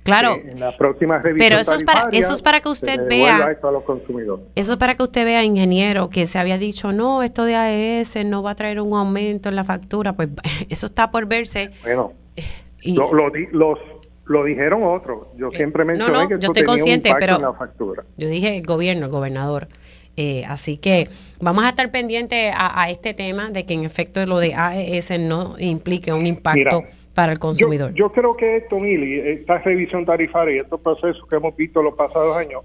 [0.09, 3.07] Claro, Que en la próxima revisión pero eso es para- eso es para que usted
[3.07, 4.45] vea- esto a los consumidores.
[4.55, 8.23] Eso es para que usted vea, ingeniero, que se había dicho, no, esto de AES
[8.25, 10.13] no va a traer un aumento en la factura.
[10.13, 10.29] Pues
[10.69, 11.69] eso está por verse.
[11.83, 12.13] Bueno,
[12.81, 13.77] Y- lo, lo di- los,
[14.25, 15.27] lo dijeron otros.
[15.37, 18.03] Yo siempre mencioné no, que yo esto estoy consciente, pero- en la factura.
[18.17, 19.67] Yo dije el gobierno, el gobernador.
[20.17, 21.07] Eh, así que
[21.39, 25.17] vamos a estar pendientes a, a este tema de que en efecto lo de AES
[25.19, 26.89] no implique un impacto Mira,
[27.19, 27.91] para el consumidor.
[27.91, 31.81] Yo, yo creo que esto, Mili, esta revisión tarifaria y estos procesos que hemos visto
[31.81, 32.63] los pasados años,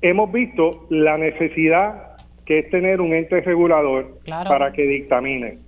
[0.00, 2.16] hemos visto la necesidad
[2.46, 4.48] que es tener un ente regulador Claro.
[4.48, 5.58] para que dictamine.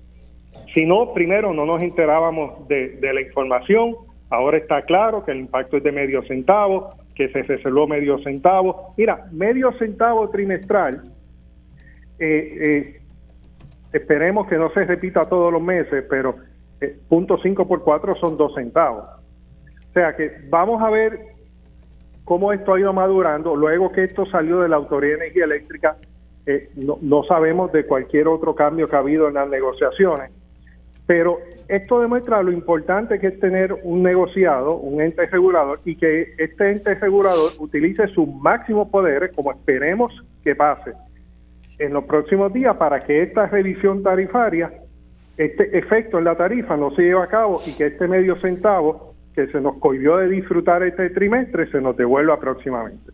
[0.75, 3.95] Si no, primero no nos enterábamos de, de la información,
[4.31, 8.95] ahora está claro que el impacto es de medio centavo, que se reservó medio centavo.
[8.97, 11.03] Mira, medio centavo trimestral,
[12.19, 13.01] eh, eh,
[13.93, 16.37] esperemos que no se repita todos los meses, pero
[16.81, 19.09] eh, punto cinco por cuatro son dos centavos.
[19.91, 21.21] O sea que vamos a ver
[22.25, 23.57] cómo esto ha ido madurando.
[23.57, 25.97] Luego que esto salió de la Autoridad de Energía Eléctrica,
[26.45, 30.31] eh, no, no sabemos de cualquier otro cambio que ha habido en las negociaciones.
[31.07, 31.39] Pero
[31.69, 36.73] esto demuestra lo importante que es tener un negociado, un ente regulador, y que este
[36.73, 40.13] ente regulador utilice sus máximos poderes, como esperemos
[40.43, 40.95] que pase
[41.79, 44.73] en los próximos días, para que esta revisión tarifaria,
[45.37, 49.15] este efecto en la tarifa no se lleve a cabo y que este medio centavo
[49.35, 53.13] que se nos cohibió de disfrutar este trimestre se nos devuelva próximamente.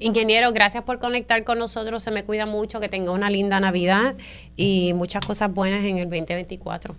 [0.00, 2.02] Ingeniero, gracias por conectar con nosotros.
[2.02, 4.14] Se me cuida mucho, que tenga una linda Navidad
[4.56, 6.94] y muchas cosas buenas en el 2024.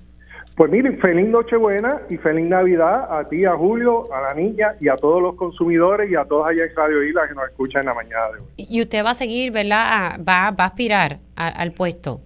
[0.56, 4.90] Pues miren, feliz Nochebuena y feliz Navidad a ti, a Julio, a la niña y
[4.90, 7.86] a todos los consumidores y a todos allá en Radio Isla que nos escuchan en
[7.86, 8.48] la mañana de hoy.
[8.58, 10.20] Y usted va a seguir, ¿verdad?
[10.20, 12.20] Va, va a aspirar a- al puesto.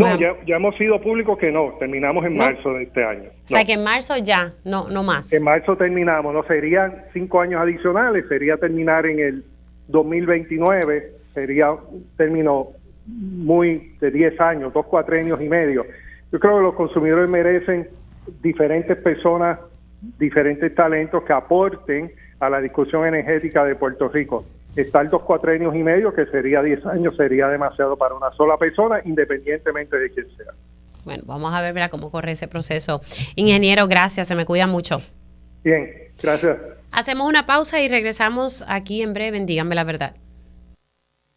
[0.00, 2.44] No, ya, ya hemos sido públicos que no, terminamos en ¿No?
[2.44, 3.30] marzo de este año.
[3.44, 5.32] O sea que en marzo ya, no, no más.
[5.32, 9.44] En marzo terminamos, no serían cinco años adicionales, sería terminar en el
[9.88, 12.68] 2029, sería un término
[13.06, 15.84] muy de 10 años, dos cuatrenios y medio.
[16.32, 17.88] Yo creo que los consumidores merecen
[18.42, 19.58] diferentes personas,
[20.18, 24.44] diferentes talentos que aporten a la discusión energética de Puerto Rico.
[24.76, 29.00] Estar dos cuatrenios y medio, que sería 10 años, sería demasiado para una sola persona,
[29.04, 30.52] independientemente de quién sea.
[31.04, 31.90] Bueno, vamos a ver ¿verdad?
[31.90, 33.00] cómo corre ese proceso.
[33.36, 35.00] Ingeniero, gracias, se me cuida mucho.
[35.64, 35.90] Bien,
[36.22, 36.56] gracias.
[36.92, 40.14] Hacemos una pausa y regresamos aquí en breve en Díganme la Verdad.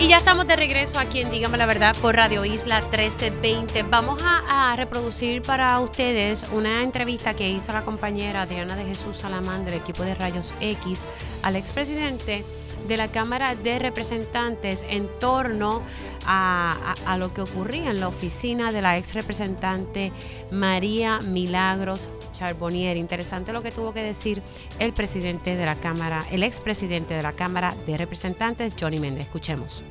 [0.00, 3.82] Y ya estamos de regreso aquí en Dígame la Verdad por Radio Isla 1320.
[3.82, 9.64] Vamos a, reproducir para ustedes una entrevista que hizo la compañera Adriana de Jesús Salamán
[9.64, 11.04] del equipo de Rayos X
[11.42, 12.44] al expresidente
[12.88, 15.82] de la Cámara de Representantes en torno
[16.26, 20.10] a, lo que ocurría en la oficina de la ex representante
[20.50, 22.96] María Milagros Charbonnier.
[22.96, 24.42] Interesante lo que tuvo que decir
[24.78, 29.26] el presidente de la Cámara, el expresidente de la Cámara de Representantes, Johnny Méndez.
[29.26, 29.82] Escuchemos.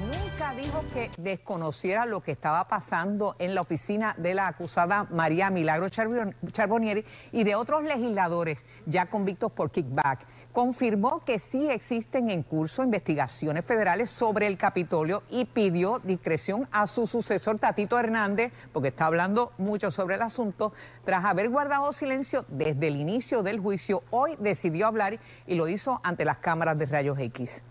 [0.00, 5.50] Nunca dijo que desconociera lo que estaba pasando en la oficina de la acusada María
[5.50, 10.26] Milagro Charbon- Charbonnieri y de otros legisladores ya convictos por kickback.
[10.52, 16.88] Confirmó que sí existen en curso investigaciones federales sobre el Capitolio y pidió discreción a
[16.88, 20.72] su sucesor Tatito Hernández, porque está hablando mucho sobre el asunto,
[21.04, 24.02] tras haber guardado silencio desde el inicio del juicio.
[24.10, 27.62] Hoy decidió hablar y lo hizo ante las cámaras de rayos X.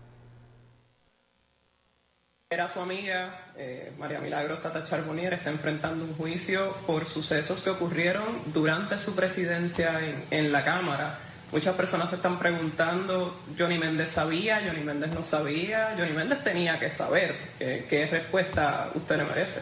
[2.48, 7.70] Era su amiga, eh, María Milagros Tata Charbonnier, está enfrentando un juicio por sucesos que
[7.70, 11.18] ocurrieron durante su presidencia en, en la Cámara.
[11.52, 16.78] Muchas personas se están preguntando, Johnny Méndez sabía, Johnny Méndez no sabía, Johnny Méndez tenía
[16.78, 17.34] que saber.
[17.58, 19.60] ¿Qué, respuesta usted le merece?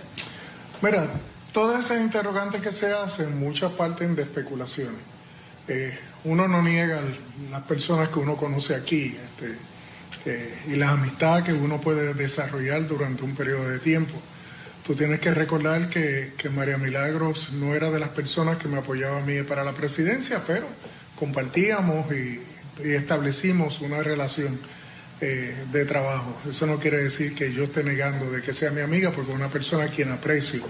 [0.82, 1.06] Mira,
[1.51, 5.01] todas esas interrogantes que se hacen, muchas parten de especulaciones.
[5.66, 7.01] Eh, uno no niega
[7.51, 9.56] las personas que uno conoce aquí este,
[10.27, 14.20] eh, y las amistades que uno puede desarrollar durante un periodo de tiempo.
[14.86, 18.78] Tú tienes que recordar que, que María Milagros no era de las personas que me
[18.78, 20.66] apoyaba a mí para la presidencia, pero
[21.19, 22.40] compartíamos y,
[22.85, 24.57] establecimos una relación
[25.20, 26.40] eh, de trabajo.
[26.49, 29.36] Eso no quiere decir que yo esté negando de que sea mi amiga, porque es
[29.36, 30.62] una persona a quien aprecio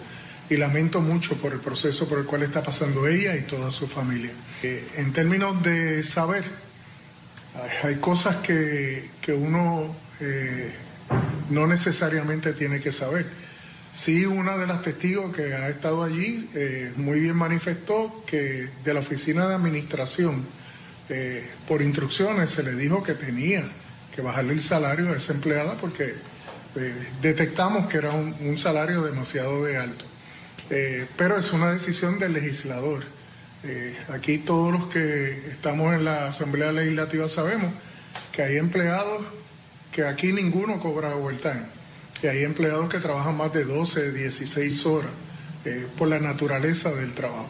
[0.49, 3.87] y lamento mucho por el proceso por el cual está pasando ella y toda su
[3.87, 4.31] familia.
[4.62, 6.45] Eh, en términos de saber,
[7.55, 10.73] hay, hay cosas que, que uno eh,
[11.51, 13.27] no necesariamente tiene que saber.
[13.93, 18.94] Sí, una de las testigos que ha estado allí eh, muy bien manifestó que de
[18.94, 20.44] la oficina de administración,
[21.09, 23.65] eh, por instrucciones, se le dijo que tenía
[24.15, 26.15] que bajarle el salario a esa empleada porque
[26.77, 30.05] eh, detectamos que era un, salario demasiado de alto.
[31.16, 33.02] Pero es una decisión del legislador.
[34.12, 37.73] Aquí todos los que estamos en la Asamblea Legislativa sabemos
[38.32, 39.23] que hay empleados
[39.90, 41.65] que aquí ninguno cobra overtime,
[42.20, 45.11] que hay empleados que trabajan más de 12, 16 horas
[45.65, 47.49] eh, por la naturaleza del trabajo.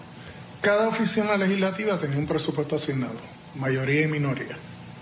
[0.60, 3.18] Cada oficina legislativa tenía un presupuesto asignado,
[3.56, 4.56] mayoría y minoría.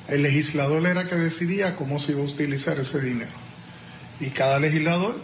[0.09, 3.30] El legislador era que decidía cómo se iba a utilizar ese dinero.
[4.20, 5.16] Y cada legislador,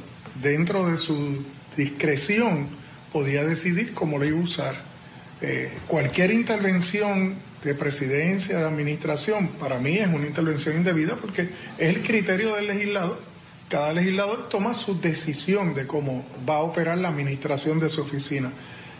[0.42, 1.44] dentro de su
[1.76, 2.68] discreción,
[3.12, 4.74] podía decidir cómo lo iba a usar.
[5.40, 11.48] Eh, cualquier intervención de presidencia, de administración, para mí es una intervención indebida porque es
[11.78, 13.31] el criterio del legislador.
[13.72, 18.52] Cada legislador toma su decisión de cómo va a operar la administración de su oficina.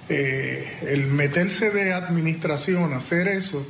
[0.08, 3.66] Eh, el meterse de administración, hacer eso,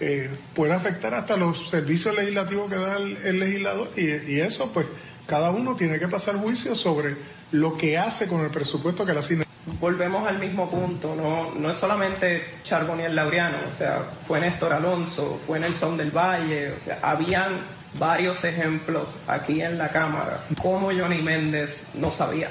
[0.00, 4.86] eh, puede afectar hasta los servicios legislativos que da el, legislador y, eso pues
[5.26, 7.16] cada uno tiene que pasar juicio sobre
[7.52, 9.44] lo que hace con el presupuesto que le asigna.
[9.78, 15.38] Volvemos al mismo punto, no, no es solamente Charbonnier Laureano, o sea, fue Néstor Alonso,
[15.46, 20.44] fue Nelson del Valle, o sea, habían varios ejemplos aquí en la Cámara.
[20.60, 22.50] ¿Cómo Johnny Méndez no sabía?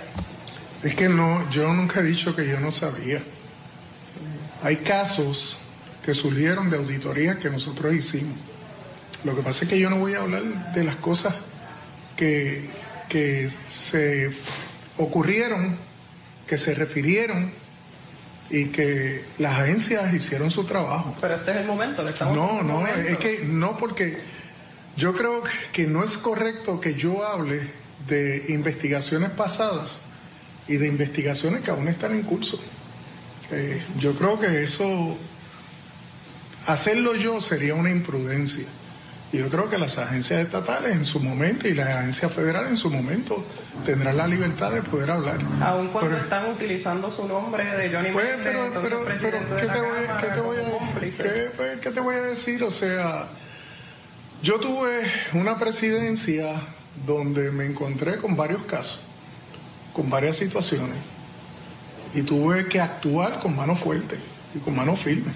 [0.83, 3.21] Es que no, yo nunca he dicho que yo no sabía.
[4.63, 5.57] Hay casos
[6.03, 8.37] que surgieron de auditorías que nosotros hicimos.
[9.23, 11.33] Lo que pasa es que yo no voy a hablar de las cosas
[12.15, 12.69] que,
[13.09, 14.31] que se
[14.97, 15.75] ocurrieron,
[16.47, 17.51] que se refirieron
[18.49, 21.15] y que las agencias hicieron su trabajo.
[21.19, 24.19] Pero este es el momento, le estamos No, no, es que no porque
[24.97, 27.61] yo creo que no es correcto que yo hable
[28.07, 30.01] de investigaciones pasadas
[30.67, 32.59] y de investigaciones que aún están en curso.
[33.51, 35.17] Eh, yo creo que eso,
[36.67, 38.65] hacerlo yo sería una imprudencia.
[39.33, 42.77] Y yo creo que las agencias estatales en su momento y las agencias federales en
[42.77, 43.43] su momento
[43.85, 45.39] tendrán la libertad de poder hablar.
[45.61, 49.73] Aun cuando están utilizando su nombre de Johnny Pues, pero, pero, pero, de ¿qué la
[49.73, 51.23] te voy, Cámara, qué te voy como a, cómplice.
[51.23, 52.63] qué, pues, qué te voy a decir?
[52.63, 53.27] O sea,
[54.45, 56.61] yo tuve una presidencia
[57.03, 58.99] donde me encontré con varios casos,
[59.91, 60.97] con varias situaciones,
[62.13, 64.19] y tuve que actuar con mano fuerte
[64.53, 65.31] y con mano firme.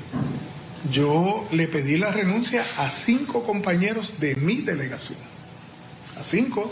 [0.91, 5.17] Yo le pedí la renuncia a cinco compañeros de mi delegación,
[6.19, 6.71] a cinco,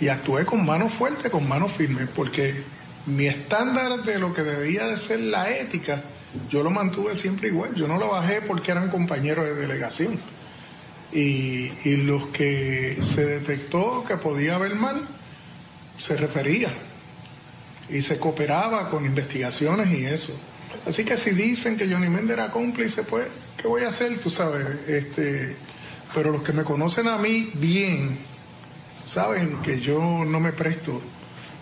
[0.00, 2.64] y actué con mano fuerte, con mano firme, porque
[3.06, 6.02] mi estándar de lo que debía de ser la ética,
[6.50, 7.76] yo lo mantuve siempre igual.
[7.76, 10.18] Yo no lo bajé porque eran compañeros de delegación.
[11.12, 15.06] Y, y los que se detectó que podía haber mal,
[15.98, 16.68] se refería
[17.88, 20.38] y se cooperaba con investigaciones y eso.
[20.86, 23.26] Así que si dicen que Johnny Méndez era cómplice, pues,
[23.56, 24.18] ¿qué voy a hacer?
[24.18, 25.56] Tú sabes, este,
[26.14, 28.18] pero los que me conocen a mí bien,
[29.04, 31.00] saben que yo no me presto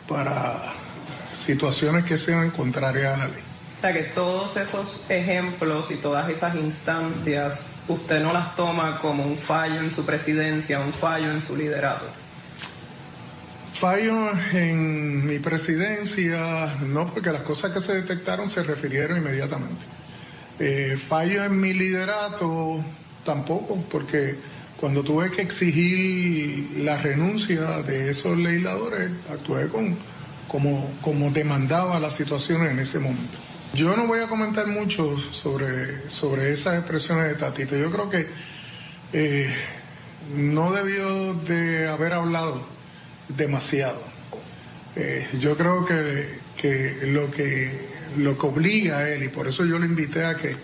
[0.08, 0.74] para
[1.32, 3.42] situaciones que sean contrarias a la ley.
[3.78, 9.24] O sea que todos esos ejemplos y todas esas instancias, usted no las toma como
[9.24, 12.06] un fallo en su presidencia, un fallo en su liderato.
[13.74, 19.84] Fallo en mi presidencia, no, porque las cosas que se detectaron se refirieron inmediatamente.
[20.60, 22.82] Eh, fallo en mi liderato,
[23.24, 24.36] tampoco, porque
[24.80, 29.96] cuando tuve que exigir la renuncia de esos legisladores, actué con,
[30.46, 33.38] como, como demandaba la situación en ese momento.
[33.74, 37.76] Yo no voy a comentar mucho sobre, sobre esas expresiones de Tatito.
[37.76, 38.28] Yo creo que
[39.12, 39.52] eh,
[40.36, 42.64] no debió de haber hablado
[43.36, 44.00] demasiado.
[44.94, 49.64] Eh, yo creo que, que lo que lo que obliga a él, y por eso
[49.64, 50.54] yo lo invité a que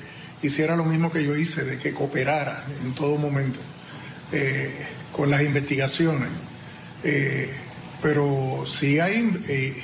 [0.41, 3.59] hiciera lo mismo que yo hice, de que cooperara en todo momento
[4.31, 6.29] eh, con las investigaciones.
[8.01, 9.83] Pero si hay,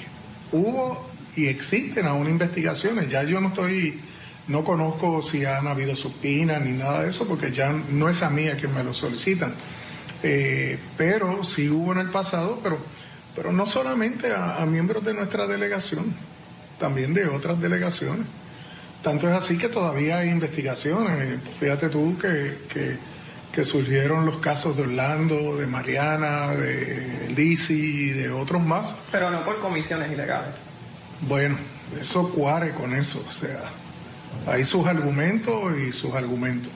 [0.52, 1.05] hubo
[1.36, 4.00] y existen aún investigaciones, ya yo no estoy,
[4.48, 8.30] no conozco si han habido supinas ni nada de eso, porque ya no es a
[8.30, 9.54] mí a quien me lo solicitan.
[10.22, 12.78] Eh, pero sí hubo en el pasado, pero,
[13.34, 16.14] pero no solamente a, a miembros de nuestra delegación,
[16.78, 18.26] también de otras delegaciones.
[19.02, 21.38] Tanto es así que todavía hay investigaciones.
[21.60, 22.96] Fíjate tú que, que,
[23.52, 28.94] que surgieron los casos de Orlando, de Mariana, de Lisi y de otros más.
[29.12, 30.65] Pero no por comisiones ilegales.
[31.22, 31.56] Bueno,
[31.98, 33.24] eso cuare con eso.
[33.26, 33.60] O sea,
[34.46, 36.70] hay sus argumentos y sus argumentos.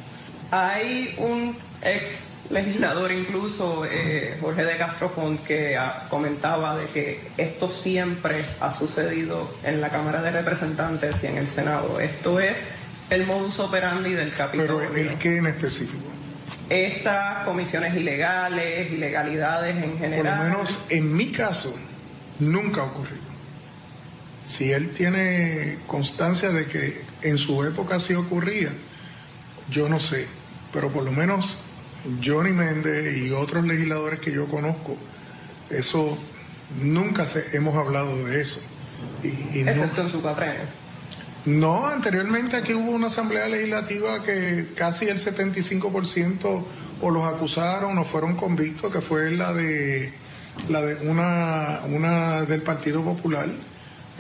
[0.51, 7.69] Hay un ex legislador incluso, eh, Jorge de Castrofón, que ah, comentaba de que esto
[7.69, 12.01] siempre ha sucedido en la Cámara de Representantes y en el Senado.
[12.01, 12.67] Esto es
[13.11, 14.91] el modus operandi del Capitolio.
[14.93, 16.09] Pero el qué en específico.
[16.69, 20.39] Estas comisiones ilegales, ilegalidades en Por general.
[20.39, 21.77] lo menos en mi caso,
[22.41, 23.30] nunca ha ocurrido.
[24.51, 28.71] Si él tiene constancia de que en su época sí ocurría,
[29.71, 30.27] yo no sé.
[30.73, 31.57] Pero por lo menos
[32.25, 34.97] Johnny Méndez y otros legisladores que yo conozco,
[35.71, 36.19] eso
[36.83, 38.61] nunca se, hemos hablado de eso.
[39.23, 40.63] Y, y no- Excepto en su cuatrenio.
[41.47, 46.65] no, anteriormente aquí hubo una asamblea legislativa que casi el 75%
[47.03, 50.13] o los acusaron o fueron convictos, que fue la de
[50.69, 53.49] la de una, una del Partido Popular,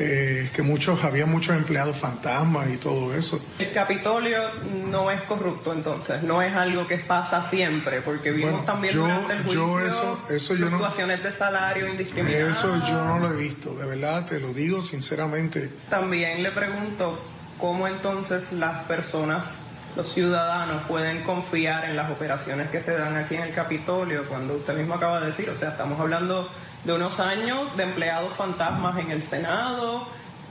[0.02, 3.38] eh, que muchos, había muchos empleados fantasmas y todo eso.
[3.58, 4.40] El Capitolio
[4.88, 9.02] no es corrupto entonces, no es algo que pasa siempre, porque vimos Bueno, también yo-
[9.02, 12.56] durante el yo juicio eso- eso yo no- de salario indiscriminadas.
[12.58, 15.70] Eso yo no lo he visto, de verdad, te lo digo sinceramente.
[15.90, 17.22] También le pregunto
[17.58, 19.58] cómo entonces las personas,
[19.96, 24.54] los ciudadanos pueden confiar en las operaciones que se dan aquí en el Capitolio, cuando
[24.54, 26.48] usted mismo acaba de decir, o sea, estamos hablando
[26.84, 30.06] de unos años de empleados fantasmas en el Senado,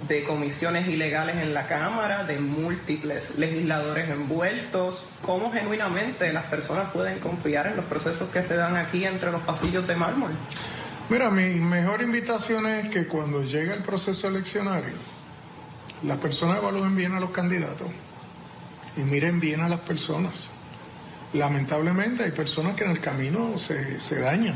[0.07, 5.05] de comisiones ilegales en la Cámara, de múltiples legisladores envueltos.
[5.21, 9.41] ¿Cómo genuinamente las personas pueden confiar en los procesos que se dan aquí entre los
[9.41, 10.31] pasillos de mármol?
[11.09, 14.93] Mira, mi mejor invitación es que cuando llegue el proceso eleccionario,
[16.03, 17.87] las personas evalúen bien a los candidatos
[18.95, 20.49] y miren bien a las personas.
[21.33, 24.55] Lamentablemente hay personas que en el camino se, se dañan.